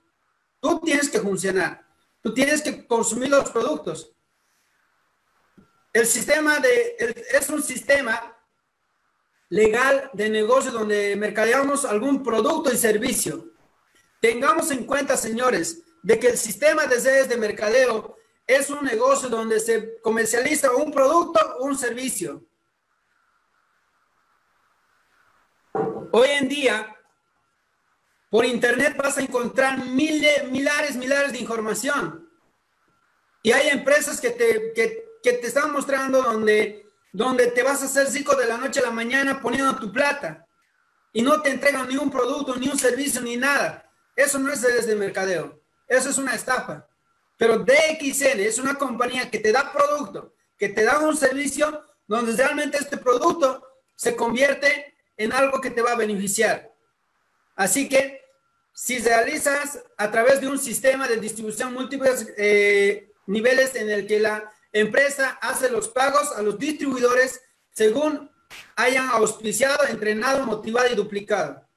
Tú 0.60 0.80
tienes 0.80 1.10
que 1.10 1.20
funcionar. 1.20 1.86
Tú 2.22 2.34
tienes 2.34 2.62
que 2.62 2.86
consumir 2.86 3.30
los 3.30 3.50
productos. 3.50 4.14
El 5.94 6.06
sistema 6.06 6.60
de, 6.60 7.26
es 7.32 7.50
un 7.50 7.64
sistema 7.64 8.36
legal 9.50 10.10
de 10.14 10.30
negocio 10.30 10.72
donde 10.72 11.16
mercadeamos 11.16 11.86
algún 11.86 12.24
producto 12.24 12.72
y 12.72 12.78
servicio. 12.78 13.52
Tengamos 14.20 14.72
en 14.72 14.86
cuenta, 14.86 15.16
señores, 15.16 15.84
de 16.04 16.20
que 16.20 16.28
el 16.30 16.38
sistema 16.38 16.86
de 16.86 17.00
sedes 17.00 17.30
de 17.30 17.38
mercadeo 17.38 18.18
es 18.46 18.70
un 18.70 18.84
negocio 18.84 19.30
donde 19.30 19.60
se 19.60 20.00
comercializa 20.02 20.72
un 20.72 20.92
producto 20.92 21.40
o 21.60 21.66
un 21.66 21.78
servicio. 21.78 22.44
Hoy 26.12 26.30
en 26.30 26.48
día, 26.48 26.97
por 28.38 28.46
internet 28.46 28.96
vas 28.96 29.18
a 29.18 29.22
encontrar 29.22 29.84
miles, 29.84 30.48
milares, 30.52 30.96
milares 30.96 31.32
de 31.32 31.40
información. 31.40 32.30
Y 33.42 33.52
hay 33.52 33.70
empresas 33.70 34.22
que 34.22 34.30
te, 34.30 34.74
que, 34.76 35.06
que 35.24 35.34
te 35.34 35.48
están 35.48 35.72
mostrando 35.72 36.22
donde, 36.22 36.86
donde 37.12 37.48
te 37.48 37.64
vas 37.64 37.82
a 37.82 37.86
hacer 37.86 38.14
rico 38.14 38.36
de 38.36 38.46
la 38.46 38.60
noche 38.60 38.80
a 38.80 38.84
la 38.84 38.92
mañana 38.92 39.42
poniendo 39.42 39.76
tu 39.78 39.92
plata. 39.92 40.48
Y 41.12 41.24
no 41.24 41.42
te 41.42 41.50
entregan 41.50 41.88
ni 41.88 41.98
un 41.98 42.12
producto, 42.12 42.56
ni 42.58 42.70
un 42.70 42.78
servicio, 42.78 43.22
ni 43.22 43.38
nada. 43.38 43.92
Eso 44.16 44.38
no 44.38 44.54
es 44.54 44.62
desde 44.62 44.94
mercadeo. 44.94 45.60
Eso 45.88 46.12
es 46.12 46.20
una 46.20 46.36
estafa. 46.36 46.88
Pero 47.40 47.58
DXN 47.58 48.40
es 48.42 48.60
una 48.60 48.76
compañía 48.76 49.32
que 49.32 49.40
te 49.40 49.52
da 49.52 49.74
producto, 49.74 50.36
que 50.60 50.70
te 50.70 50.84
da 50.84 51.00
un 51.00 51.18
servicio 51.18 51.84
donde 52.06 52.34
realmente 52.34 52.78
este 52.78 52.98
producto 52.98 53.66
se 53.96 54.16
convierte 54.16 54.96
en 55.18 55.34
algo 55.34 55.60
que 55.60 55.72
te 55.72 55.82
va 55.82 55.94
a 55.94 55.96
beneficiar. 55.96 56.72
Así 57.56 57.90
que 57.90 58.27
si 58.80 59.00
realizas 59.00 59.80
a 59.98 60.12
través 60.12 60.40
de 60.40 60.48
un 60.48 60.60
sistema 60.60 61.08
de 61.08 61.18
distribución 61.18 61.74
múltiples 61.74 62.32
eh, 62.38 63.12
niveles 63.26 63.74
en 63.74 63.90
el 63.90 64.06
que 64.06 64.20
la 64.20 64.54
empresa 64.72 65.40
hace 65.42 65.72
los 65.72 65.88
pagos 65.88 66.32
a 66.36 66.44
los 66.44 66.60
distribuidores 66.60 67.42
según 67.72 68.30
hayan 68.76 69.10
auspiciado, 69.10 69.84
entrenado, 69.88 70.46
motivado 70.46 70.92
y 70.92 70.96
duplicado. 70.96 71.68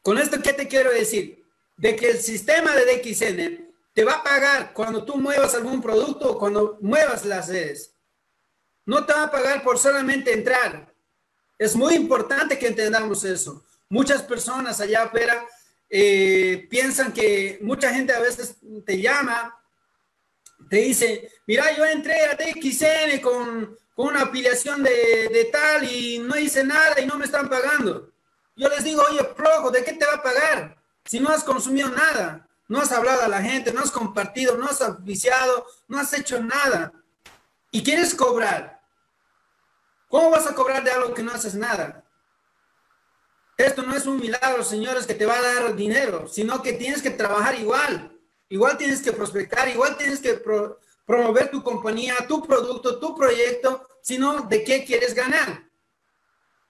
Con 0.00 0.16
esto, 0.18 0.40
¿qué 0.40 0.52
te 0.52 0.68
quiero 0.68 0.92
decir? 0.92 1.44
De 1.76 1.96
que 1.96 2.08
el 2.08 2.20
sistema 2.20 2.70
de 2.76 2.94
DXN 2.94 3.74
te 3.94 4.04
va 4.04 4.12
a 4.12 4.22
pagar 4.22 4.72
cuando 4.74 5.04
tú 5.04 5.16
muevas 5.16 5.56
algún 5.56 5.82
producto 5.82 6.30
o 6.30 6.38
cuando 6.38 6.78
muevas 6.82 7.24
las 7.24 7.48
redes. 7.48 7.92
No 8.86 9.04
te 9.04 9.12
va 9.12 9.24
a 9.24 9.30
pagar 9.32 9.64
por 9.64 9.76
solamente 9.80 10.32
entrar. 10.32 10.94
Es 11.58 11.74
muy 11.74 11.96
importante 11.96 12.60
que 12.60 12.68
entendamos 12.68 13.24
eso. 13.24 13.64
Muchas 13.88 14.22
personas 14.22 14.80
allá 14.80 15.02
afuera 15.02 15.44
eh, 15.96 16.66
piensan 16.68 17.12
que 17.12 17.60
mucha 17.62 17.94
gente 17.94 18.12
a 18.12 18.18
veces 18.18 18.56
te 18.84 19.00
llama, 19.00 19.56
te 20.68 20.78
dice, 20.78 21.30
mira, 21.46 21.70
yo 21.76 21.84
entré 21.84 22.24
a 22.24 22.36
TXN 22.36 23.20
con, 23.22 23.78
con 23.94 24.08
una 24.08 24.22
afiliación 24.22 24.82
de, 24.82 25.28
de, 25.28 25.44
tal 25.52 25.84
y 25.88 26.18
no 26.18 26.36
hice 26.36 26.64
nada 26.64 27.00
y 27.00 27.06
no 27.06 27.16
me 27.16 27.26
están 27.26 27.48
pagando. 27.48 28.10
Yo 28.56 28.68
les 28.70 28.82
digo, 28.82 29.04
oye, 29.08 29.20
flojo, 29.36 29.70
¿de 29.70 29.84
qué 29.84 29.92
te 29.92 30.04
va 30.04 30.14
a 30.14 30.22
pagar? 30.24 30.76
Si 31.04 31.20
no 31.20 31.28
has 31.28 31.44
consumido 31.44 31.88
nada, 31.90 32.48
no 32.66 32.80
has 32.80 32.90
hablado 32.90 33.22
a 33.22 33.28
la 33.28 33.40
gente, 33.40 33.72
no 33.72 33.80
has 33.80 33.92
compartido, 33.92 34.56
no 34.56 34.66
has 34.66 34.80
oficiado, 34.80 35.64
no 35.86 36.00
has 36.00 36.12
hecho 36.12 36.42
nada 36.42 36.92
y 37.70 37.84
quieres 37.84 38.16
cobrar. 38.16 38.82
¿Cómo 40.08 40.30
vas 40.30 40.48
a 40.48 40.56
cobrar 40.56 40.82
de 40.82 40.90
algo 40.90 41.14
que 41.14 41.22
no 41.22 41.30
haces 41.30 41.54
nada? 41.54 42.03
Esto 43.56 43.82
no 43.82 43.94
es 43.94 44.06
un 44.06 44.18
milagro, 44.18 44.64
señores, 44.64 45.06
que 45.06 45.14
te 45.14 45.26
va 45.26 45.38
a 45.38 45.42
dar 45.42 45.76
dinero, 45.76 46.26
sino 46.28 46.62
que 46.62 46.72
tienes 46.72 47.02
que 47.02 47.10
trabajar 47.10 47.58
igual. 47.58 48.10
Igual 48.48 48.76
tienes 48.76 49.00
que 49.00 49.12
prospectar, 49.12 49.68
igual 49.68 49.96
tienes 49.96 50.20
que 50.20 50.34
promover 51.06 51.50
tu 51.50 51.62
compañía, 51.62 52.14
tu 52.28 52.42
producto, 52.46 52.98
tu 52.98 53.16
proyecto, 53.16 53.86
sino 54.02 54.42
de 54.42 54.64
qué 54.64 54.84
quieres 54.84 55.14
ganar. 55.14 55.64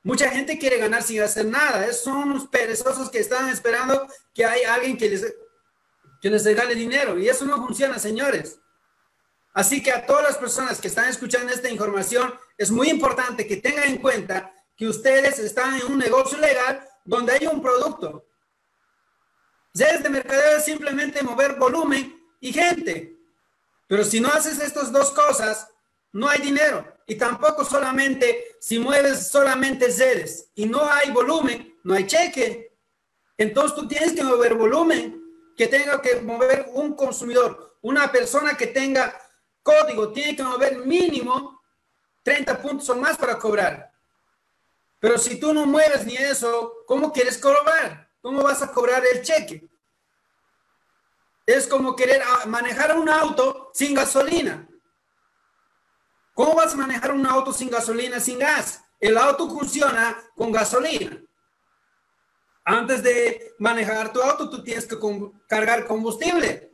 Mucha 0.03 0.31
gente 0.31 0.59
quiere 0.59 0.79
ganar 0.79 1.03
sin 1.03 1.23
hacer 1.23 1.47
nada. 1.47 1.91
son 1.93 2.29
unos 2.29 2.47
perezosos 2.49 3.11
que 3.11 3.19
están 3.19 3.49
esperando 3.49 4.07
que 4.35 4.45
hay 4.45 4.63
alguien 4.65 4.99
que 4.99 5.09
les, 5.09 5.35
que 6.21 6.31
les 6.31 6.45
regale 6.45 6.75
dinero. 6.75 7.19
Y 7.19 7.29
eso 7.29 7.47
no 7.47 7.57
funciona, 7.57 7.99
señores. 7.99 8.59
Así 9.55 9.83
que 9.83 9.93
a 9.93 10.05
todas 10.05 10.25
las 10.25 10.37
personas 10.37 10.81
que 10.81 10.89
están 10.89 11.09
escuchando 11.09 11.53
esta 11.53 11.71
información, 11.71 12.35
es 12.59 12.71
muy 12.71 12.91
importante 12.91 13.47
que 13.47 13.57
tengan 13.57 13.85
en 13.85 13.99
cuenta 13.99 14.54
que 14.77 14.89
ustedes 14.89 15.39
están 15.39 15.75
en 15.81 15.93
un 15.93 15.99
negocio 15.99 16.39
legal 16.39 16.87
donde 17.05 17.33
hay 17.33 17.47
un 17.47 17.63
producto. 17.63 18.27
Redes 19.73 20.03
de 20.03 20.09
mercadeo 20.09 20.59
es 20.59 20.65
simplemente 20.65 21.23
mover 21.23 21.57
volumen 21.57 22.23
y 22.41 22.53
gente. 22.53 23.17
Pero 23.87 24.05
si 24.05 24.21
no 24.21 24.29
haces 24.29 24.61
estas 24.61 24.93
dos 24.93 25.11
cosas, 25.11 25.69
no 26.13 26.29
hay 26.29 26.41
dinero. 26.41 26.87
Y 27.07 27.17
tampoco 27.17 27.65
solamente, 27.65 28.57
si 28.61 28.79
mueves 28.79 29.29
solamente 29.29 29.89
redes 29.89 30.51
y 30.55 30.67
no 30.67 30.89
hay 30.89 31.11
volumen, 31.11 31.79
no 31.83 31.95
hay 31.95 32.07
cheque. 32.07 32.77
Entonces 33.37 33.75
tú 33.75 33.87
tienes 33.89 34.13
que 34.13 34.23
mover 34.23 34.55
volumen, 34.55 35.23
que 35.57 35.67
tenga 35.67 36.01
que 36.01 36.21
mover 36.21 36.67
un 36.73 36.95
consumidor, 36.95 37.79
una 37.83 38.11
persona 38.11 38.57
que 38.57 38.69
tenga 38.69 39.21
código, 39.63 40.13
tiene 40.13 40.37
que 40.37 40.43
mover 40.43 40.79
mínimo 40.87 41.61
30 42.23 42.63
puntos 42.63 42.89
o 42.91 42.97
más 42.97 43.19
para 43.19 43.39
cobrar. 43.39 43.94
Pero 45.05 45.19
si 45.19 45.39
tú 45.39 45.53
no 45.53 45.67
mueves 45.67 46.07
ni 46.07 46.17
eso, 46.17 46.77
¿cómo 46.87 47.13
quieres 47.13 47.37
cobrar? 47.37 48.11
¿Cómo 48.23 48.43
vas 48.43 48.63
a 48.63 48.73
cobrar 48.73 49.03
el 49.05 49.21
cheque? 49.21 49.69
Es 51.45 51.67
como 51.67 51.95
querer 51.95 52.23
ah, 52.27 52.47
manejar 52.47 52.97
un 52.97 53.11
auto 53.11 53.71
sin 53.75 53.93
gasolina. 53.93 54.67
¿Cómo 56.33 56.55
vas 56.55 56.73
a 56.73 56.79
manejar 56.79 57.13
un 57.13 57.27
auto 57.27 57.53
sin 57.53 57.69
gasolina, 57.69 58.19
sin 58.19 58.39
gas? 58.39 58.83
El 58.99 59.19
auto 59.19 59.47
funciona 59.51 60.17
con 60.35 60.51
gasolina. 60.51 61.23
Antes 62.65 63.03
de 63.03 63.53
manejar 63.59 64.11
tu 64.11 64.23
auto, 64.23 64.49
tú 64.49 64.65
tienes 64.65 64.87
que 64.87 64.97
cargar 65.47 65.87
combustible. 65.87 66.73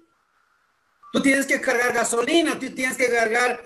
Tú 1.12 1.20
tienes 1.20 1.46
que 1.46 1.60
cargar 1.60 1.92
gasolina, 1.92 2.56
tú 2.56 2.72
tienes 2.72 2.96
que 2.96 3.10
cargar 3.10 3.60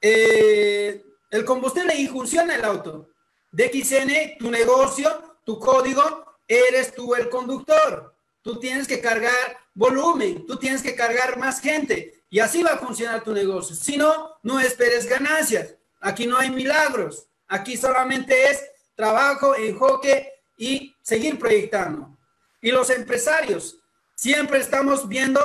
eh, 0.00 1.04
el 1.30 1.44
combustible 1.44 1.94
y 1.94 2.08
funciona 2.08 2.56
el 2.56 2.64
auto. 2.64 3.12
DXN, 3.50 4.38
tu 4.38 4.50
negocio, 4.50 5.38
tu 5.44 5.58
código, 5.58 6.38
eres 6.46 6.94
tú 6.94 7.14
el 7.14 7.28
conductor. 7.28 8.14
Tú 8.42 8.58
tienes 8.58 8.86
que 8.86 9.00
cargar 9.00 9.58
volumen, 9.74 10.46
tú 10.46 10.56
tienes 10.56 10.82
que 10.82 10.94
cargar 10.94 11.38
más 11.38 11.60
gente 11.60 12.24
y 12.30 12.40
así 12.40 12.62
va 12.62 12.70
a 12.70 12.78
funcionar 12.78 13.22
tu 13.22 13.32
negocio. 13.32 13.74
Si 13.74 13.96
no, 13.96 14.36
no 14.42 14.60
esperes 14.60 15.06
ganancias. 15.06 15.74
Aquí 16.00 16.26
no 16.26 16.38
hay 16.38 16.50
milagros. 16.50 17.26
Aquí 17.48 17.76
solamente 17.76 18.50
es 18.50 18.62
trabajo, 18.94 19.54
enfoque 19.56 20.30
y 20.56 20.94
seguir 21.02 21.38
proyectando. 21.38 22.16
Y 22.60 22.70
los 22.70 22.90
empresarios, 22.90 23.78
siempre 24.14 24.58
estamos 24.58 25.08
viendo 25.08 25.40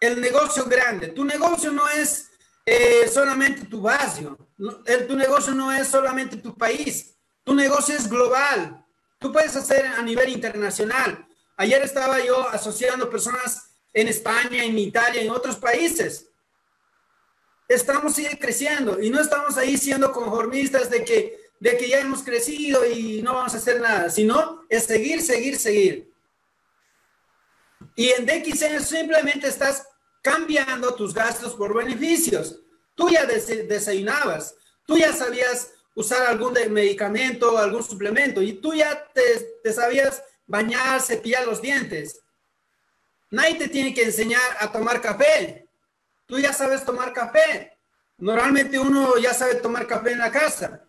el 0.00 0.20
negocio 0.20 0.64
grande. 0.64 1.08
Tu 1.08 1.24
negocio 1.24 1.70
no 1.70 1.88
es 1.88 2.30
eh, 2.64 3.08
solamente 3.08 3.64
tu 3.64 3.80
barrio, 3.80 4.36
tu 4.56 5.16
negocio 5.16 5.54
no 5.54 5.72
es 5.72 5.88
solamente 5.88 6.36
tu 6.36 6.56
país, 6.56 7.17
tu 7.48 7.54
negocio 7.54 7.96
es 7.96 8.10
global. 8.10 8.84
Tú 9.18 9.32
puedes 9.32 9.56
hacer 9.56 9.86
a 9.86 10.02
nivel 10.02 10.28
internacional. 10.28 11.26
Ayer 11.56 11.80
estaba 11.80 12.22
yo 12.22 12.46
asociando 12.50 13.08
personas 13.08 13.70
en 13.94 14.06
España, 14.06 14.62
en 14.62 14.78
Italia, 14.78 15.22
en 15.22 15.30
otros 15.30 15.56
países. 15.56 16.28
Estamos 17.66 18.14
sigue 18.14 18.38
creciendo 18.38 19.00
y 19.00 19.08
no 19.08 19.18
estamos 19.18 19.56
ahí 19.56 19.78
siendo 19.78 20.12
conformistas 20.12 20.90
de 20.90 21.02
que, 21.06 21.40
de 21.58 21.78
que 21.78 21.88
ya 21.88 22.00
hemos 22.00 22.22
crecido 22.22 22.84
y 22.84 23.22
no 23.22 23.32
vamos 23.32 23.54
a 23.54 23.56
hacer 23.56 23.80
nada, 23.80 24.10
sino 24.10 24.66
es 24.68 24.84
seguir, 24.84 25.22
seguir, 25.22 25.56
seguir. 25.56 26.12
Y 27.96 28.10
en 28.10 28.26
DXN 28.26 28.84
simplemente 28.84 29.48
estás 29.48 29.88
cambiando 30.20 30.94
tus 30.94 31.14
gastos 31.14 31.54
por 31.54 31.74
beneficios. 31.74 32.60
Tú 32.94 33.08
ya 33.08 33.24
desayunabas, 33.24 34.54
tú 34.84 34.98
ya 34.98 35.14
sabías 35.14 35.70
usar 35.98 36.28
algún 36.28 36.52
medicamento, 36.70 37.58
algún 37.58 37.82
suplemento, 37.82 38.40
y 38.40 38.52
tú 38.52 38.72
ya 38.72 39.04
te, 39.12 39.72
sabías 39.72 40.22
bañar, 40.46 41.00
cepillar 41.00 41.44
los 41.44 41.60
dientes. 41.60 42.22
Nadie 43.30 43.56
te 43.56 43.68
tiene 43.68 43.92
que 43.92 44.04
enseñar 44.04 44.40
a 44.60 44.70
tomar 44.70 45.00
café. 45.00 45.68
Tú 46.24 46.38
ya 46.38 46.52
sabes 46.52 46.84
tomar 46.84 47.12
café. 47.12 47.76
Normalmente 48.16 48.78
uno 48.78 49.18
ya 49.18 49.34
sabe 49.34 49.56
tomar 49.56 49.88
café 49.88 50.12
en 50.12 50.20
la 50.20 50.30
casa. 50.30 50.84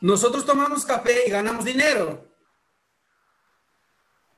Nosotros 0.00 0.46
tomamos 0.46 0.86
café 0.86 1.24
y 1.26 1.30
ganamos 1.30 1.64
dinero. 1.64 2.24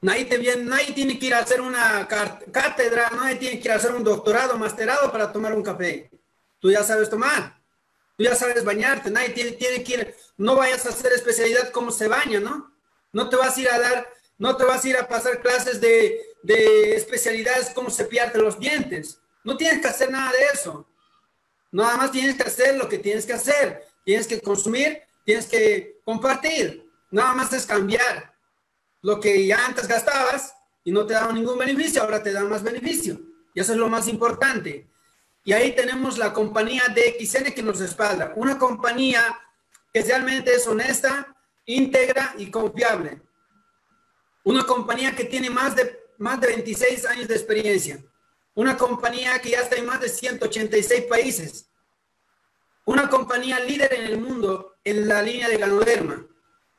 Nadie, 0.01 0.25
te 0.25 0.57
nadie 0.57 0.95
tiene 0.95 1.19
que 1.19 1.27
ir 1.27 1.35
a 1.35 1.41
hacer 1.41 1.61
una 1.61 2.09
cátedra, 2.09 3.11
nadie 3.11 3.37
tiene 3.37 3.61
que 3.61 3.69
ir 3.69 3.73
a 3.73 3.77
hacer 3.77 3.93
un 3.93 4.05
doctorado, 4.05 4.57
masterado 4.57 5.13
para 5.13 5.31
tomar 5.31 5.53
un 5.53 5.63
café. 5.63 6.11
Tú 6.61 6.71
ya 6.71 6.83
sabes 6.83 7.09
tomar, 7.09 7.61
tú 8.17 8.25
ya 8.25 8.35
sabes 8.35 8.65
bañarte, 8.65 9.11
nadie 9.11 9.31
tiene, 9.31 9.53
tiene 9.53 9.85
que 9.85 9.95
ir, 9.95 10.15
no 10.37 10.57
vayas 10.57 10.87
a 10.87 10.91
hacer 10.91 11.13
especialidad 11.13 11.71
como 11.71 11.91
se 11.91 12.09
baña, 12.09 12.41
¿no? 12.41 12.73
No 13.13 13.29
te 13.29 13.37
vas 13.37 13.57
a 13.57 13.61
ir 13.61 13.71
a 13.71 13.79
dar, 13.79 14.09
no 14.39 14.57
te 14.57 14.65
vas 14.65 14.85
a 14.85 14.89
ir 14.89 14.97
a 14.97 15.09
pasar 15.09 15.41
clases 15.41 15.81
de, 15.81 16.21
de 16.43 16.97
especialidades 16.97 17.71
como 17.71 17.91
cepillarte 17.91 18.39
los 18.39 18.59
dientes. 18.59 19.21
No 19.45 19.57
tienes 19.57 19.81
que 19.81 19.89
hacer 19.89 20.11
nada 20.11 20.33
de 20.33 20.45
eso. 20.53 20.87
Nada 21.71 21.97
más 21.97 22.13
tienes 22.13 22.37
que 22.37 22.43
hacer 22.43 22.77
lo 22.77 22.89
que 22.89 22.99
tienes 22.99 23.27
que 23.27 23.33
hacer. 23.33 23.87
Tienes 24.05 24.27
que 24.27 24.41
consumir, 24.41 25.03
tienes 25.25 25.47
que 25.47 26.01
compartir. 26.05 26.91
Nada 27.11 27.35
más 27.35 27.53
es 27.53 27.67
cambiar. 27.67 28.35
Lo 29.03 29.21
que 29.21 29.47
ya 29.47 29.65
antes 29.67 29.87
gastabas 29.87 30.55
y 30.85 30.91
no 30.91 31.07
te 31.07 31.15
daba 31.15 31.33
ningún 31.33 31.59
beneficio, 31.59 32.03
ahora 32.03 32.23
te 32.23 32.33
da 32.33 32.43
más 32.45 32.63
beneficio. 32.63 33.21
Y 33.55 33.61
eso 33.61 33.73
es 33.73 33.79
lo 33.79 33.89
más 33.89 34.09
importante. 34.09 34.89
Y 35.45 35.53
ahí 35.53 35.75
tenemos 35.75 36.19
la 36.19 36.33
compañía 36.33 36.83
de 36.95 37.17
XN 37.19 37.53
que 37.53 37.63
nos 37.63 37.79
respalda. 37.79 38.33
Una 38.37 38.59
compañía 38.59 39.23
que 39.93 40.03
realmente 40.03 40.55
es 40.55 40.67
honesta, 40.67 41.35
íntegra 41.65 42.35
y 42.39 42.51
confiable. 42.51 43.23
Una 44.45 44.65
compañía 44.65 45.15
que 45.15 45.25
tiene 45.25 45.51
más 45.51 45.77
de, 45.77 46.01
más 46.19 46.41
de 46.41 46.49
26 46.49 47.07
años 47.07 47.29
de 47.29 47.35
experiencia. 47.35 48.05
Una 48.55 48.77
compañía 48.77 49.39
que 49.41 49.51
ya 49.51 49.61
está 49.61 49.77
en 49.77 49.87
más 49.87 50.01
de 50.01 50.09
186 50.09 51.05
países. 51.05 51.71
Una 52.85 53.09
compañía 53.09 53.61
líder 53.61 53.93
en 53.95 54.07
el 54.07 54.19
mundo 54.19 54.77
en 54.85 55.07
la 55.07 55.23
línea 55.23 55.49
de 55.49 55.59
ganoderma. 55.59 56.27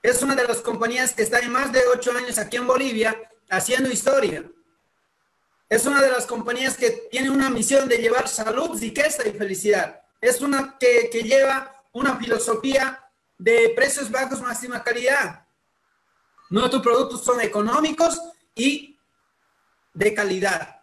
Es 0.01 0.23
una 0.23 0.35
de 0.35 0.45
las 0.45 0.61
compañías 0.61 1.13
que 1.13 1.23
está 1.23 1.39
en 1.39 1.51
más 1.51 1.71
de 1.71 1.81
8 1.93 2.11
años 2.17 2.37
aquí 2.37 2.57
en 2.57 2.67
Bolivia 2.67 3.15
haciendo 3.49 3.89
historia. 3.89 4.43
Es 5.69 5.85
una 5.85 6.01
de 6.01 6.09
las 6.09 6.25
compañías 6.25 6.75
que 6.75 6.89
tiene 7.11 7.29
una 7.29 7.51
misión 7.51 7.87
de 7.87 7.99
llevar 7.99 8.27
salud, 8.27 8.79
riqueza 8.81 9.27
y 9.27 9.33
felicidad. 9.33 10.01
Es 10.19 10.41
una 10.41 10.77
que, 10.79 11.09
lleva 11.23 11.83
una 11.91 12.17
filosofía 12.17 13.07
de 13.37 13.71
precios 13.75 14.09
bajos, 14.09 14.41
máxima 14.41 14.83
calidad. 14.83 15.45
Nuestros 16.49 16.81
productos 16.81 17.23
son 17.23 17.39
económicos 17.41 18.19
y 18.55 18.97
de 19.93 20.13
calidad. 20.15 20.81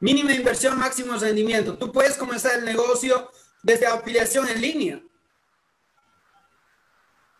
Mínima 0.00 0.32
inversión, 0.32 0.76
máximo 0.76 1.16
rendimiento. 1.16 1.78
Tú 1.78 1.92
puedes 1.92 2.16
comenzar 2.16 2.58
el 2.58 2.64
negocio 2.64 3.30
desde 3.62 3.86
afiliación 3.86 4.48
en 4.48 4.60
línea. 4.60 5.02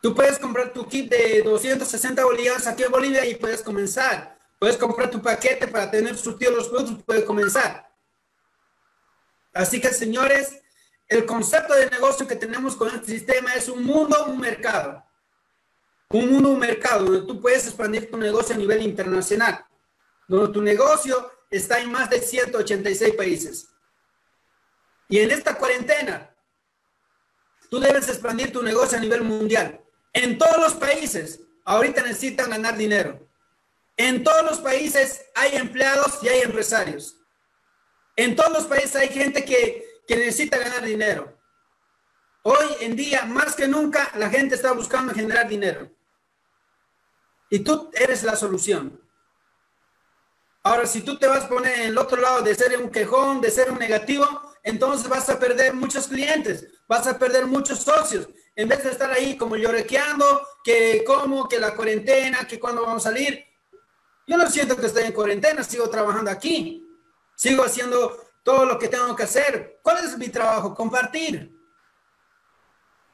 Tú 0.01 0.15
puedes 0.15 0.39
comprar 0.39 0.73
tu 0.73 0.87
kit 0.87 1.11
de 1.11 1.43
260 1.43 2.25
bolivianos 2.25 2.69
aquí 2.69 2.85
en 2.85 2.93
Bolivia 2.93 3.27
y 3.27 3.35
puedes 3.35 3.63
comenzar. 3.63 4.42
Puedes 4.63 4.77
comprar 4.77 5.11
tu 5.11 5.21
paquete 5.21 5.67
para 5.67 5.91
tener 5.91 6.17
surtido 6.17 6.53
los 6.53 6.69
productos, 6.69 7.03
puede 7.03 7.25
comenzar. 7.25 7.93
Así 9.53 9.81
que, 9.81 9.89
señores, 9.89 10.57
el 11.09 11.27
concepto 11.27 11.75
de 11.75 11.91
negocio 11.91 12.29
que 12.29 12.37
tenemos 12.37 12.77
con 12.77 12.87
este 12.95 13.07
sistema 13.07 13.57
es 13.57 13.69
un 13.69 13.83
mundo, 13.83 14.25
un 14.27 14.39
mercado. 14.39 15.05
Un 16.11 16.31
mundo, 16.31 16.51
un 16.51 16.61
mercado 16.61 17.07
donde 17.07 17.27
tú 17.27 17.41
puedes 17.41 17.67
expandir 17.67 18.09
tu 18.09 18.17
negocio 18.17 18.55
a 18.55 18.59
nivel 18.59 18.83
internacional, 18.83 19.67
donde 20.29 20.53
tu 20.53 20.63
negocio 20.63 21.33
está 21.51 21.81
en 21.81 21.91
más 21.91 22.09
de 22.09 22.21
186 22.21 23.17
países. 23.17 23.67
Y 25.09 25.19
en 25.19 25.33
esta 25.33 25.57
cuarentena, 25.57 26.33
tú 27.69 27.81
debes 27.81 28.09
expandir 28.09 28.53
tu 28.53 28.63
negocio 28.63 28.97
a 28.97 29.01
nivel 29.01 29.23
mundial. 29.23 29.81
En 30.13 30.39
todos 30.39 30.59
los 30.59 30.75
países, 30.75 31.41
ahorita 31.65 32.05
necesitan 32.05 32.51
ganar 32.51 32.77
dinero. 32.77 33.32
En 33.97 34.25
todos 34.25 34.43
los 34.43 34.61
países 34.61 35.27
hay 35.35 35.57
empleados 35.57 36.19
y 36.23 36.29
hay 36.29 36.41
empresarios. 36.43 37.17
En 38.17 38.37
todos 38.37 38.53
los 38.53 38.65
países 38.65 38.97
hay 38.97 39.09
gente 39.09 39.45
que, 39.45 39.91
necesita 40.09 40.59
ganar 40.59 40.85
dinero. 40.85 41.41
Hoy 42.43 42.67
en 42.81 42.95
día, 42.95 43.25
más 43.25 43.55
que 43.55 43.67
nunca, 43.67 44.11
la 44.17 44.29
gente 44.29 44.57
está 44.57 44.73
buscando 44.73 45.15
generar 45.15 45.49
dinero. 45.49 45.91
Y 47.49 47.61
tú 47.61 47.91
eres 47.95 48.23
la 48.23 48.37
solución. 48.37 49.01
Ahora, 50.63 50.87
si 50.87 51.01
tú 51.01 51.19
te 51.19 51.27
vas 51.27 51.45
a 51.45 51.49
poner 51.49 51.81
en 51.81 51.87
el 51.89 51.99
otro 51.99 52.21
lado 52.21 52.43
de 52.43 52.55
ser 52.55 52.77
un 52.79 52.91
quejón, 52.91 53.41
de 53.41 53.51
ser 53.51 53.71
un 53.71 53.79
negativo, 53.79 54.27
entonces 54.63 55.09
vas 55.09 55.31
a 55.31 55.39
perder 55.39 55.73
muchos 55.73 56.09
clientes, 56.09 56.67
vas 56.87 57.07
a 57.07 57.19
perder 57.19 57.47
muchos 57.47 57.79
socios. 57.79 58.29
En 58.55 58.69
vez 58.69 58.85
de 58.85 58.91
estar 58.91 59.11
ahí 59.11 59.37
como 59.39 59.57
llorequeando, 59.57 60.47
que 60.63 61.05
cómo, 61.07 61.49
que 61.49 61.59
la 61.59 61.75
cuarentena, 61.75 62.47
que 62.47 62.61
cuándo 62.61 62.83
vamos 62.83 63.07
a 63.07 63.11
salir, 63.11 63.43
yo 64.27 64.37
no 64.37 64.49
siento 64.51 64.77
que 64.77 64.87
estoy 64.87 65.05
en 65.05 65.13
cuarentena, 65.13 65.65
sigo 65.65 65.89
trabajando 65.91 66.31
aquí, 66.31 66.87
sigo 67.35 67.65
haciendo 67.65 68.17
todo 68.43 68.65
lo 68.65 68.79
que 68.79 68.89
tengo 68.89 69.15
que 69.17 69.25
hacer. 69.25 69.81
¿Cuál 69.83 70.05
es 70.05 70.17
mi 70.17 70.29
trabajo? 70.29 70.75
Compartir. 70.75 71.53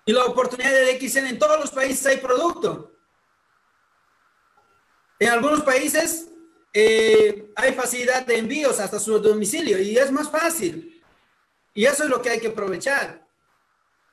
Y 0.04 0.12
la 0.12 0.24
oportunidad 0.24 0.70
de 0.70 0.98
XN 0.98 1.26
en 1.26 1.38
todos 1.38 1.60
los 1.60 1.70
países 1.70 2.06
hay 2.06 2.16
producto. 2.18 2.92
En 5.18 5.28
algunos 5.30 5.62
países 5.62 6.28
eh, 6.72 7.50
hay 7.56 7.74
facilidad 7.74 8.24
de 8.24 8.38
envíos 8.38 8.78
hasta 8.80 8.98
su 8.98 9.18
domicilio 9.18 9.78
y 9.78 9.98
es 9.98 10.10
más 10.12 10.30
fácil. 10.30 11.02
Y 11.74 11.84
eso 11.84 12.04
es 12.04 12.10
lo 12.10 12.22
que 12.22 12.30
hay 12.30 12.40
que 12.40 12.48
aprovechar. 12.48 13.26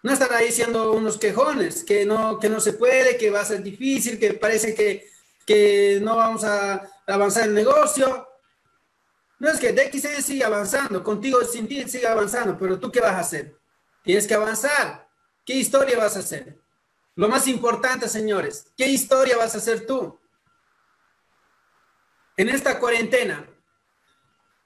No 0.04 0.12
estar 0.12 0.32
ahí 0.34 0.52
siendo 0.52 0.92
unos 0.92 1.18
quejones, 1.18 1.84
que 1.84 2.06
no, 2.06 2.40
que 2.40 2.50
no 2.50 2.60
se 2.60 2.74
puede, 2.74 3.18
que 3.18 3.32
va 3.32 3.42
a 3.42 3.46
ser 3.46 3.64
difícil, 3.64 4.20
que 4.20 4.34
parece 4.34 4.76
que 4.76 5.10
que 5.46 6.00
no 6.02 6.16
vamos 6.16 6.44
a 6.44 6.90
avanzar 7.08 7.46
el 7.46 7.54
negocio. 7.54 8.28
No 9.40 9.50
es 9.50 9.60
que 9.60 9.74
DXN 9.74 10.22
sigue 10.24 10.44
avanzando, 10.44 11.04
contigo 11.04 11.44
sin 11.44 11.68
ti 11.68 11.88
sigue 11.88 12.08
avanzando, 12.08 12.58
pero 12.58 12.80
tú 12.80 12.92
qué 12.92 13.02
vas 13.02 13.14
a 13.14 13.20
hacer? 13.20 13.56
Tienes 14.04 14.28
que 14.28 14.34
avanzar. 14.34 15.08
¿Qué 15.46 15.54
historia 15.54 15.98
vas 15.98 16.16
a 16.16 16.20
hacer? 16.20 16.58
Lo 17.16 17.28
más 17.28 17.48
importante, 17.48 18.10
señores, 18.10 18.72
¿qué 18.76 18.88
historia 18.88 19.38
vas 19.38 19.56
a 19.56 19.60
hacer 19.60 19.86
tú? 19.86 20.20
En 22.38 22.50
esta 22.50 22.80
cuarentena, 22.80 23.48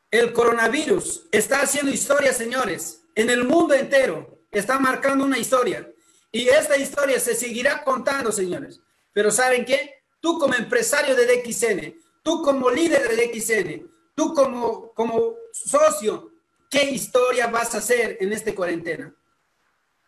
el 0.10 0.34
coronavirus 0.34 1.28
está 1.32 1.62
haciendo 1.62 1.92
historia, 1.92 2.34
señores, 2.34 3.04
en 3.14 3.30
el 3.30 3.44
mundo 3.44 3.76
entero. 3.76 4.40
Está 4.52 4.80
marcando 4.80 5.26
una 5.26 5.38
historia. 5.38 5.88
Y 6.32 6.48
esta 6.48 6.78
historia 6.78 7.20
se 7.20 7.36
seguirá 7.36 7.84
contando, 7.84 8.32
señores. 8.32 8.82
Pero 9.14 9.30
¿saben 9.30 9.66
qué? 9.66 9.99
Tú 10.20 10.38
como 10.38 10.54
empresario 10.54 11.16
de 11.16 11.26
DXN, 11.26 12.02
tú 12.24 12.42
como 12.42 12.70
líder 12.70 13.08
de 13.10 13.28
DXN, 13.28 13.92
tú 14.16 14.34
como, 14.34 14.94
como 14.94 15.36
socio, 15.52 16.32
¿qué 16.70 16.84
historia 16.90 17.48
vas 17.48 17.76
a 17.76 17.80
hacer 17.80 18.18
en 18.20 18.34
esta 18.34 18.54
cuarentena? 18.54 19.14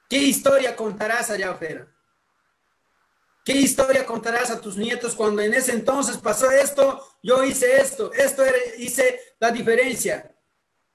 ¿Qué 0.10 0.18
historia 0.18 0.76
contarás 0.76 1.30
allá 1.30 1.52
afuera? 1.52 1.88
¿Qué 3.44 3.54
historia 3.54 4.06
contarás 4.06 4.52
a 4.52 4.62
tus 4.62 4.78
nietos 4.78 5.16
cuando 5.16 5.42
en 5.42 5.54
ese 5.54 5.72
entonces 5.72 6.18
pasó 6.18 6.52
esto? 6.52 7.04
Yo 7.24 7.44
hice 7.44 7.82
esto, 7.82 8.14
esto 8.14 8.44
hice 8.78 9.20
la 9.40 9.50
diferencia. 9.50 10.36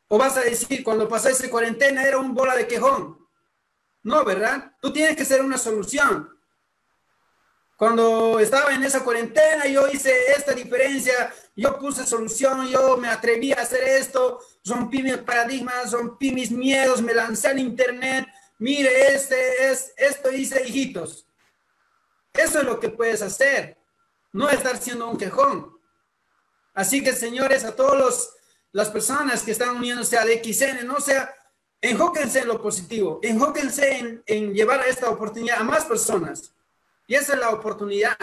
O 0.09 0.19
vas 0.19 0.37
a 0.37 0.43
decir, 0.43 0.85
cuando 0.85 1.09
pasó 1.09 1.29
esa 1.29 1.51
cuarentena 1.51 2.05
era 2.05 2.19
un 2.19 2.35
bola 2.35 2.55
de 2.55 2.69
quejón. 2.69 3.19
No, 4.05 4.25
¿verdad? 4.25 4.73
Tú 4.81 4.93
tienes 4.93 5.17
que 5.17 5.25
ser 5.25 5.43
una 5.43 5.59
solución. 5.59 6.36
Cuando 7.77 8.41
estaba 8.41 8.75
en 8.75 8.83
esa 8.85 9.05
cuarentena, 9.05 9.67
yo 9.67 9.87
hice 9.89 10.11
esta 10.35 10.53
diferencia, 10.53 11.33
yo 11.55 11.79
puse 11.79 12.07
solución, 12.07 12.67
yo 12.69 12.97
me 12.97 13.09
atreví 13.09 13.53
a 13.53 13.57
hacer 13.57 13.83
esto, 13.83 14.41
rompí 14.65 15.03
mis 15.03 15.19
paradigmas, 15.19 15.93
rompí 15.93 16.33
mis 16.33 16.51
miedos, 16.51 17.03
me 17.03 17.13
lancé 17.13 17.49
al 17.49 17.59
internet. 17.59 18.27
Mire, 18.59 19.15
este 19.15 19.71
es, 19.71 19.93
esto 19.99 20.33
hice, 20.33 20.67
hijitos. 20.67 21.27
Eso 22.33 22.61
es 22.61 22.65
lo 22.65 22.81
que 22.81 22.89
puedes 22.89 23.21
hacer, 23.21 23.77
no 24.33 24.49
estar 24.49 24.79
siendo 24.79 25.11
un 25.11 25.19
quejón. 25.19 25.79
Así 26.73 27.05
que, 27.05 27.13
señores, 27.13 27.65
a 27.65 27.77
todas 27.77 28.31
las 28.73 28.89
personas 28.89 29.43
que 29.43 29.53
están 29.53 29.77
uniéndose 29.77 30.17
a 30.17 30.25
DXN, 30.25 30.87
no 30.87 30.99
sea, 30.99 31.35
enjóquense 31.83 32.41
en 32.41 32.49
lo 32.49 32.61
positivo, 32.61 33.21
enjóquense 33.23 33.99
en, 33.99 34.23
en 34.27 34.55
llevar 34.55 34.81
a 34.81 34.87
esta 34.87 35.11
oportunidad 35.11 35.61
a 35.61 35.65
más 35.65 35.85
personas. 35.85 36.56
Y 37.07 37.15
esa 37.15 37.35
es 37.35 37.41
la 37.41 37.51
oportunidad. 37.51 38.17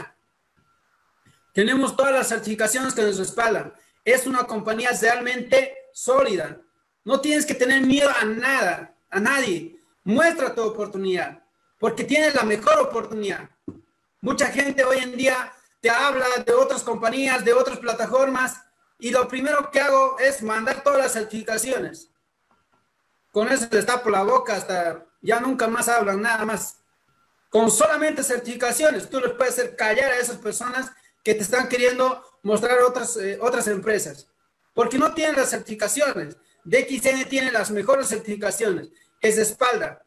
Tenemos 1.53 1.95
todas 1.95 2.11
las 2.11 2.27
certificaciones 2.27 2.93
que 2.93 3.03
nos 3.03 3.17
respaldan. 3.17 3.73
Es 4.03 4.25
una 4.27 4.45
compañía 4.45 4.91
realmente 4.99 5.75
sólida. 5.93 6.59
No 7.03 7.21
tienes 7.21 7.45
que 7.45 7.53
tener 7.53 7.81
miedo 7.85 8.09
a 8.09 8.25
nada, 8.25 8.95
a 9.09 9.19
nadie. 9.19 9.79
Muestra 10.03 10.53
tu 10.53 10.63
oportunidad, 10.63 11.43
porque 11.79 12.03
tienes 12.03 12.35
la 12.35 12.43
mejor 12.43 12.79
oportunidad. 12.79 13.49
Mucha 14.19 14.47
gente 14.47 14.83
hoy 14.83 14.97
en 14.97 15.15
día 15.15 15.53
te 15.79 15.89
habla 15.89 16.25
de 16.45 16.53
otras 16.53 16.83
compañías, 16.83 17.43
de 17.45 17.53
otras 17.53 17.77
plataformas, 17.77 18.61
y 18.99 19.11
lo 19.11 19.27
primero 19.27 19.69
que 19.69 19.81
hago 19.81 20.17
es 20.17 20.41
mandar 20.41 20.81
todas 20.81 20.99
las 20.99 21.13
certificaciones. 21.13 22.09
Con 23.31 23.49
eso 23.49 23.67
les 23.71 23.85
tapo 23.85 24.09
la 24.09 24.23
boca 24.23 24.55
hasta 24.55 25.05
ya 25.21 25.39
nunca 25.39 25.67
más 25.67 25.89
hablan 25.89 26.21
nada 26.21 26.45
más. 26.45 26.82
Con 27.53 27.69
solamente 27.69 28.23
certificaciones, 28.23 29.07
tú 29.07 29.19
les 29.19 29.33
puedes 29.33 29.53
hacer 29.53 29.75
callar 29.75 30.11
a 30.11 30.17
esas 30.17 30.37
personas 30.37 30.91
que 31.23 31.35
te 31.35 31.43
están 31.43 31.69
queriendo 31.69 32.19
mostrar 32.41 32.81
otras, 32.81 33.15
eh, 33.17 33.37
otras 33.39 33.67
empresas. 33.67 34.27
Porque 34.73 34.97
no 34.97 35.13
tienen 35.13 35.35
las 35.35 35.51
certificaciones. 35.51 36.35
DXN 36.63 37.25
tiene 37.29 37.51
las 37.51 37.69
mejores 37.69 38.07
certificaciones. 38.07 38.89
Es 39.21 39.37
espalda. 39.37 40.03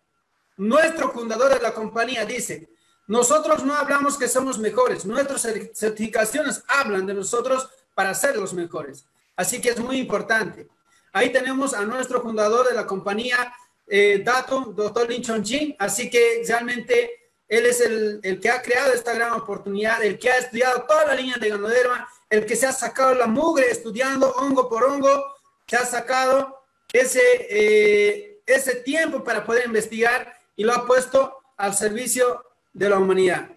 Nuestro 0.57 1.13
fundador 1.13 1.55
de 1.55 1.61
la 1.61 1.73
compañía 1.73 2.27
dice, 2.27 2.69
nosotros 3.07 3.63
no 3.63 3.77
hablamos 3.77 4.19
que 4.19 4.27
somos 4.27 4.59
mejores, 4.59 5.07
nuestras 5.07 5.43
certificaciones 5.73 6.65
hablan 6.67 7.07
de 7.07 7.15
nosotros 7.15 7.69
para 7.95 8.13
ser 8.15 8.37
los 8.37 8.55
mejores. 8.55 9.07
Así 9.37 9.61
que 9.61 9.69
es 9.69 9.79
muy 9.79 9.99
importante. 9.99 10.67
Ahí 11.13 11.31
tenemos 11.31 11.75
a 11.75 11.85
nuestro 11.85 12.21
fundador 12.21 12.67
de 12.67 12.75
la 12.75 12.89
compañía, 12.89 13.55
eh, 13.87 14.21
Dato, 14.25 14.73
doctor 14.75 15.09
Lin 15.09 15.23
Chongqing. 15.23 15.77
Así 15.79 16.11
que 16.11 16.43
realmente 16.45 17.26
él 17.49 17.67
es 17.67 17.81
el, 17.81 18.21
el, 18.23 18.41
que 18.41 18.51
ha 18.51 18.63
creado 18.63 18.93
esta 18.93 19.15
gran 19.15 19.33
oportunidad, 19.33 20.03
el 20.03 20.19
que 20.19 20.31
ha 20.31 20.39
estudiado 20.39 20.83
toda 20.83 21.07
la 21.07 21.15
línea 21.15 21.37
de 21.37 21.51
ganoderma, 21.51 22.09
el 22.29 22.45
que 22.45 22.57
se 22.57 22.67
ha 22.67 22.73
sacado 22.73 23.15
la 23.15 23.27
mugre 23.27 23.71
estudiando 23.71 24.31
hongo 24.33 24.69
por 24.69 24.85
hongo, 24.85 25.37
que 25.65 25.77
ha 25.77 25.85
sacado 25.85 26.65
ese, 26.93 27.23
eh, 27.51 28.41
ese 28.47 28.77
tiempo 28.77 29.23
para 29.23 29.45
poder 29.45 29.67
investigar 29.67 30.37
y 30.57 30.65
lo 30.65 30.73
ha 30.73 30.87
puesto 30.87 31.39
al 31.57 31.75
servicio 31.75 32.45
de 32.73 32.91
la 32.91 32.99
humanidad. 32.99 33.51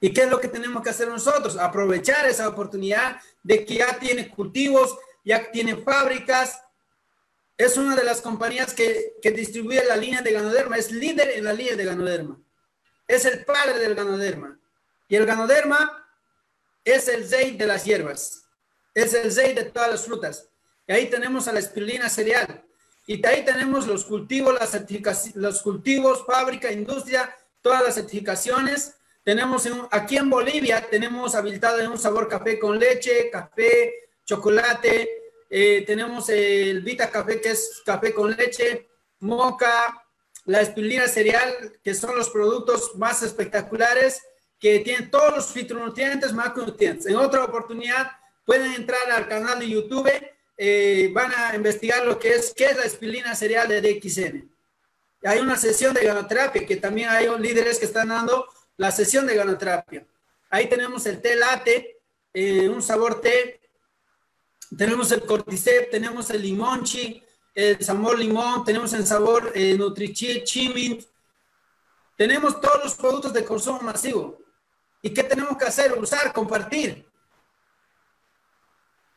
¿Y 0.00 0.12
qué 0.12 0.22
es 0.22 0.30
lo 0.30 0.40
que 0.40 0.48
tenemos 0.48 0.82
que 0.82 0.90
hacer 0.90 1.08
nosotros? 1.08 1.56
Aprovechar 1.56 2.26
esa 2.26 2.48
oportunidad 2.48 3.20
de 3.42 3.64
que 3.64 3.76
ya 3.76 3.98
tiene 3.98 4.30
cultivos, 4.30 4.96
ya 5.24 5.50
tiene 5.50 5.76
fábricas. 5.76 6.62
Es 7.58 7.76
una 7.76 7.94
de 7.94 8.04
las 8.04 8.22
compañías 8.22 8.72
que, 8.72 9.16
que 9.20 9.30
distribuye 9.32 9.84
la 9.84 9.96
línea 9.96 10.22
de 10.22 10.32
ganoderma, 10.32 10.78
es 10.78 10.90
líder 10.90 11.30
en 11.30 11.44
la 11.44 11.52
línea 11.52 11.76
de 11.76 11.84
ganoderma. 11.84 12.40
Es 13.10 13.24
el 13.24 13.44
padre 13.44 13.78
del 13.78 13.94
ganoderma. 13.94 14.58
Y 15.08 15.16
el 15.16 15.26
ganoderma 15.26 16.06
es 16.84 17.08
el 17.08 17.26
zey 17.26 17.56
de 17.56 17.66
las 17.66 17.84
hierbas. 17.84 18.44
Es 18.94 19.14
el 19.14 19.32
zey 19.32 19.54
de 19.54 19.64
todas 19.64 19.90
las 19.90 20.04
frutas. 20.04 20.48
Y 20.86 20.92
ahí 20.92 21.10
tenemos 21.10 21.48
a 21.48 21.52
la 21.52 21.60
espirulina 21.60 22.08
cereal. 22.08 22.64
Y 23.06 23.24
ahí 23.26 23.44
tenemos 23.44 23.86
los 23.86 24.04
cultivos, 24.04 24.54
las 24.54 24.76
los 25.34 25.62
cultivos, 25.62 26.24
fábrica, 26.24 26.70
industria, 26.70 27.34
todas 27.60 27.82
las 27.82 27.94
certificaciones 27.94 28.94
tenemos 29.22 29.68
aquí 29.90 30.16
en 30.16 30.30
Bolivia, 30.30 30.86
tenemos 30.90 31.34
habilitado 31.34 31.78
en 31.78 31.90
un 31.90 31.98
sabor 31.98 32.26
café 32.26 32.58
con 32.58 32.78
leche, 32.78 33.30
café, 33.30 34.08
chocolate. 34.24 35.08
Eh, 35.48 35.84
tenemos 35.86 36.28
el 36.30 36.80
Vita 36.80 37.10
Café, 37.10 37.40
que 37.40 37.50
es 37.50 37.82
café 37.84 38.14
con 38.14 38.30
leche, 38.30 38.88
moca, 39.20 39.99
la 40.50 40.62
espirulina 40.62 41.06
cereal, 41.06 41.78
que 41.84 41.94
son 41.94 42.16
los 42.16 42.28
productos 42.28 42.96
más 42.96 43.22
espectaculares, 43.22 44.20
que 44.58 44.80
tienen 44.80 45.08
todos 45.08 45.32
los 45.36 45.46
fitonutrientes, 45.52 46.32
macronutrientes. 46.32 47.06
En 47.06 47.14
otra 47.14 47.44
oportunidad, 47.44 48.10
pueden 48.44 48.72
entrar 48.72 49.08
al 49.12 49.28
canal 49.28 49.60
de 49.60 49.68
YouTube, 49.68 50.10
eh, 50.58 51.08
van 51.14 51.32
a 51.36 51.54
investigar 51.54 52.04
lo 52.04 52.18
que 52.18 52.34
es, 52.34 52.52
qué 52.52 52.64
es 52.64 52.76
la 52.76 52.84
espirulina 52.84 53.32
cereal 53.36 53.68
de 53.68 53.80
DXN. 53.80 54.50
Hay 55.22 55.38
una 55.38 55.56
sesión 55.56 55.94
de 55.94 56.04
ganoterapia 56.04 56.66
que 56.66 56.76
también 56.76 57.10
hay 57.10 57.28
líderes 57.38 57.78
que 57.78 57.86
están 57.86 58.08
dando 58.08 58.48
la 58.76 58.90
sesión 58.90 59.28
de 59.28 59.36
ganoterapia. 59.36 60.04
Ahí 60.50 60.68
tenemos 60.68 61.06
el 61.06 61.20
té 61.20 61.36
latte, 61.36 61.98
eh, 62.34 62.68
un 62.68 62.82
sabor 62.82 63.20
té. 63.20 63.60
Tenemos 64.76 65.12
el 65.12 65.22
cordyceps, 65.22 65.90
tenemos 65.90 66.28
el 66.30 66.42
limonchi, 66.42 67.22
el 67.54 67.84
sabor 67.84 68.18
limón, 68.18 68.64
tenemos 68.64 68.92
el 68.92 69.06
sabor 69.06 69.52
eh, 69.54 69.76
Nutrichi, 69.76 70.44
Chimint. 70.44 71.04
Tenemos 72.16 72.60
todos 72.60 72.84
los 72.84 72.94
productos 72.94 73.32
de 73.32 73.44
consumo 73.44 73.80
masivo. 73.80 74.38
¿Y 75.02 75.10
qué 75.10 75.24
tenemos 75.24 75.56
que 75.56 75.64
hacer? 75.64 75.98
Usar, 75.98 76.32
compartir. 76.32 77.10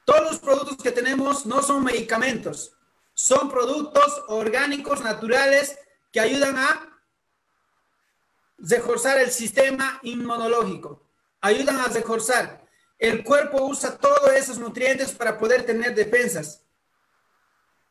Todos 0.05 0.31
los 0.31 0.39
productos 0.39 0.77
que 0.77 0.91
tenemos 0.91 1.45
no 1.45 1.61
son 1.61 1.83
medicamentos, 1.83 2.73
son 3.13 3.49
productos 3.49 4.23
orgánicos, 4.27 5.01
naturales, 5.01 5.77
que 6.11 6.19
ayudan 6.19 6.57
a 6.57 7.01
reforzar 8.57 9.17
el 9.19 9.31
sistema 9.31 9.99
inmunológico, 10.03 11.09
ayudan 11.41 11.79
a 11.79 11.87
reforzar. 11.87 12.65
El 12.99 13.23
cuerpo 13.23 13.63
usa 13.63 13.97
todos 13.97 14.31
esos 14.33 14.57
nutrientes 14.57 15.11
para 15.11 15.37
poder 15.37 15.65
tener 15.65 15.95
defensas. 15.95 16.62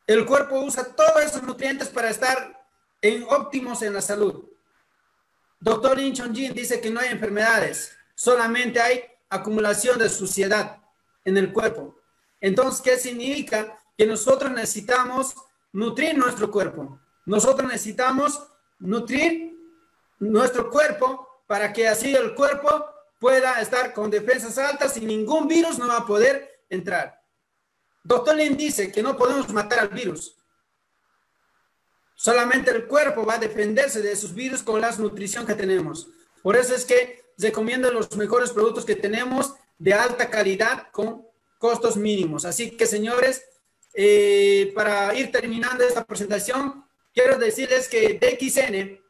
El 0.05 0.25
cuerpo 0.25 0.59
usa 0.59 0.83
todos 0.95 1.23
esos 1.23 1.43
nutrientes 1.43 1.89
para 1.89 2.09
estar 2.09 2.67
en 3.01 3.23
óptimos 3.23 3.81
en 3.81 3.93
la 3.93 4.01
salud. 4.01 4.45
Doctor 5.59 5.97
Lin 5.97 6.13
Jin 6.13 6.53
dice 6.53 6.81
que 6.81 6.89
no 6.89 6.99
hay 6.99 7.09
enfermedades, 7.09 7.95
solamente 8.15 8.81
hay 8.81 9.01
acumulación 9.29 9.97
de 9.97 10.09
suciedad 10.09 10.81
en 11.23 11.37
el 11.37 11.53
cuerpo. 11.53 11.97
Entonces, 12.41 12.81
¿qué 12.81 12.97
significa? 12.97 13.77
Que 13.97 14.05
nosotros 14.05 14.51
necesitamos 14.51 15.33
nutrir 15.71 16.17
nuestro 16.17 16.51
cuerpo. 16.51 16.99
Nosotros 17.25 17.71
necesitamos 17.71 18.45
nutrir 18.79 19.57
nuestro 20.19 20.69
cuerpo 20.69 21.27
para 21.47 21.71
que 21.71 21.87
así 21.87 22.13
el 22.13 22.35
cuerpo 22.35 22.85
pueda 23.19 23.61
estar 23.61 23.93
con 23.93 24.11
defensas 24.11 24.57
altas 24.57 24.97
y 24.97 25.05
ningún 25.05 25.47
virus 25.47 25.79
no 25.79 25.87
va 25.87 25.99
a 25.99 26.05
poder 26.05 26.65
entrar. 26.69 27.22
Doctor 28.03 28.35
Lin 28.35 28.57
dice 28.57 28.91
que 28.91 29.01
no 29.01 29.17
podemos 29.17 29.49
matar 29.53 29.79
al 29.79 29.89
virus. 29.89 30.35
Solamente 32.15 32.71
el 32.71 32.85
cuerpo 32.85 33.25
va 33.25 33.35
a 33.35 33.39
defenderse 33.39 34.01
de 34.01 34.11
esos 34.11 34.33
virus 34.33 34.61
con 34.61 34.79
la 34.79 34.91
nutrición 34.95 35.45
que 35.45 35.55
tenemos. 35.55 36.07
Por 36.41 36.55
eso 36.55 36.75
es 36.75 36.85
que 36.85 37.23
recomiendo 37.37 37.91
los 37.91 38.15
mejores 38.15 38.51
productos 38.51 38.85
que 38.85 38.95
tenemos 38.95 39.53
de 39.77 39.93
alta 39.93 40.29
calidad 40.29 40.89
con 40.91 41.25
costos 41.57 41.97
mínimos. 41.97 42.45
Así 42.45 42.71
que, 42.71 42.85
señores, 42.85 43.43
eh, 43.93 44.71
para 44.75 45.13
ir 45.15 45.31
terminando 45.31 45.83
esta 45.83 46.03
presentación, 46.03 46.85
quiero 47.13 47.37
decirles 47.37 47.87
que 47.87 48.19
DXN 48.19 49.01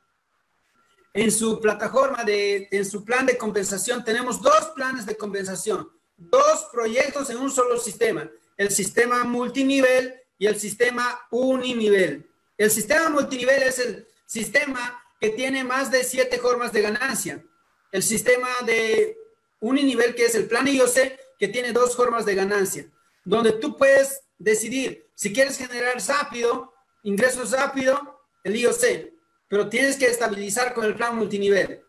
en 1.14 1.32
su 1.32 1.60
plataforma, 1.60 2.24
de, 2.24 2.68
en 2.72 2.86
su 2.86 3.04
plan 3.04 3.26
de 3.26 3.38
compensación, 3.38 4.04
tenemos 4.04 4.42
dos 4.42 4.72
planes 4.76 5.06
de 5.06 5.16
compensación, 5.16 5.88
dos 6.18 6.68
proyectos 6.72 7.30
en 7.30 7.38
un 7.38 7.52
solo 7.52 7.80
sistema, 7.80 8.30
el 8.58 8.72
sistema 8.72 9.24
multinivel 9.24 10.16
y 10.38 10.48
el 10.48 10.60
sistema 10.60 11.20
uninivel. 11.32 12.30
El 12.58 12.72
sistema 12.72 13.10
multinivel 13.10 13.64
es 13.64 13.80
el 13.80 14.08
sistema 14.26 15.02
que 15.20 15.30
tiene 15.30 15.64
más 15.64 15.92
de 15.92 16.04
siete 16.04 16.38
formas 16.38 16.72
de 16.72 16.82
ganancia. 16.82 17.44
El 17.92 18.04
sistema 18.04 18.50
de 18.66 19.18
uninivel, 19.60 20.16
que 20.16 20.26
es 20.26 20.36
el 20.36 20.48
plan 20.48 20.68
IOC, 20.68 20.96
que 21.40 21.48
tiene 21.48 21.72
dos 21.72 21.96
formas 21.96 22.26
de 22.26 22.36
ganancia, 22.36 22.86
donde 23.24 23.54
tú 23.54 23.78
puedes 23.78 24.22
decidir 24.38 25.10
si 25.16 25.32
quieres 25.32 25.58
generar 25.58 25.96
rápido, 26.08 26.74
ingresos 27.04 27.52
rápido, 27.52 28.20
el 28.44 28.56
IOC 28.56 29.14
pero 29.54 29.70
tienes 29.70 29.98
que 29.98 30.08
estabilizar 30.08 30.74
con 30.74 30.84
el 30.84 30.96
plan 30.96 31.16
multinivel. 31.16 31.86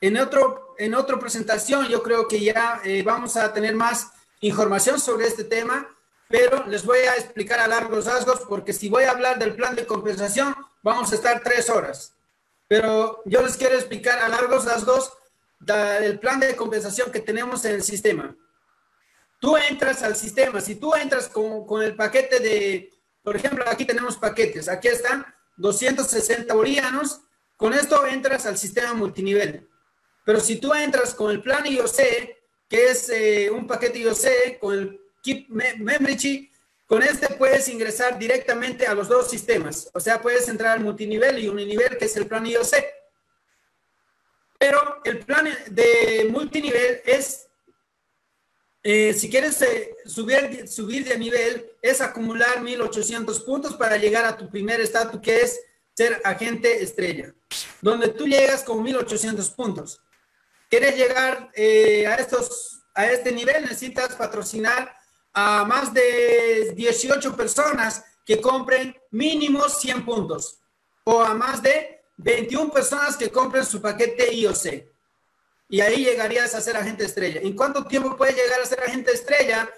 En, 0.00 0.16
otro, 0.16 0.74
en 0.78 0.94
otra 0.94 1.18
presentación 1.18 1.86
yo 1.86 2.02
creo 2.02 2.26
que 2.26 2.40
ya 2.40 2.80
eh, 2.82 3.02
vamos 3.02 3.36
a 3.36 3.52
tener 3.52 3.74
más 3.74 4.10
información 4.40 4.98
sobre 4.98 5.26
este 5.26 5.44
tema, 5.44 5.93
pero 6.28 6.66
les 6.66 6.84
voy 6.84 6.98
a 6.98 7.14
explicar 7.14 7.60
a 7.60 7.68
largos 7.68 8.06
rasgos 8.06 8.40
porque 8.48 8.72
si 8.72 8.88
voy 8.88 9.04
a 9.04 9.10
hablar 9.10 9.38
del 9.38 9.54
plan 9.54 9.74
de 9.74 9.86
compensación 9.86 10.54
vamos 10.82 11.12
a 11.12 11.14
estar 11.14 11.42
tres 11.42 11.68
horas. 11.70 12.14
Pero 12.68 13.22
yo 13.24 13.42
les 13.42 13.56
quiero 13.56 13.74
explicar 13.74 14.18
a 14.18 14.28
largos 14.28 14.64
rasgos 14.64 15.12
el 16.00 16.18
plan 16.18 16.40
de 16.40 16.56
compensación 16.56 17.10
que 17.10 17.20
tenemos 17.20 17.64
en 17.64 17.76
el 17.76 17.82
sistema. 17.82 18.36
Tú 19.40 19.56
entras 19.56 20.02
al 20.02 20.16
sistema, 20.16 20.60
si 20.60 20.76
tú 20.76 20.94
entras 20.94 21.28
con, 21.28 21.66
con 21.66 21.82
el 21.82 21.94
paquete 21.94 22.40
de, 22.40 22.90
por 23.22 23.36
ejemplo, 23.36 23.64
aquí 23.66 23.84
tenemos 23.84 24.16
paquetes, 24.16 24.68
aquí 24.68 24.88
están 24.88 25.26
260 25.56 26.52
bolivianos, 26.54 27.20
con 27.56 27.72
esto 27.74 28.06
entras 28.06 28.46
al 28.46 28.56
sistema 28.56 28.94
multinivel. 28.94 29.68
Pero 30.24 30.40
si 30.40 30.56
tú 30.56 30.72
entras 30.74 31.14
con 31.14 31.30
el 31.30 31.42
plan 31.42 31.66
IOC, 31.66 31.96
que 32.68 32.88
es 32.88 33.10
eh, 33.10 33.50
un 33.50 33.66
paquete 33.66 33.98
IOC, 33.98 34.58
con 34.58 34.74
el 34.74 35.03
Keep 35.24 35.48
con 36.86 37.02
este 37.02 37.34
puedes 37.34 37.66
ingresar 37.68 38.18
directamente 38.18 38.86
a 38.86 38.94
los 38.94 39.08
dos 39.08 39.30
sistemas. 39.30 39.90
O 39.94 40.00
sea, 40.00 40.20
puedes 40.20 40.46
entrar 40.48 40.72
al 40.72 40.84
multinivel 40.84 41.38
y 41.38 41.48
uninivel, 41.48 41.96
que 41.96 42.04
es 42.04 42.16
el 42.16 42.26
plan 42.26 42.46
IOC. 42.46 42.74
Pero 44.58 45.00
el 45.04 45.18
plan 45.20 45.48
de 45.70 46.28
multinivel 46.30 47.00
es 47.06 47.48
eh, 48.86 49.14
si 49.14 49.30
quieres 49.30 49.62
eh, 49.62 49.96
subir, 50.04 50.68
subir 50.68 51.08
de 51.08 51.18
nivel, 51.18 51.72
es 51.80 52.02
acumular 52.02 52.60
1800 52.60 53.40
puntos 53.40 53.74
para 53.76 53.96
llegar 53.96 54.26
a 54.26 54.36
tu 54.36 54.50
primer 54.50 54.78
estatus, 54.78 55.22
que 55.22 55.40
es 55.40 55.58
ser 55.96 56.20
agente 56.22 56.82
estrella, 56.82 57.34
donde 57.80 58.08
tú 58.08 58.26
llegas 58.26 58.62
con 58.62 58.82
1800 58.82 59.48
puntos. 59.50 60.02
¿Quieres 60.68 60.96
llegar 60.96 61.50
eh, 61.54 62.06
a, 62.06 62.16
estos, 62.16 62.82
a 62.94 63.06
este 63.06 63.32
nivel? 63.32 63.62
Necesitas 63.62 64.14
patrocinar 64.16 64.94
a 65.34 65.64
más 65.64 65.92
de 65.92 66.72
18 66.74 67.36
personas 67.36 68.04
que 68.24 68.40
compren 68.40 68.96
mínimo 69.10 69.68
100 69.68 70.04
puntos 70.04 70.60
o 71.04 71.20
a 71.20 71.34
más 71.34 71.62
de 71.62 72.02
21 72.16 72.70
personas 72.70 73.16
que 73.16 73.30
compren 73.30 73.66
su 73.66 73.82
paquete 73.82 74.32
IOC 74.32 74.94
y 75.68 75.80
ahí 75.80 76.04
llegarías 76.04 76.54
a 76.54 76.60
ser 76.60 76.76
agente 76.76 77.04
estrella. 77.04 77.40
¿En 77.42 77.56
cuánto 77.56 77.84
tiempo 77.84 78.16
puedes 78.16 78.36
llegar 78.36 78.60
a 78.60 78.66
ser 78.66 78.80
agente 78.80 79.12
estrella? 79.12 79.68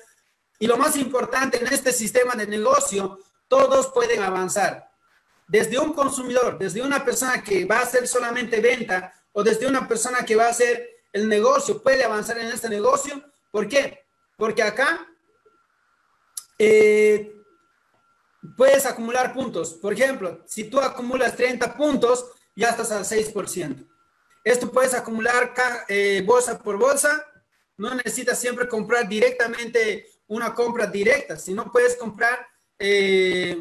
Y 0.59 0.67
lo 0.67 0.77
más 0.77 0.97
importante 0.97 1.59
en 1.59 1.67
este 1.69 1.93
sistema 1.93 2.35
de 2.35 2.47
negocio, 2.47 3.19
todos 3.49 3.89
pueden 3.89 4.23
avanzar. 4.23 4.91
Desde 5.47 5.79
un 5.79 5.93
consumidor, 5.93 6.59
desde 6.59 6.83
una 6.83 7.05
persona 7.05 7.43
que 7.43 7.65
va 7.65 7.79
a 7.79 7.83
hacer 7.83 8.09
solamente 8.09 8.61
venta 8.61 9.15
o 9.33 9.43
desde 9.43 9.67
una 9.67 9.87
persona 9.87 10.25
que 10.25 10.35
va 10.35 10.47
a 10.47 10.51
hacer 10.51 11.03
el 11.13 11.29
negocio, 11.29 11.83
puede 11.83 12.05
avanzar 12.05 12.39
en 12.39 12.49
este 12.49 12.69
negocio. 12.69 13.23
¿Por 13.51 13.69
qué? 13.69 14.05
Porque 14.37 14.63
acá 14.63 15.07
eh, 16.59 17.37
puedes 18.57 18.87
acumular 18.87 19.33
puntos. 19.33 19.75
Por 19.75 19.93
ejemplo, 19.93 20.43
si 20.47 20.65
tú 20.65 20.81
acumulas 20.81 21.37
30 21.37 21.77
puntos, 21.77 22.27
ya 22.55 22.71
estás 22.71 22.91
al 22.93 23.05
6%. 23.05 23.87
Esto 24.45 24.71
puedes 24.71 24.95
acumular 24.95 25.53
eh, 25.89 26.23
bolsa 26.25 26.59
por 26.59 26.79
bolsa. 26.79 27.25
No 27.77 27.95
necesitas 27.95 28.39
siempre 28.39 28.69
comprar 28.69 29.09
directamente 29.09 30.07
una 30.29 30.55
compra 30.55 30.87
directa, 30.87 31.37
sino 31.37 31.71
puedes 31.71 31.97
comprar 31.97 32.47
eh, 32.79 33.57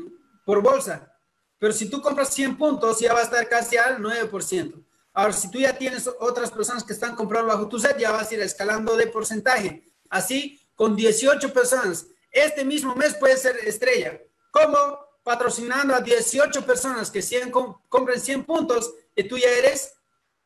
por 0.46 0.62
bolsa. 0.62 1.12
Pero 1.58 1.74
si 1.74 1.89
tú 1.89 2.02
compras 2.02 2.34
100 2.34 2.58
puntos, 2.58 3.00
ya 3.00 3.14
va 3.14 3.22
a 3.22 3.24
estar 3.24 3.48
casi 3.50 3.78
al 3.78 3.98
9%. 4.00 4.86
Ahora, 5.14 5.34
si 5.34 5.50
tú 5.50 5.60
ya 5.60 5.78
tienes 5.78 6.10
otras 6.20 6.52
personas 6.52 6.84
que 6.84 6.93
están 6.93 7.16
comprando 7.16 7.48
bajo 7.48 7.68
tu 7.68 7.80
set, 7.80 7.98
ya 7.98 8.12
vas 8.12 8.30
a 8.30 8.34
ir 8.34 8.41
escalando 8.41 8.96
de 8.96 9.08
porcentaje. 9.08 9.89
Así, 10.10 10.60
con 10.76 10.96
18 10.96 11.54
personas, 11.54 12.08
este 12.36 12.65
mismo 12.65 12.95
mes 12.95 13.15
puede 13.15 13.38
ser 13.38 13.55
estrella. 13.65 14.21
¿Cómo? 14.51 14.99
Patrocinando 15.23 15.95
a 15.95 16.01
18 16.01 16.65
personas 16.65 17.09
que 17.09 17.21
100, 17.21 17.49
compren 17.49 18.19
100 18.19 18.43
puntos 18.43 18.93
y 19.15 19.23
tú 19.23 19.38
ya 19.38 19.49
eres 19.49 19.93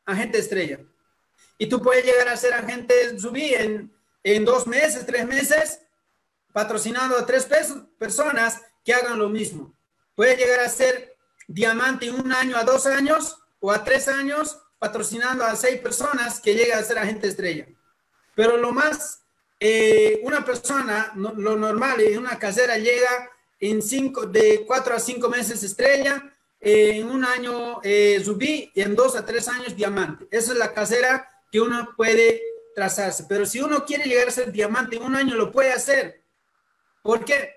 agente 0.06 0.38
estrella. 0.38 0.80
Y 1.58 1.66
tú 1.68 1.82
puedes 1.82 2.04
llegar 2.04 2.28
a 2.28 2.36
ser 2.36 2.54
agente 2.54 3.18
subí 3.18 3.54
en, 3.54 4.44
dos 4.44 4.66
meses, 4.66 5.04
tres 5.04 5.26
meses, 5.26 5.80
patrocinando 6.52 7.18
a 7.18 7.26
tres 7.26 7.46
personas 7.98 8.62
que 8.84 8.94
hagan 8.94 9.18
lo 9.18 9.28
mismo. 9.28 9.74
Puedes 10.14 10.38
llegar 10.38 10.60
a 10.60 10.68
ser 10.68 11.16
diamante 11.46 12.06
en 12.06 12.14
un 12.14 12.32
año 12.32 12.56
a 12.56 12.64
dos 12.64 12.86
años 12.86 13.36
o 13.58 13.72
a 13.72 13.84
tres 13.84 14.08
años, 14.08 14.58
patrocinando 14.78 15.44
a 15.44 15.56
seis 15.56 15.80
personas 15.80 16.40
que 16.40 16.54
lleguen 16.54 16.78
a 16.78 16.82
ser 16.82 16.98
agente 16.98 17.28
estrella. 17.28 17.66
Pero 18.34 18.56
lo 18.56 18.72
más, 18.72 19.22
eh, 19.60 20.20
una 20.24 20.44
persona, 20.44 21.12
lo 21.14 21.56
normal 21.56 22.00
en 22.00 22.18
una 22.18 22.38
casera 22.38 22.78
llega 22.78 23.30
en 23.60 23.82
cinco, 23.82 24.26
de 24.26 24.64
cuatro 24.66 24.94
a 24.94 24.98
cinco 24.98 25.28
meses 25.28 25.62
estrella, 25.62 26.34
en 26.60 27.08
un 27.08 27.24
año 27.24 27.80
eh, 27.82 28.20
subí 28.24 28.70
y 28.74 28.82
en 28.82 28.94
dos 28.94 29.16
a 29.16 29.24
tres 29.24 29.48
años 29.48 29.76
diamante. 29.76 30.26
Esa 30.30 30.52
es 30.52 30.58
la 30.58 30.72
casera 30.74 31.28
que 31.50 31.60
uno 31.60 31.94
puede 31.96 32.42
trazarse. 32.74 33.24
Pero 33.28 33.46
si 33.46 33.60
uno 33.60 33.84
quiere 33.84 34.04
llegar 34.04 34.28
a 34.28 34.32
ser 34.32 34.52
diamante 34.52 34.96
en 34.96 35.02
un 35.02 35.16
año, 35.16 35.34
lo 35.36 35.50
puede 35.52 35.72
hacer. 35.72 36.22
¿Por 37.02 37.24
qué? 37.24 37.54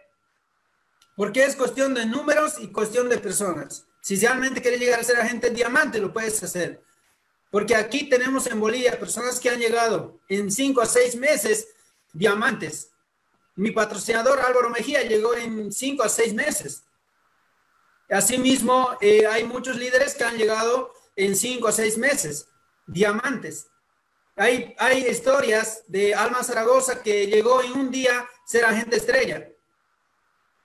Porque 1.16 1.44
es 1.44 1.56
cuestión 1.56 1.94
de 1.94 2.06
números 2.06 2.56
y 2.60 2.68
cuestión 2.68 3.10
de 3.10 3.18
personas. 3.18 3.86
Si 4.02 4.16
realmente 4.16 4.62
quieres 4.62 4.80
llegar 4.80 5.00
a 5.00 5.04
ser 5.04 5.18
agente 5.18 5.50
diamante, 5.50 6.00
lo 6.00 6.12
puedes 6.12 6.42
hacer. 6.42 6.82
Porque 7.52 7.76
aquí 7.76 8.10
tenemos 8.10 8.48
en 8.48 8.60
Bolivia 8.60 9.00
personas 9.00 9.40
que 9.40 9.50
han 9.50 9.60
llegado 9.60 10.20
en 10.28 10.52
cinco 10.52 10.82
a 10.82 10.86
seis 10.86 11.16
meses 11.16 11.68
diamantes. 12.14 12.92
Mi 13.56 13.72
patrocinador 13.72 14.40
Álvaro 14.40 14.70
Mejía 14.70 15.04
llegó 15.04 15.36
en 15.36 15.72
cinco 15.72 16.04
a 16.04 16.10
seis 16.10 16.34
meses. 16.34 16.84
Asimismo, 18.10 18.98
eh, 19.02 19.26
hay 19.28 19.44
muchos 19.44 19.76
líderes 19.76 20.16
que 20.16 20.24
han 20.24 20.38
llegado 20.38 20.94
en 21.16 21.36
cinco 21.36 21.68
o 21.68 21.72
seis 21.72 21.98
meses, 21.98 22.48
diamantes. 22.88 23.68
Hay, 24.36 24.74
hay 24.80 25.08
historias 25.08 25.84
de 25.88 26.16
Alma 26.16 26.44
Zaragoza 26.44 27.04
que 27.04 27.28
llegó 27.28 27.62
en 27.62 27.74
un 27.74 27.92
día 27.92 28.28
ser 28.46 28.66
agente 28.66 28.98
estrella. 28.98 29.50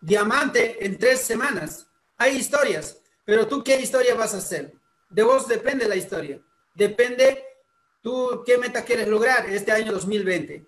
Diamante 0.01 0.85
en 0.85 0.99
tres 0.99 1.21
semanas. 1.21 1.87
Hay 2.17 2.37
historias, 2.37 2.99
pero 3.25 3.47
tú 3.47 3.63
qué 3.63 3.81
historia 3.81 4.15
vas 4.15 4.35
a 4.35 4.39
hacer? 4.39 4.73
De 5.11 5.23
vos 5.23 5.47
depende 5.47 5.87
la 5.87 5.97
historia. 5.97 6.41
Depende 6.75 7.45
tú 8.03 8.43
qué 8.47 8.59
meta 8.59 8.85
quieres 8.85 9.09
lograr 9.09 9.49
este 9.51 9.73
año 9.73 9.93
2020. 9.93 10.67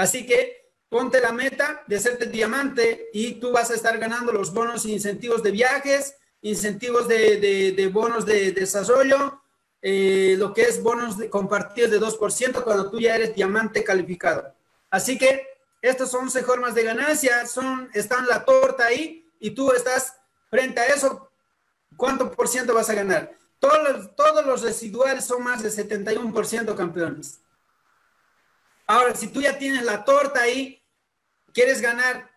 Así 0.00 0.24
que 0.24 0.70
ponte 0.88 1.20
la 1.20 1.30
meta 1.30 1.84
de 1.86 1.96
hacerte 1.96 2.24
diamante 2.24 3.10
y 3.12 3.34
tú 3.34 3.52
vas 3.52 3.70
a 3.70 3.74
estar 3.74 3.98
ganando 3.98 4.32
los 4.32 4.50
bonos 4.50 4.86
e 4.86 4.92
incentivos 4.92 5.42
de 5.42 5.50
viajes, 5.50 6.16
incentivos 6.40 7.06
de, 7.06 7.90
bonos 7.92 8.24
de, 8.24 8.52
desarrollo, 8.52 9.42
eh, 9.82 10.36
lo 10.38 10.54
que 10.54 10.62
es 10.62 10.82
bonos 10.82 11.18
de, 11.18 11.28
compartidos 11.28 11.90
de 11.90 12.00
2% 12.00 12.64
cuando 12.64 12.90
tú 12.90 12.98
ya 12.98 13.14
eres 13.14 13.34
diamante 13.34 13.84
calificado. 13.84 14.54
Así 14.88 15.18
que 15.18 15.46
estas 15.82 16.14
11 16.14 16.44
formas 16.44 16.74
de 16.74 16.84
ganancia 16.84 17.46
son, 17.46 17.90
están 17.92 18.26
la 18.26 18.42
torta 18.42 18.86
ahí 18.86 19.28
y 19.38 19.50
tú 19.50 19.70
estás 19.70 20.14
frente 20.48 20.80
a 20.80 20.86
eso, 20.86 21.30
¿cuánto 21.94 22.32
por 22.32 22.48
ciento 22.48 22.72
vas 22.72 22.88
a 22.88 22.94
ganar? 22.94 23.36
Todos 23.58 24.16
todos 24.16 24.46
los 24.46 24.62
residuales 24.62 25.26
son 25.26 25.44
más 25.44 25.62
de 25.62 25.68
71% 25.68 26.74
campeones. 26.74 27.40
Ahora, 28.90 29.14
si 29.14 29.28
tú 29.28 29.40
ya 29.40 29.56
tienes 29.56 29.84
la 29.84 30.04
torta 30.04 30.42
ahí, 30.42 30.84
quieres 31.54 31.80
ganar 31.80 32.28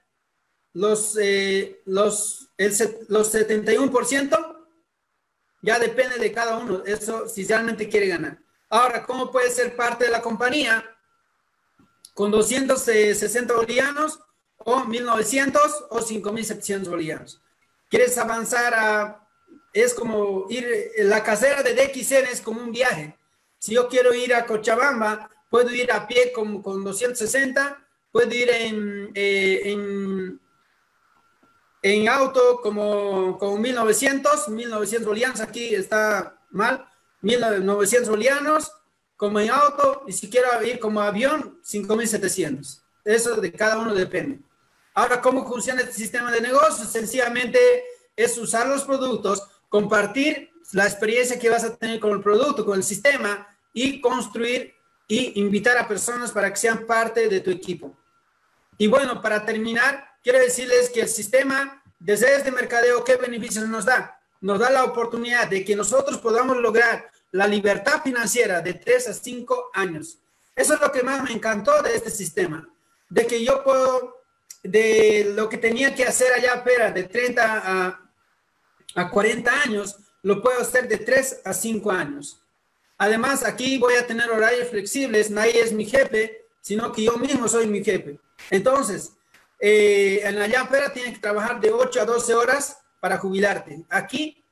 los, 0.74 1.18
eh, 1.20 1.82
los, 1.86 2.48
el, 2.58 2.72
los 3.08 3.34
71%, 3.34 4.66
ya 5.64 5.80
depende 5.80 6.20
de 6.20 6.32
cada 6.32 6.58
uno, 6.58 6.84
eso 6.86 7.28
si 7.28 7.44
realmente 7.44 7.90
quiere 7.90 8.08
ganar. 8.08 8.38
Ahora, 8.70 9.04
¿cómo 9.04 9.32
puede 9.32 9.50
ser 9.50 9.76
parte 9.76 10.06
de 10.06 10.12
la 10.12 10.22
compañía? 10.22 10.96
Con 12.14 12.30
260 12.30 13.52
bolivianos 13.52 14.20
o 14.58 14.86
1900 14.86 15.86
o 15.90 16.02
5700 16.04 16.88
bolivianos. 16.88 17.42
¿Quieres 17.90 18.16
avanzar 18.20 18.76
a, 18.76 19.28
es 19.74 19.96
como 19.96 20.46
ir, 20.52 20.92
la 20.98 21.24
casera 21.24 21.64
de 21.64 21.74
DXN 21.74 22.28
es 22.32 22.42
como 22.42 22.62
un 22.62 22.72
viaje. 22.72 23.18
Si 23.58 23.74
yo 23.74 23.88
quiero 23.88 24.14
ir 24.14 24.36
a 24.36 24.46
Cochabamba, 24.46 25.32
puedo 25.54 25.70
ir 25.70 25.92
a 25.92 26.08
pie 26.08 26.32
con, 26.34 26.64
con 26.64 26.84
260, 26.84 27.88
puedo 28.12 28.34
ir 28.34 28.50
en, 28.50 29.12
eh, 29.14 29.62
en 29.66 30.42
en 31.84 32.10
auto 32.10 32.60
como, 32.60 33.38
como 33.38 33.60
1900, 33.60 34.48
1900 34.50 35.08
bolivianos, 35.08 35.42
aquí 35.42 35.76
está 35.76 36.42
mal, 36.50 36.90
1900 37.22 38.10
bolivianos, 38.10 38.72
como 39.16 39.40
en 39.40 39.52
auto, 39.52 40.06
y 40.08 40.14
si 40.14 40.28
quiero 40.28 40.48
ir 40.64 40.80
como 40.80 41.02
avión, 41.02 41.60
5700. 41.62 42.84
Eso 43.06 43.36
de 43.36 43.54
cada 43.54 43.78
uno 43.78 43.94
depende. 43.94 44.40
Ahora, 44.96 45.22
¿cómo 45.22 45.48
funciona 45.48 45.82
este 45.82 45.94
sistema 45.94 46.32
de 46.32 46.42
negocio? 46.42 46.84
Sencillamente 46.84 47.60
es 48.16 48.36
usar 48.40 48.68
los 48.68 48.86
productos, 48.86 49.48
compartir 49.70 50.50
la 50.72 50.86
experiencia 50.86 51.38
que 51.38 51.52
vas 51.52 51.64
a 51.64 51.76
tener 51.76 52.00
con 52.00 52.10
el 52.10 52.22
producto, 52.22 52.66
con 52.66 52.78
el 52.78 52.84
sistema, 52.84 53.48
y 53.74 54.00
construir 54.00 54.73
y 55.08 55.40
invitar 55.40 55.78
a 55.78 55.88
personas 55.88 56.32
para 56.32 56.50
que 56.50 56.58
sean 56.58 56.86
parte 56.86 57.28
de 57.28 57.40
tu 57.42 57.52
equipo. 57.52 57.96
Y 58.78 58.88
bueno, 58.88 59.22
para 59.22 59.46
terminar, 59.46 60.18
quiero 60.24 60.40
decirles 60.40 60.90
que 60.90 61.02
el 61.02 61.10
sistema 61.10 61.84
desde 62.04 62.36
este 62.36 62.52
mercadeo, 62.52 63.02
¿qué 63.06 63.16
beneficios 63.16 63.66
nos 63.70 63.86
da? 63.86 64.20
Nos 64.42 64.60
da 64.60 64.70
la 64.70 64.84
oportunidad 64.84 65.48
de 65.48 65.64
que 65.64 65.74
nosotros 65.74 66.18
podamos 66.18 66.58
lograr 66.58 67.10
la 67.32 67.48
libertad 67.48 68.04
financiera 68.04 68.60
de 68.60 68.74
3 68.74 69.08
a 69.08 69.14
5 69.14 69.70
años. 69.74 70.20
Eso 70.54 70.74
es 70.74 70.82
lo 70.82 70.92
que 70.92 71.02
más 71.02 71.24
me 71.24 71.32
encantó 71.32 71.82
de 71.82 71.96
este 71.96 72.10
sistema, 72.10 72.68
de 73.10 73.26
que 73.26 73.44
yo 73.44 73.64
puedo, 73.64 74.18
de 74.64 75.32
lo 75.34 75.48
que 75.48 75.58
tenía 75.58 75.96
que 75.96 76.04
hacer 76.04 76.34
allá, 76.34 76.62
pero 76.64 76.92
de 76.92 77.04
30 77.04 77.62
a, 77.64 78.12
a 78.96 79.10
40 79.10 79.62
años, 79.62 79.96
lo 80.24 80.42
puedo 80.42 80.60
hacer 80.60 80.90
de 80.90 80.98
3 80.98 81.42
a 81.46 81.54
5 81.54 81.90
años. 81.90 82.43
Además, 82.98 83.44
aquí 83.44 83.78
voy 83.78 83.96
a 83.96 84.08
tener 84.08 84.30
horarios 84.30 84.70
flexibles, 84.70 85.30
nadie 85.30 85.62
es 85.62 85.74
mi 85.74 85.86
jefe, 85.86 86.46
sino 86.62 86.92
que 86.92 87.04
yo 87.04 87.18
mismo 87.18 87.48
soy 87.48 87.68
mi 87.68 87.84
jefe. 87.84 88.20
Entonces, 88.50 89.14
eh, 89.60 90.22
en 90.24 90.38
la 90.38 90.48
llampera 90.48 90.94
tienes 90.94 91.14
que 91.14 91.20
trabajar 91.20 91.60
de 91.60 91.72
8 91.72 92.02
a 92.02 92.06
12 92.06 92.34
horas 92.34 92.78
para 93.00 93.18
jubilarte. 93.18 93.84
Aquí, 93.90 94.44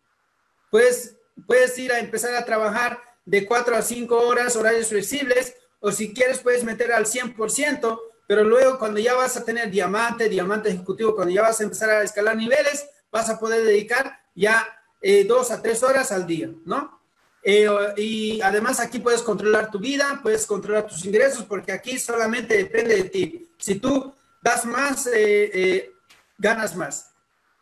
pues, 0.69 1.15
puedes 1.47 1.77
ir 1.77 1.91
a 1.91 1.99
empezar 1.99 2.35
a 2.35 2.45
trabajar 2.45 2.99
de 3.25 3.45
4 3.45 3.75
a 3.75 3.81
5 3.81 4.17
horas, 4.17 4.55
horarios 4.55 4.87
flexibles, 4.87 5.55
o 5.79 5.91
si 5.91 6.13
quieres, 6.13 6.39
puedes 6.39 6.63
meter 6.63 6.91
al 6.91 7.05
100%, 7.05 7.99
pero 8.27 8.43
luego 8.43 8.77
cuando 8.77 8.99
ya 8.99 9.13
vas 9.15 9.35
a 9.35 9.43
tener 9.43 9.69
diamante, 9.69 10.29
diamante 10.29 10.69
ejecutivo, 10.69 11.15
cuando 11.15 11.33
ya 11.33 11.41
vas 11.41 11.59
a 11.59 11.63
empezar 11.63 11.89
a 11.89 12.03
escalar 12.03 12.37
niveles, 12.37 12.87
vas 13.11 13.29
a 13.29 13.39
poder 13.39 13.65
dedicar 13.65 14.19
ya 14.35 14.65
eh, 15.01 15.27
a 15.49 15.61
tres 15.61 15.83
horas 15.83 16.11
al 16.11 16.27
día, 16.27 16.49
¿no? 16.65 17.00
Eh, 17.43 17.67
y 17.97 18.41
además 18.41 18.79
aquí 18.79 18.99
puedes 18.99 19.21
controlar 19.21 19.71
tu 19.71 19.79
vida, 19.79 20.19
puedes 20.21 20.45
controlar 20.45 20.87
tus 20.87 21.05
ingresos, 21.05 21.43
porque 21.43 21.71
aquí 21.71 21.97
solamente 21.97 22.55
depende 22.55 22.95
de 22.95 23.03
ti. 23.05 23.49
Si 23.57 23.75
tú 23.75 24.13
das 24.41 24.65
más, 24.65 25.09
eh, 25.13 25.91
ganas 26.37 26.75
más. 26.75 27.11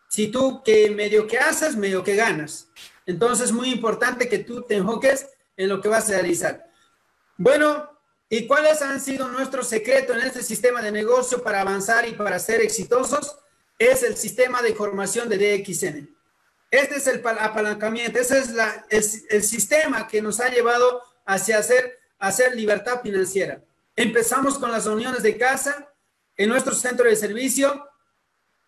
Si 0.09 0.29
tú 0.29 0.63
que 0.63 0.89
medio 0.89 1.27
que 1.27 1.37
haces, 1.37 1.75
medio 1.75 2.03
que 2.03 2.15
ganas. 2.15 2.67
Entonces 3.05 3.47
es 3.47 3.51
muy 3.51 3.71
importante 3.71 4.27
que 4.27 4.39
tú 4.39 4.63
te 4.63 4.75
enfoques 4.75 5.27
en 5.55 5.69
lo 5.69 5.81
que 5.81 5.89
vas 5.89 6.09
a 6.09 6.13
realizar. 6.13 6.69
Bueno, 7.37 7.89
¿y 8.29 8.47
cuáles 8.47 8.81
han 8.81 8.99
sido 8.99 9.27
nuestros 9.27 9.67
secretos 9.67 10.17
en 10.17 10.27
este 10.27 10.43
sistema 10.43 10.81
de 10.81 10.91
negocio 10.91 11.41
para 11.43 11.61
avanzar 11.61 12.07
y 12.07 12.13
para 12.13 12.39
ser 12.39 12.61
exitosos? 12.61 13.37
Es 13.77 14.03
el 14.03 14.17
sistema 14.17 14.61
de 14.61 14.75
formación 14.75 15.29
de 15.29 15.37
DXN. 15.37 16.18
Este 16.71 16.97
es 16.97 17.07
el 17.07 17.25
apalancamiento, 17.25 18.19
ese 18.19 18.43
es 18.89 19.25
el, 19.29 19.43
sistema 19.43 20.07
que 20.07 20.21
nos 20.21 20.39
ha 20.39 20.49
llevado 20.49 21.01
hacia 21.25 21.57
hacer, 21.57 22.55
libertad 22.55 23.01
financiera. 23.01 23.63
Empezamos 23.95 24.59
con 24.59 24.71
las 24.71 24.85
reuniones 24.85 25.23
de 25.23 25.37
casa 25.37 25.91
en 26.37 26.49
nuestro 26.49 26.75
centro 26.75 27.09
de 27.09 27.15
servicio. 27.15 27.87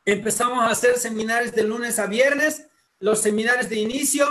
Empezamos 0.03 0.63
a 0.63 0.71
hacer 0.71 0.97
seminarios 0.97 1.53
de 1.53 1.63
lunes 1.63 1.99
a 1.99 2.07
viernes, 2.07 2.65
los 2.99 3.21
seminarios 3.21 3.69
de 3.69 3.75
inicio, 3.75 4.27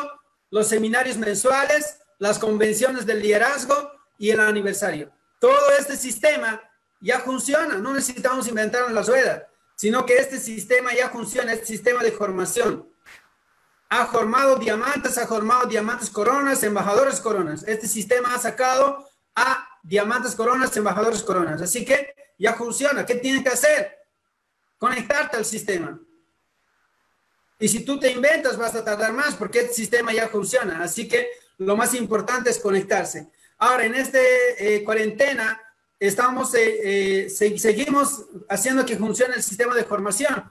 los 0.50 0.66
seminarios 0.66 1.16
mensuales, 1.16 1.98
las 2.18 2.40
convenciones 2.40 3.06
del 3.06 3.22
liderazgo 3.22 3.92
y 4.18 4.30
el 4.30 4.40
aniversario. 4.40 5.12
Todo 5.38 5.70
este 5.78 5.96
sistema 5.96 6.60
ya 7.00 7.20
funciona, 7.20 7.78
no 7.78 7.94
necesitamos 7.94 8.48
inventar 8.48 8.90
la 8.90 9.02
rueda, 9.02 9.46
sino 9.76 10.04
que 10.04 10.16
este 10.16 10.38
sistema 10.38 10.92
ya 10.92 11.08
funciona, 11.08 11.52
este 11.52 11.66
sistema 11.66 12.02
de 12.02 12.12
formación 12.12 12.89
ha 13.90 14.06
formado 14.06 14.56
diamantes, 14.56 15.18
ha 15.18 15.26
formado 15.26 15.66
diamantes 15.66 16.08
coronas, 16.10 16.62
embajadores 16.62 17.20
coronas. 17.20 17.64
Este 17.66 17.88
sistema 17.88 18.34
ha 18.34 18.38
sacado 18.38 19.04
a 19.34 19.68
diamantes 19.82 20.36
coronas, 20.36 20.76
embajadores 20.76 21.24
coronas. 21.24 21.60
Así 21.60 21.84
que 21.84 22.14
ya 22.38 22.54
funciona. 22.54 23.04
¿Qué 23.04 23.16
tienes 23.16 23.42
que 23.42 23.48
hacer? 23.48 23.98
Conectarte 24.78 25.36
al 25.36 25.44
sistema. 25.44 25.98
Y 27.58 27.68
si 27.68 27.84
tú 27.84 27.98
te 27.98 28.12
inventas, 28.12 28.56
vas 28.56 28.76
a 28.76 28.84
tardar 28.84 29.12
más 29.12 29.34
porque 29.34 29.58
este 29.58 29.74
sistema 29.74 30.12
ya 30.12 30.28
funciona. 30.28 30.84
Así 30.84 31.08
que 31.08 31.28
lo 31.58 31.76
más 31.76 31.92
importante 31.94 32.48
es 32.48 32.60
conectarse. 32.60 33.28
Ahora, 33.58 33.84
en 33.84 33.96
esta 33.96 34.20
eh, 34.20 34.82
cuarentena, 34.84 35.60
estamos, 35.98 36.54
eh, 36.54 37.24
eh, 37.24 37.28
seguimos 37.28 38.24
haciendo 38.48 38.86
que 38.86 38.96
funcione 38.96 39.34
el 39.34 39.42
sistema 39.42 39.74
de 39.74 39.84
formación, 39.84 40.50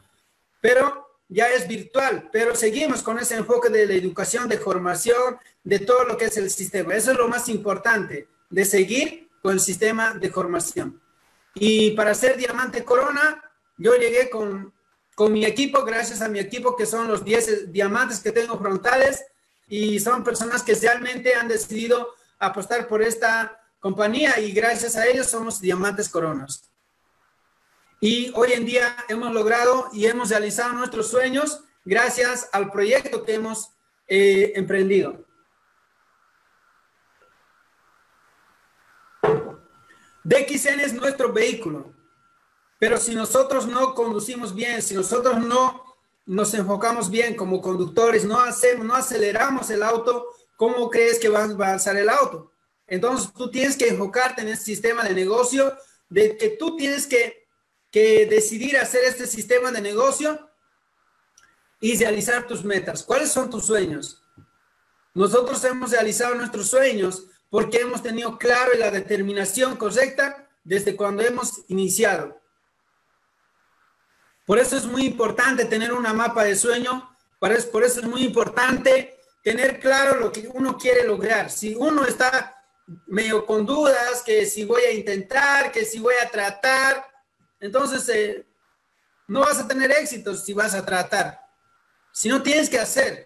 pero 0.62 1.09
ya 1.30 1.48
es 1.50 1.68
virtual, 1.68 2.30
pero 2.32 2.56
seguimos 2.56 3.04
con 3.04 3.20
ese 3.20 3.36
enfoque 3.36 3.70
de 3.70 3.86
la 3.86 3.94
educación, 3.94 4.50
de 4.50 4.58
formación, 4.58 5.38
de 5.64 5.80
todo 5.80 6.04
lo 6.04 6.18
que 6.18 6.26
es 6.26 6.38
el 6.38 6.50
sistema. 6.50 6.96
Eso 6.96 7.12
es 7.12 7.18
lo 7.18 7.28
más 7.28 7.48
importante, 7.48 8.28
de 8.50 8.66
seguir 8.66 9.30
con 9.42 9.54
el 9.54 9.60
sistema 9.60 10.16
de 10.16 10.30
formación. 10.32 11.00
Y 11.54 11.92
para 11.92 12.16
ser 12.16 12.36
Diamante 12.36 12.84
Corona, 12.84 13.44
yo 13.78 13.96
llegué 13.96 14.30
con, 14.30 14.74
con 15.16 15.32
mi 15.32 15.46
equipo, 15.46 15.86
gracias 15.86 16.22
a 16.22 16.28
mi 16.28 16.40
equipo, 16.40 16.76
que 16.76 16.88
son 16.88 17.08
los 17.08 17.24
10 17.24 17.72
diamantes 17.72 18.20
que 18.20 18.32
tengo 18.32 18.58
frontales, 18.58 19.24
y 19.68 20.00
son 20.00 20.24
personas 20.24 20.64
que 20.64 20.74
realmente 20.74 21.36
han 21.36 21.48
decidido 21.48 22.16
apostar 22.40 22.88
por 22.88 23.04
esta 23.04 23.62
compañía 23.80 24.40
y 24.40 24.52
gracias 24.52 24.96
a 24.96 25.06
ellos 25.08 25.28
somos 25.28 25.62
Diamantes 25.62 26.10
Coronas. 26.10 26.69
Y 28.00 28.32
hoy 28.36 28.54
en 28.54 28.66
día 28.66 28.96
hemos 29.10 29.34
logrado 29.34 29.90
y 29.92 30.06
hemos 30.06 30.30
realizado 30.30 30.74
nuestros 30.74 31.10
sueños 31.10 31.62
gracias 31.84 32.50
al 32.54 32.72
proyecto 32.72 33.24
que 33.24 33.34
hemos 33.34 33.72
eh, 34.08 34.54
emprendido. 34.56 35.26
DXN 40.24 40.80
es 40.80 40.94
nuestro 40.94 41.34
vehículo, 41.34 41.94
pero 42.78 42.98
si 42.98 43.16
nosotros 43.16 43.68
no 43.68 43.94
conducimos 43.96 44.54
bien, 44.54 44.82
si 44.82 44.94
nosotros 44.94 45.40
no 45.40 45.84
nos 46.26 46.54
enfocamos 46.54 47.10
bien 47.10 47.36
como 47.36 47.60
conductores, 47.60 48.24
no 48.24 48.40
hacemos, 48.40 48.86
no 48.86 48.96
aceleramos 48.96 49.70
el 49.72 49.82
auto, 49.82 50.28
¿cómo 50.56 50.90
crees 50.90 51.20
que 51.20 51.30
va 51.30 51.40
a 51.40 51.46
avanzar 51.46 51.98
el 51.98 52.10
auto? 52.10 52.54
Entonces 52.88 53.34
tú 53.34 53.50
tienes 53.50 53.76
que 53.76 53.88
enfocarte 53.88 54.42
en 54.42 54.50
el 54.50 54.58
sistema 54.58 55.04
de 55.04 55.16
negocio, 55.16 55.76
de 56.08 56.38
que 56.38 56.50
tú 56.50 56.78
tienes 56.78 57.08
que 57.08 57.49
que 57.92 58.26
decidir 58.26 58.78
hacer 58.78 59.04
este 59.06 59.26
sistema 59.26 59.72
de 59.72 59.82
negocio 59.82 60.50
y 61.80 61.98
realizar 61.98 62.46
tus 62.48 62.64
metas. 62.64 63.04
¿Cuáles 63.04 63.32
son 63.32 63.50
tus 63.50 63.66
sueños? 63.66 64.22
Nosotros 65.14 65.64
hemos 65.64 65.92
realizado 65.92 66.36
nuestros 66.36 66.70
sueños 66.70 67.26
porque 67.50 67.80
hemos 67.80 68.04
tenido 68.04 68.38
claro 68.38 68.72
la 68.78 68.92
determinación 68.92 69.76
correcta 69.76 70.48
desde 70.64 70.96
cuando 70.96 71.24
hemos 71.24 71.64
iniciado. 71.68 72.40
Por 74.46 74.60
eso 74.60 74.78
es 74.78 74.86
muy 74.86 75.06
importante 75.06 75.66
tener 75.66 75.94
una 75.94 76.14
mapa 76.14 76.44
de 76.44 76.56
sueño, 76.56 77.16
por 77.40 77.52
eso 77.52 78.00
es 78.00 78.04
muy 78.04 78.24
importante 78.24 79.20
tener 79.44 79.80
claro 79.80 80.20
lo 80.20 80.32
que 80.32 80.50
uno 80.54 80.78
quiere 80.78 81.06
lograr. 81.06 81.50
Si 81.50 81.76
uno 81.76 82.06
está 82.06 82.64
medio 83.08 83.46
con 83.46 83.66
dudas, 83.66 84.24
que 84.24 84.46
si 84.46 84.66
voy 84.66 84.82
a 84.84 84.92
intentar, 84.92 85.72
que 85.72 85.86
si 85.86 86.00
voy 86.00 86.16
a 86.24 86.30
tratar, 86.30 87.09
entonces, 87.60 88.08
eh, 88.10 88.46
no 89.28 89.42
vas 89.42 89.60
a 89.60 89.68
tener 89.68 89.92
éxito 89.92 90.36
si 90.36 90.54
vas 90.54 90.74
a 90.74 90.86
tratar. 90.86 91.40
Si 92.12 92.30
no 92.30 92.42
tienes 92.42 92.70
que 92.70 92.80
hacer, 92.80 93.26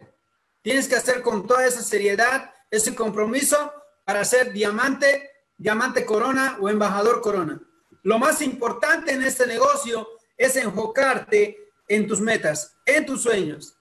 tienes 0.62 0.88
que 0.88 0.96
hacer 0.96 1.22
con 1.22 1.48
toda 1.48 1.66
esa 1.66 1.82
seriedad, 1.82 2.54
ese 2.70 2.94
compromiso 2.94 3.74
para 4.04 4.26
ser 4.26 4.52
diamante, 4.52 5.32
diamante 5.58 6.06
corona 6.06 6.58
o 6.60 6.70
embajador 6.70 7.22
corona. 7.22 7.62
Lo 8.04 8.20
más 8.20 8.42
importante 8.42 9.14
en 9.14 9.22
este 9.22 9.48
negocio 9.48 10.08
es 10.36 10.56
enfocarte 10.58 11.72
en 11.88 12.08
tus 12.08 12.20
metas, 12.20 12.76
en 12.86 13.06
tus 13.06 13.22
sueños. 13.22 13.76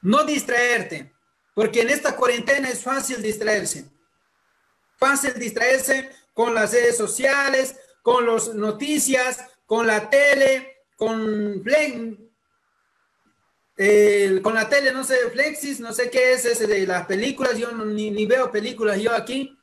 No 0.00 0.24
distraerte, 0.24 1.14
porque 1.54 1.82
en 1.82 1.90
esta 1.90 2.16
cuarentena 2.16 2.68
es 2.68 2.82
fácil 2.82 3.22
distraerse. 3.22 3.90
Fácil 4.96 5.34
distraerse 5.34 6.10
con 6.32 6.54
las 6.54 6.72
redes 6.72 6.96
sociales, 6.96 7.76
con 8.02 8.26
las 8.26 8.54
noticias, 8.54 9.46
con 9.64 9.86
la 9.86 10.10
tele, 10.10 10.84
con 10.96 11.62
con 14.42 14.54
la 14.54 14.68
tele, 14.68 14.92
no 14.92 15.02
sé, 15.02 15.16
Flexis, 15.30 15.80
no 15.80 15.92
sé 15.92 16.10
qué 16.10 16.34
es 16.34 16.44
ese 16.44 16.66
de 16.66 16.86
las 16.86 17.06
películas, 17.06 17.56
yo 17.56 17.72
ni, 17.72 18.26
veo 18.26 18.50
películas 18.50 19.00
yo 19.00 19.12
aquí. 19.12 19.58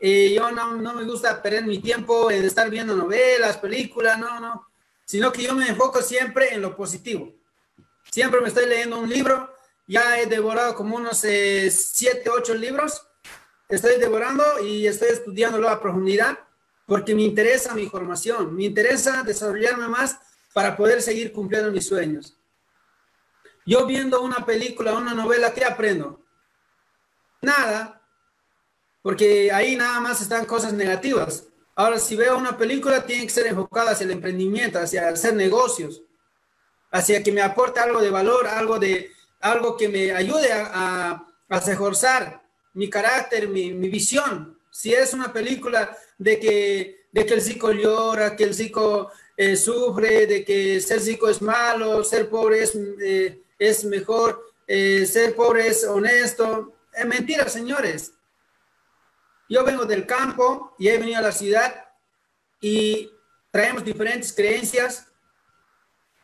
Eh, 0.00 0.34
yo 0.34 0.50
no, 0.50 0.74
no, 0.76 0.94
me 0.94 1.04
gusta 1.04 1.40
perder 1.40 1.64
mi 1.64 1.78
tiempo 1.78 2.30
en 2.30 2.44
estar 2.44 2.68
viendo 2.68 2.96
novelas, 2.96 3.58
películas, 3.58 4.18
no, 4.18 4.40
no, 4.40 4.66
sino 5.04 5.32
que 5.32 5.44
yo 5.44 5.54
me 5.54 5.68
enfoco 5.68 6.02
siempre 6.02 6.52
en 6.52 6.60
lo 6.60 6.76
positivo. 6.76 7.32
Siempre 8.10 8.40
me 8.40 8.48
estoy 8.48 8.66
leyendo 8.66 8.98
un 8.98 9.08
libro, 9.08 9.54
ya 9.86 10.18
he 10.18 10.26
devorado 10.26 10.74
como 10.74 10.96
unos 10.96 11.22
eh, 11.24 11.70
siete, 11.70 12.30
ocho 12.30 12.54
libros, 12.54 13.06
estoy 13.68 14.00
devorando 14.00 14.42
y 14.60 14.88
estoy 14.88 15.10
estudiándolo 15.10 15.68
a 15.68 15.80
profundidad 15.80 16.36
porque 16.86 17.14
me 17.14 17.22
interesa 17.22 17.74
mi 17.74 17.86
formación, 17.88 18.54
me 18.54 18.64
interesa 18.64 19.22
desarrollarme 19.22 19.88
más 19.88 20.18
para 20.52 20.76
poder 20.76 21.00
seguir 21.02 21.32
cumpliendo 21.32 21.70
mis 21.70 21.86
sueños. 21.86 22.36
Yo 23.64 23.86
viendo 23.86 24.20
una 24.22 24.44
película, 24.44 24.94
una 24.94 25.14
novela, 25.14 25.54
¿qué 25.54 25.64
aprendo? 25.64 26.20
Nada, 27.40 28.02
porque 29.02 29.52
ahí 29.52 29.76
nada 29.76 30.00
más 30.00 30.20
están 30.20 30.44
cosas 30.46 30.72
negativas. 30.72 31.46
Ahora, 31.74 31.98
si 31.98 32.16
veo 32.16 32.36
una 32.36 32.58
película, 32.58 33.06
tiene 33.06 33.24
que 33.24 33.32
ser 33.32 33.46
enfocada 33.46 33.92
hacia 33.92 34.04
el 34.04 34.10
emprendimiento, 34.10 34.78
hacia 34.78 35.08
hacer 35.08 35.34
negocios, 35.34 36.02
hacia 36.90 37.22
que 37.22 37.32
me 37.32 37.40
aporte 37.40 37.80
algo 37.80 38.00
de 38.00 38.10
valor, 38.10 38.46
algo, 38.46 38.78
de, 38.78 39.10
algo 39.40 39.76
que 39.76 39.88
me 39.88 40.12
ayude 40.12 40.52
a, 40.52 41.24
a, 41.48 41.60
reforzar 41.60 42.42
mi 42.74 42.90
carácter, 42.90 43.48
mi, 43.48 43.72
mi 43.72 43.88
visión. 43.88 44.58
Si 44.70 44.92
es 44.92 45.14
una 45.14 45.32
película 45.32 45.96
de 46.22 46.38
que, 46.38 47.06
de 47.10 47.26
que 47.26 47.34
el 47.34 47.40
psico 47.40 47.72
llora, 47.72 48.36
que 48.36 48.44
el 48.44 48.54
psico 48.54 49.10
eh, 49.36 49.56
sufre, 49.56 50.26
de 50.26 50.44
que 50.44 50.80
ser 50.80 51.00
psico 51.00 51.28
es 51.28 51.42
malo, 51.42 52.04
ser 52.04 52.28
pobre 52.28 52.62
es, 52.62 52.74
eh, 52.74 53.42
es 53.58 53.84
mejor, 53.84 54.54
eh, 54.66 55.04
ser 55.06 55.34
pobre 55.34 55.66
es 55.66 55.84
honesto. 55.84 56.74
Es 56.92 57.06
mentira, 57.06 57.48
señores. 57.48 58.12
Yo 59.48 59.64
vengo 59.64 59.84
del 59.84 60.06
campo 60.06 60.74
y 60.78 60.88
he 60.88 60.98
venido 60.98 61.18
a 61.18 61.22
la 61.22 61.32
ciudad 61.32 61.88
y 62.60 63.10
traemos 63.50 63.84
diferentes 63.84 64.32
creencias, 64.32 65.08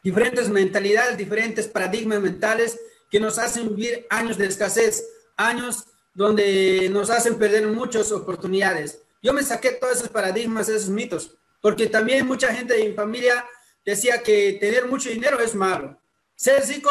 diferentes 0.03 0.49
mentalidades, 0.49 1.18
diferentes 1.18 1.66
paradigmas 1.66 2.20
mentales 2.20 2.78
que 3.11 3.18
nos 3.18 3.38
hacen 3.38 3.74
vivir 3.74 4.07
años 4.11 4.38
de 4.38 4.46
escasez, 4.46 5.05
años 5.36 5.86
donde 6.14 6.88
nos 6.90 7.11
hacen 7.11 7.36
perder 7.38 7.66
muchas 7.66 8.12
oportunidades. 8.12 9.03
Yo 9.23 9.33
me 9.33 9.43
saqué 9.43 9.73
todos 9.73 9.99
esos 9.99 10.09
paradigmas, 10.09 10.69
esos 10.69 10.91
mitos. 10.91 11.35
porque 11.61 11.89
también 11.89 12.25
mucha 12.25 12.55
gente 12.55 12.75
de 12.75 12.89
mi 12.89 12.95
familia 12.95 13.45
decía 13.85 14.23
que 14.23 14.59
tener 14.61 14.87
mucho 14.87 15.11
dinero 15.11 15.41
es 15.41 15.55
malo. 15.55 16.01
Ser 16.37 16.64
rico 16.69 16.91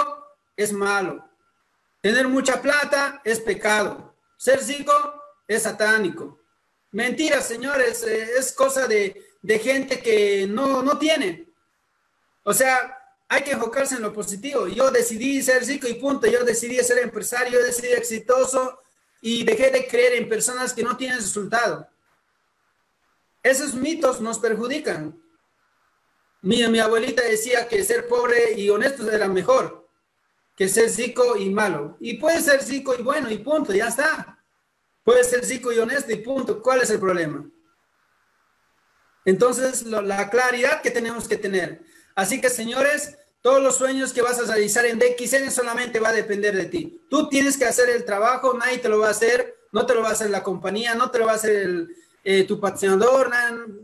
es 0.57 0.73
malo. 0.73 1.23
Tener 2.01 2.27
mucha 2.27 2.61
plata 2.61 3.21
es 3.23 3.39
pecado. 3.39 4.13
Ser 4.37 4.59
rico 4.65 4.93
es 5.47 5.63
satánico. 5.63 6.39
Mentira, 6.91 7.41
señores, 7.41 8.03
eh, 8.03 8.29
es 8.37 8.51
cosa 8.51 8.87
de, 8.87 9.23
gente 9.61 10.01
que 10.01 10.47
no, 10.47 10.83
no 10.83 10.97
tiene. 10.97 11.47
O 12.43 12.53
sea, 12.53 12.97
hay 13.29 13.43
que 13.43 13.51
enfocarse 13.51 13.95
en 13.95 14.01
lo 14.01 14.13
positivo. 14.13 14.67
Yo 14.67 14.89
decidí 14.91 15.41
ser 15.41 15.65
rico 15.65 15.87
y 15.87 15.95
punto. 15.95 16.27
Yo 16.27 16.43
decidí 16.43 16.77
ser 16.79 16.99
empresario, 16.99 17.59
yo 17.59 17.65
decidí 17.65 17.91
exitoso 17.93 18.79
y 19.21 19.43
dejé 19.43 19.71
de 19.71 19.87
creer 19.87 20.13
en 20.13 20.29
personas 20.29 20.73
que 20.73 20.83
no 20.83 20.97
tienen 20.97 21.17
resultado. 21.17 21.87
Esos 23.43 23.73
mitos 23.73 24.21
nos 24.21 24.39
perjudican. 24.39 25.21
Mi, 26.41 26.61
abuelita 26.79 27.23
decía 27.23 27.67
que 27.67 27.83
ser 27.83 28.07
pobre 28.07 28.53
y 28.53 28.69
honesto 28.69 29.09
era 29.11 29.27
mejor 29.27 29.87
que 30.55 30.67
ser 30.67 30.91
rico 30.95 31.37
y 31.37 31.49
malo. 31.49 31.97
Y 31.99 32.15
puede 32.15 32.41
ser 32.41 32.65
rico 32.67 32.95
y 32.97 33.03
bueno 33.03 33.29
y 33.29 33.37
punto, 33.37 33.73
ya 33.73 33.87
está. 33.87 34.43
Puede 35.03 35.23
ser 35.23 35.45
rico 35.45 35.71
y 35.71 35.77
honesto 35.77 36.11
y 36.11 36.17
punto. 36.17 36.61
¿Cuál 36.61 36.81
es 36.81 36.89
el 36.89 36.99
problema? 36.99 37.47
Entonces, 39.23 39.83
la 39.83 40.29
claridad 40.29 40.81
que 40.81 40.89
tenemos 40.89 41.27
que 41.27 41.37
tener. 41.37 41.83
Así 42.15 42.41
que, 42.41 42.49
señores, 42.49 43.17
todos 43.41 43.61
los 43.61 43.77
sueños 43.77 44.13
que 44.13 44.21
vas 44.21 44.39
a 44.39 44.51
realizar 44.51 44.85
en 44.85 44.99
DXN 44.99 45.51
solamente 45.51 45.99
va 45.99 46.09
a 46.09 46.13
depender 46.13 46.55
de 46.55 46.65
ti. 46.65 47.05
Tú 47.09 47.29
tienes 47.29 47.55
que 47.55 47.65
hacer 47.65 47.89
el 47.89 48.03
trabajo, 48.03 48.57
nadie 48.57 48.79
te 48.79 48.89
lo 48.89 48.99
va 48.99 49.09
a 49.09 49.11
hacer, 49.11 49.55
no 49.71 49.85
te 49.85 49.93
lo 49.93 50.01
va 50.01 50.09
a 50.09 50.13
hacer 50.13 50.29
la 50.31 50.43
compañía, 50.43 50.95
no 50.95 51.11
te 51.11 51.19
lo 51.19 51.27
va 51.27 51.33
a 51.33 51.35
hacer 51.35 51.55
el, 51.55 51.95
eh, 52.23 52.43
tu 52.43 52.59
patrocinador, 52.59 53.31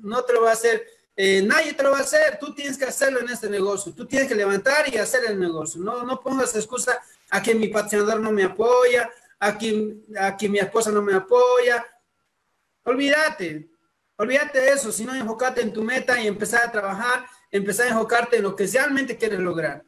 no 0.01 0.23
te 0.23 0.34
lo 0.34 0.41
va 0.43 0.49
a 0.49 0.53
hacer, 0.53 0.86
eh, 1.15 1.41
nadie 1.41 1.73
te 1.73 1.84
lo 1.84 1.91
va 1.91 1.99
a 1.99 2.01
hacer, 2.01 2.38
tú 2.39 2.53
tienes 2.53 2.77
que 2.77 2.86
hacerlo 2.86 3.19
en 3.19 3.29
este 3.29 3.49
negocio, 3.49 3.93
tú 3.93 4.05
tienes 4.05 4.27
que 4.27 4.36
levantar 4.36 4.93
y 4.93 4.97
hacer 4.97 5.23
el 5.27 5.39
negocio, 5.39 5.81
no, 5.81 6.03
no 6.03 6.19
pongas 6.19 6.55
excusa 6.55 6.99
a 7.29 7.41
que 7.41 7.55
mi 7.55 7.67
patrocinador 7.67 8.19
no 8.19 8.31
me 8.31 8.43
apoya, 8.43 9.09
a 9.39 9.57
que, 9.57 9.95
a 10.19 10.36
que 10.36 10.49
mi 10.49 10.59
esposa 10.59 10.91
no 10.91 11.01
me 11.01 11.13
apoya, 11.13 11.86
olvídate, 12.84 13.69
olvídate 14.17 14.59
de 14.59 14.69
eso, 14.71 14.91
sino 14.91 15.13
enfocate 15.13 15.61
en 15.61 15.73
tu 15.73 15.84
meta 15.84 16.19
y 16.19 16.27
empezar 16.27 16.65
a 16.65 16.71
trabajar 16.71 17.25
empezar 17.53 17.86
a 17.86 17.89
enfocarte 17.91 18.38
en 18.38 18.43
lo 18.43 18.55
que 18.55 18.65
realmente 18.65 19.15
quieres 19.15 19.39
lograr. 19.39 19.86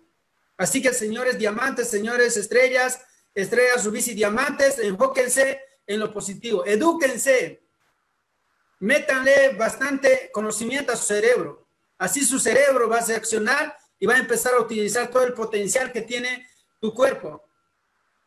Así 0.55 0.81
que, 0.81 0.93
señores 0.93 1.37
diamantes, 1.37 1.89
señores 1.89 2.37
estrellas, 2.37 3.01
estrellas, 3.33 3.83
rubíes 3.83 4.07
y 4.07 4.13
diamantes, 4.13 4.79
enfóquense 4.79 5.59
en 5.87 5.99
lo 5.99 6.13
positivo, 6.13 6.65
edúquense, 6.65 7.63
métanle 8.85 9.55
bastante 9.57 10.29
conocimiento 10.33 10.91
a 10.91 10.95
su 10.95 11.05
cerebro. 11.05 11.67
Así 11.97 12.23
su 12.23 12.39
cerebro 12.39 12.87
va 12.87 12.99
a 12.99 13.05
reaccionar 13.05 13.75
y 13.99 14.05
va 14.05 14.15
a 14.15 14.19
empezar 14.19 14.53
a 14.53 14.61
utilizar 14.61 15.09
todo 15.09 15.23
el 15.23 15.33
potencial 15.33 15.91
que 15.91 16.01
tiene 16.01 16.47
tu 16.79 16.93
cuerpo. 16.93 17.43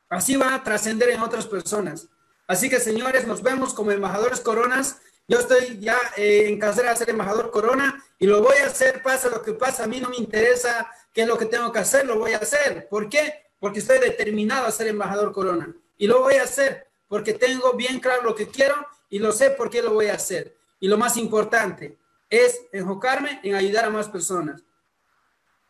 Así 0.08 0.36
va 0.36 0.54
a 0.54 0.64
trascender 0.64 1.10
en 1.10 1.20
otras 1.20 1.46
personas. 1.46 2.08
Así 2.46 2.70
que, 2.70 2.80
señores, 2.80 3.26
nos 3.26 3.42
vemos 3.42 3.74
como 3.74 3.92
embajadores 3.92 4.40
coronas 4.40 4.98
yo 5.30 5.38
estoy 5.40 5.78
ya 5.78 5.98
eh, 6.16 6.46
en 6.48 6.58
carrera 6.58 6.90
de 6.90 6.96
ser 6.96 7.10
embajador 7.10 7.50
Corona 7.50 8.02
y 8.18 8.26
lo 8.26 8.42
voy 8.42 8.56
a 8.64 8.66
hacer, 8.66 9.02
pasa 9.02 9.28
lo 9.28 9.42
que 9.42 9.52
pasa. 9.52 9.84
A 9.84 9.86
mí 9.86 10.00
no 10.00 10.08
me 10.08 10.16
interesa 10.16 10.90
qué 11.12 11.22
es 11.22 11.28
lo 11.28 11.36
que 11.36 11.44
tengo 11.44 11.70
que 11.70 11.80
hacer, 11.80 12.06
lo 12.06 12.18
voy 12.18 12.32
a 12.32 12.38
hacer. 12.38 12.88
¿Por 12.88 13.10
qué? 13.10 13.44
Porque 13.60 13.80
estoy 13.80 13.98
determinado 13.98 14.66
a 14.66 14.70
ser 14.70 14.88
embajador 14.88 15.32
Corona. 15.32 15.74
Y 15.98 16.06
lo 16.06 16.22
voy 16.22 16.36
a 16.36 16.44
hacer 16.44 16.86
porque 17.08 17.34
tengo 17.34 17.74
bien 17.74 18.00
claro 18.00 18.22
lo 18.22 18.34
que 18.34 18.48
quiero 18.48 18.74
y 19.08 19.18
lo 19.18 19.32
sé 19.32 19.50
por 19.50 19.70
qué 19.70 19.82
lo 19.82 19.92
voy 19.92 20.06
a 20.06 20.14
hacer. 20.14 20.56
Y 20.80 20.88
lo 20.88 20.96
más 20.98 21.16
importante 21.16 21.98
es 22.30 22.60
enfocarme 22.72 23.40
en 23.42 23.54
ayudar 23.54 23.86
a 23.86 23.90
más 23.90 24.08
personas. 24.08 24.62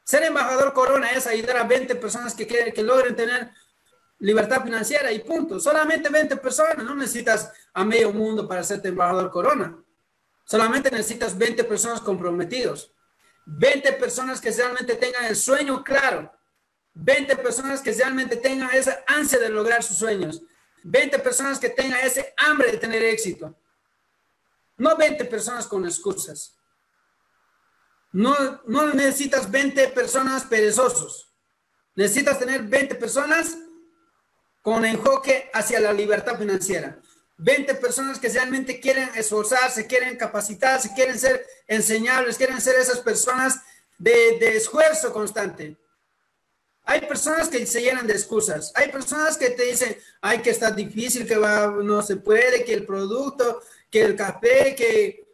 Ser 0.04 0.24
embajador 0.24 0.72
Corona 0.72 1.10
es 1.10 1.26
ayudar 1.26 1.58
a 1.58 1.64
20 1.64 1.94
personas 1.96 2.34
que, 2.34 2.46
que 2.46 2.82
logren 2.82 3.14
tener 3.14 3.50
libertad 4.18 4.62
financiera 4.62 5.12
y 5.12 5.20
punto. 5.20 5.60
Solamente 5.60 6.08
20 6.08 6.36
personas, 6.36 6.84
no 6.84 6.94
necesitas 6.94 7.52
a 7.72 7.84
medio 7.84 8.12
mundo 8.12 8.48
para 8.48 8.62
hacerte 8.62 8.88
embajador 8.88 9.30
corona. 9.30 9.76
Solamente 10.44 10.90
necesitas 10.90 11.36
20 11.36 11.64
personas 11.64 12.00
comprometidos. 12.00 12.92
20 13.44 13.92
personas 13.94 14.40
que 14.40 14.50
realmente 14.50 14.94
tengan 14.96 15.26
el 15.26 15.36
sueño 15.36 15.84
claro. 15.84 16.32
20 16.94 17.36
personas 17.36 17.80
que 17.80 17.92
realmente 17.92 18.36
tengan 18.36 18.70
esa 18.74 19.04
ansia 19.06 19.38
de 19.38 19.50
lograr 19.50 19.82
sus 19.82 19.98
sueños. 19.98 20.42
20 20.90 21.18
personas 21.18 21.58
que 21.58 21.68
tengan 21.68 22.00
ese 22.00 22.32
hambre 22.38 22.72
de 22.72 22.78
tener 22.78 23.02
éxito. 23.02 23.54
No 24.78 24.96
20 24.96 25.24
personas 25.26 25.66
con 25.66 25.84
excusas. 25.84 26.56
No, 28.12 28.34
no 28.66 28.94
necesitas 28.94 29.50
20 29.50 29.88
personas 29.88 30.44
perezosos. 30.44 31.30
Necesitas 31.94 32.38
tener 32.38 32.62
20 32.62 32.94
personas 32.94 33.58
con 34.62 34.84
enfoque 34.84 35.50
hacia 35.52 35.78
la 35.78 35.92
libertad 35.92 36.38
financiera. 36.38 36.98
20 37.36 37.74
personas 37.74 38.18
que 38.18 38.30
realmente 38.30 38.80
quieren 38.80 39.10
esforzarse, 39.14 39.86
quieren 39.86 40.16
capacitarse, 40.16 40.94
quieren 40.94 41.18
ser 41.18 41.46
enseñables, 41.66 42.38
quieren 42.38 42.60
ser 42.60 42.76
esas 42.76 43.00
personas 43.00 43.60
de, 43.98 44.38
de 44.38 44.56
esfuerzo 44.56 45.12
constante. 45.12 45.76
Hay 46.90 47.02
personas 47.02 47.50
que 47.50 47.66
se 47.66 47.82
llenan 47.82 48.06
de 48.06 48.14
excusas. 48.14 48.72
Hay 48.74 48.90
personas 48.90 49.36
que 49.36 49.50
te 49.50 49.64
dicen, 49.64 49.94
ay, 50.22 50.40
que 50.40 50.48
está 50.48 50.70
difícil, 50.70 51.26
que 51.26 51.36
va, 51.36 51.66
no 51.66 52.00
se 52.00 52.16
puede, 52.16 52.64
que 52.64 52.72
el 52.72 52.86
producto, 52.86 53.60
que 53.90 54.00
el 54.00 54.16
café, 54.16 54.74
que... 54.74 55.28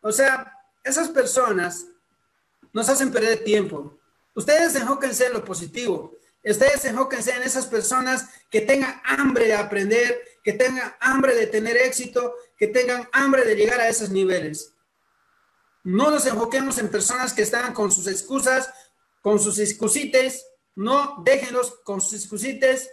O 0.00 0.10
sea, 0.10 0.52
esas 0.82 1.08
personas 1.10 1.86
nos 2.72 2.88
hacen 2.88 3.12
perder 3.12 3.44
tiempo. 3.44 3.96
Ustedes 4.34 4.74
enfóquense 4.74 5.26
en 5.26 5.34
lo 5.34 5.44
positivo. 5.44 6.16
Ustedes 6.42 6.84
enfóquense 6.84 7.30
en 7.30 7.44
esas 7.44 7.66
personas 7.66 8.30
que 8.50 8.62
tengan 8.62 9.00
hambre 9.04 9.46
de 9.46 9.54
aprender, 9.54 10.20
que 10.42 10.52
tengan 10.52 10.96
hambre 10.98 11.36
de 11.36 11.46
tener 11.46 11.76
éxito, 11.76 12.34
que 12.58 12.66
tengan 12.66 13.08
hambre 13.12 13.44
de 13.44 13.54
llegar 13.54 13.78
a 13.78 13.88
esos 13.88 14.10
niveles. 14.10 14.74
No 15.84 16.10
nos 16.10 16.26
enfoquemos 16.26 16.76
en 16.78 16.88
personas 16.88 17.32
que 17.32 17.42
están 17.42 17.72
con 17.72 17.92
sus 17.92 18.08
excusas, 18.08 18.68
con 19.20 19.38
sus 19.38 19.60
excusites. 19.60 20.44
No 20.74 21.22
déjenlos 21.24 21.80
con 21.84 22.00
sus 22.00 22.14
excusites, 22.14 22.90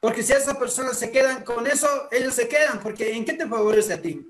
porque 0.00 0.22
si 0.22 0.32
esas 0.32 0.56
personas 0.56 0.98
se 0.98 1.10
quedan 1.10 1.44
con 1.44 1.66
eso, 1.66 1.88
ellos 2.10 2.34
se 2.34 2.48
quedan, 2.48 2.80
porque 2.80 3.14
¿en 3.14 3.24
qué 3.24 3.32
te 3.32 3.48
favorece 3.48 3.94
a 3.94 4.02
ti? 4.02 4.26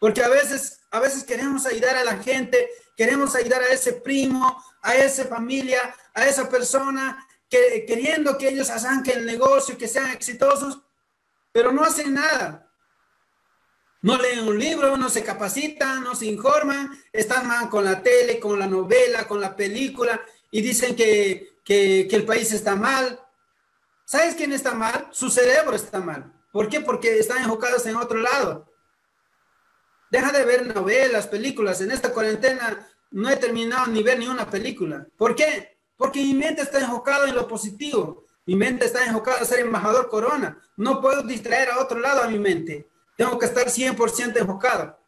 Porque 0.00 0.22
a 0.22 0.28
veces, 0.28 0.80
a 0.90 1.00
veces 1.00 1.24
queremos 1.24 1.64
ayudar 1.66 1.96
a 1.96 2.04
la 2.04 2.18
gente, 2.18 2.68
queremos 2.96 3.34
ayudar 3.34 3.62
a 3.62 3.72
ese 3.72 3.92
primo, 3.92 4.62
a 4.82 4.96
esa 4.96 5.26
familia, 5.26 5.94
a 6.12 6.26
esa 6.26 6.48
persona, 6.48 7.26
queriendo 7.48 8.36
que 8.36 8.48
ellos 8.48 8.70
arranquen 8.70 9.20
el 9.20 9.26
negocio, 9.26 9.78
que 9.78 9.88
sean 9.88 10.10
exitosos, 10.10 10.80
pero 11.52 11.70
no 11.70 11.84
hacen 11.84 12.14
nada. 12.14 12.68
No 14.02 14.18
leen 14.18 14.40
un 14.40 14.58
libro, 14.58 14.96
no 14.96 15.08
se 15.08 15.22
capacitan, 15.22 16.02
no 16.02 16.14
se 16.14 16.26
informan, 16.26 16.90
están 17.12 17.68
con 17.68 17.84
la 17.84 18.02
tele, 18.02 18.38
con 18.38 18.58
la 18.58 18.66
novela, 18.66 19.26
con 19.26 19.40
la 19.40 19.56
película 19.56 20.20
y 20.50 20.60
dicen 20.60 20.94
que, 20.94 21.53
que 21.64 22.08
el 22.10 22.24
país 22.24 22.52
está 22.52 22.76
mal. 22.76 23.20
¿Sabes 24.04 24.34
quién 24.34 24.52
está 24.52 24.74
mal? 24.74 25.08
Su 25.12 25.30
cerebro 25.30 25.74
está 25.74 26.00
mal. 26.00 26.32
¿Por 26.52 26.68
qué? 26.68 26.80
Porque 26.80 27.18
están 27.18 27.42
enfocados 27.42 27.84
en 27.86 27.96
otro 27.96 28.18
lado. 28.18 28.70
Deja 30.10 30.30
de 30.30 30.44
ver 30.44 30.72
novelas, 30.72 31.26
películas. 31.26 31.80
En 31.80 31.90
esta 31.90 32.12
cuarentena 32.12 32.86
no 33.10 33.28
he 33.28 33.36
terminado 33.36 33.86
ni 33.86 34.02
ver 34.02 34.18
ni 34.18 34.28
una 34.28 34.48
película. 34.48 35.06
¿Por 35.16 35.34
qué? 35.34 35.78
Porque 35.96 36.20
mi 36.20 36.34
mente 36.34 36.62
está 36.62 36.78
enfocada 36.80 37.28
en 37.28 37.34
lo 37.34 37.48
positivo. 37.48 38.24
Mi 38.46 38.54
mente 38.54 38.84
está 38.84 39.04
enfocada 39.04 39.40
a 39.40 39.44
ser 39.44 39.60
embajador 39.60 40.08
corona. 40.08 40.62
No 40.76 41.00
puedo 41.00 41.22
distraer 41.22 41.70
a 41.70 41.80
otro 41.80 41.98
lado 41.98 42.22
a 42.22 42.28
mi 42.28 42.38
mente. 42.38 42.88
Tengo 43.16 43.38
que 43.38 43.46
estar 43.46 43.66
100% 43.66 44.36
enfocado. 44.36 44.98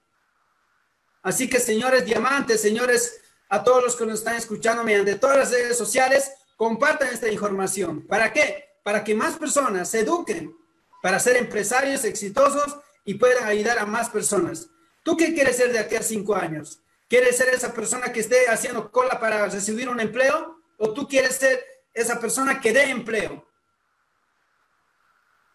Así 1.22 1.48
que, 1.48 1.60
señores 1.60 2.04
diamantes, 2.04 2.62
señores, 2.62 3.20
a 3.48 3.62
todos 3.62 3.84
los 3.84 3.96
que 3.96 4.06
nos 4.06 4.20
están 4.20 4.36
escuchando 4.36 4.82
mediante 4.82 5.16
todas 5.16 5.36
las 5.36 5.50
redes 5.50 5.76
sociales, 5.76 6.32
compartan 6.56 7.08
esta 7.12 7.30
información. 7.30 8.06
¿Para 8.06 8.32
qué? 8.32 8.64
Para 8.82 9.04
que 9.04 9.14
más 9.14 9.36
personas 9.36 9.90
se 9.90 10.00
eduquen 10.00 10.56
para 11.02 11.20
ser 11.20 11.36
empresarios 11.36 12.04
exitosos 12.04 12.76
y 13.04 13.14
puedan 13.14 13.44
ayudar 13.44 13.78
a 13.78 13.86
más 13.86 14.08
personas. 14.10 14.68
¿Tú 15.04 15.16
qué 15.16 15.32
quieres 15.34 15.56
ser 15.56 15.72
de 15.72 15.78
aquí 15.78 15.94
a 15.94 16.02
cinco 16.02 16.34
años? 16.34 16.80
¿Quieres 17.08 17.36
ser 17.36 17.50
esa 17.50 17.72
persona 17.72 18.12
que 18.12 18.20
esté 18.20 18.48
haciendo 18.48 18.90
cola 18.90 19.20
para 19.20 19.46
recibir 19.46 19.88
un 19.88 20.00
empleo? 20.00 20.56
o 20.78 20.92
tú 20.92 21.06
quieres 21.08 21.36
ser 21.36 21.64
esa 21.94 22.20
persona 22.20 22.60
que 22.60 22.72
dé 22.72 22.90
empleo. 22.90 23.46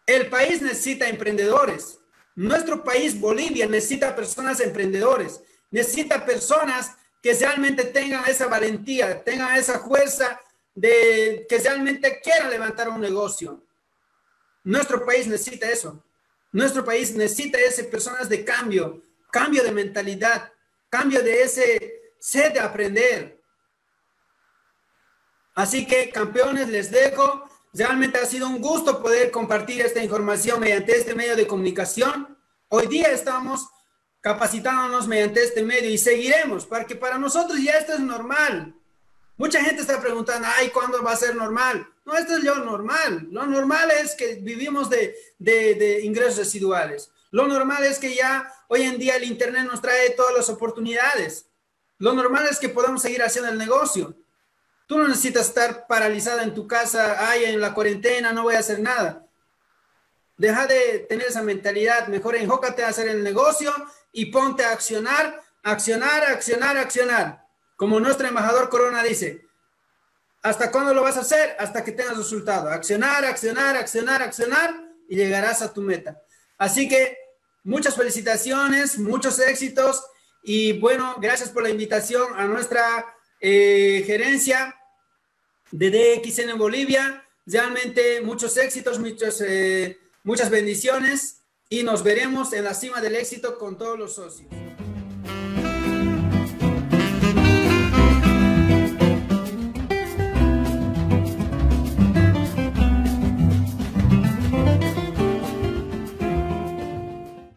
El 0.06 0.28
país 0.28 0.60
necesita 0.60 1.08
emprendedores. 1.08 1.98
Nuestro 2.34 2.82
país, 2.82 3.18
Bolivia, 3.18 3.66
necesita 3.66 4.16
personas 4.16 4.60
emprendedores. 4.60 5.40
Necesita 5.70 6.24
personas 6.26 6.92
que 7.22 7.34
realmente 7.34 7.84
tengan 7.84 8.28
esa 8.28 8.46
valentía, 8.46 9.22
tengan 9.22 9.56
esa 9.56 9.78
fuerza 9.78 10.40
de 10.74 11.46
que 11.48 11.58
realmente 11.58 12.20
quieran 12.20 12.50
levantar 12.50 12.88
un 12.88 13.00
negocio. 13.00 13.62
Nuestro 14.64 15.04
país 15.04 15.26
necesita 15.26 15.68
eso. 15.70 16.04
Nuestro 16.52 16.84
país 16.84 17.14
necesita 17.14 17.58
esas 17.58 17.86
personas 17.86 18.28
de 18.28 18.44
cambio, 18.44 19.02
cambio 19.30 19.62
de 19.62 19.72
mentalidad, 19.72 20.52
cambio 20.88 21.22
de 21.22 21.42
ese 21.42 22.12
sed 22.18 22.52
de 22.52 22.60
aprender. 22.60 23.40
Así 25.54 25.86
que, 25.86 26.10
campeones, 26.10 26.68
les 26.68 26.90
dejo. 26.90 27.48
Realmente 27.74 28.18
ha 28.18 28.26
sido 28.26 28.46
un 28.48 28.60
gusto 28.60 29.02
poder 29.02 29.30
compartir 29.30 29.80
esta 29.80 30.02
información 30.02 30.60
mediante 30.60 30.96
este 30.96 31.14
medio 31.14 31.36
de 31.36 31.46
comunicación. 31.46 32.38
Hoy 32.68 32.86
día 32.86 33.08
estamos 33.10 33.68
capacitándonos 34.20 35.08
mediante 35.08 35.42
este 35.42 35.62
medio 35.62 35.90
y 35.90 35.98
seguiremos, 35.98 36.66
porque 36.66 36.94
para 36.94 37.18
nosotros 37.18 37.58
ya 37.62 37.72
esto 37.72 37.94
es 37.94 38.00
normal. 38.00 38.74
Mucha 39.42 39.60
gente 39.60 39.80
está 39.80 40.00
preguntando, 40.00 40.46
ay, 40.56 40.70
¿cuándo 40.70 41.02
va 41.02 41.10
a 41.10 41.16
ser 41.16 41.34
normal? 41.34 41.84
No, 42.04 42.14
esto 42.14 42.36
es 42.36 42.44
lo 42.44 42.54
normal. 42.58 43.26
Lo 43.32 43.44
normal 43.44 43.90
es 43.90 44.14
que 44.14 44.36
vivimos 44.36 44.88
de, 44.88 45.16
de, 45.36 45.74
de 45.74 46.04
ingresos 46.04 46.38
residuales. 46.38 47.10
Lo 47.32 47.48
normal 47.48 47.82
es 47.82 47.98
que 47.98 48.14
ya 48.14 48.48
hoy 48.68 48.82
en 48.82 49.00
día 49.00 49.16
el 49.16 49.24
Internet 49.24 49.66
nos 49.66 49.82
trae 49.82 50.10
todas 50.10 50.32
las 50.32 50.48
oportunidades. 50.48 51.46
Lo 51.98 52.12
normal 52.12 52.46
es 52.48 52.60
que 52.60 52.68
podamos 52.68 53.02
seguir 53.02 53.20
haciendo 53.20 53.50
el 53.50 53.58
negocio. 53.58 54.14
Tú 54.86 54.96
no 54.96 55.08
necesitas 55.08 55.48
estar 55.48 55.88
paralizada 55.88 56.44
en 56.44 56.54
tu 56.54 56.68
casa, 56.68 57.28
ay, 57.28 57.46
en 57.46 57.60
la 57.60 57.74
cuarentena, 57.74 58.32
no 58.32 58.44
voy 58.44 58.54
a 58.54 58.60
hacer 58.60 58.78
nada. 58.78 59.26
Deja 60.36 60.68
de 60.68 61.00
tener 61.08 61.26
esa 61.26 61.42
mentalidad, 61.42 62.06
mejor 62.06 62.36
enjócate 62.36 62.84
a 62.84 62.90
hacer 62.90 63.08
el 63.08 63.24
negocio 63.24 63.74
y 64.12 64.26
ponte 64.26 64.64
a 64.64 64.70
accionar, 64.70 65.42
accionar, 65.64 66.26
accionar, 66.26 66.76
accionar. 66.76 67.41
Como 67.76 68.00
nuestro 68.00 68.28
embajador 68.28 68.68
Corona 68.68 69.02
dice, 69.02 69.46
¿hasta 70.42 70.70
cuándo 70.70 70.94
lo 70.94 71.02
vas 71.02 71.16
a 71.16 71.20
hacer? 71.20 71.56
Hasta 71.58 71.84
que 71.84 71.92
tengas 71.92 72.16
resultado. 72.16 72.68
Accionar, 72.70 73.24
accionar, 73.24 73.76
accionar, 73.76 74.22
accionar 74.22 74.74
y 75.08 75.16
llegarás 75.16 75.62
a 75.62 75.72
tu 75.72 75.82
meta. 75.82 76.22
Así 76.58 76.88
que 76.88 77.16
muchas 77.64 77.96
felicitaciones, 77.96 78.98
muchos 78.98 79.38
éxitos 79.38 80.04
y 80.42 80.78
bueno, 80.78 81.16
gracias 81.20 81.50
por 81.50 81.62
la 81.62 81.70
invitación 81.70 82.34
a 82.36 82.46
nuestra 82.46 83.14
eh, 83.40 84.02
gerencia 84.06 84.76
de 85.70 85.90
DXN 85.90 86.50
en 86.50 86.58
Bolivia. 86.58 87.28
Realmente 87.46 88.20
muchos 88.20 88.56
éxitos, 88.56 88.98
muchos, 88.98 89.40
eh, 89.40 89.98
muchas 90.22 90.50
bendiciones 90.50 91.42
y 91.68 91.82
nos 91.82 92.02
veremos 92.02 92.52
en 92.52 92.64
la 92.64 92.74
cima 92.74 93.00
del 93.00 93.16
éxito 93.16 93.58
con 93.58 93.78
todos 93.78 93.98
los 93.98 94.14
socios. 94.14 94.48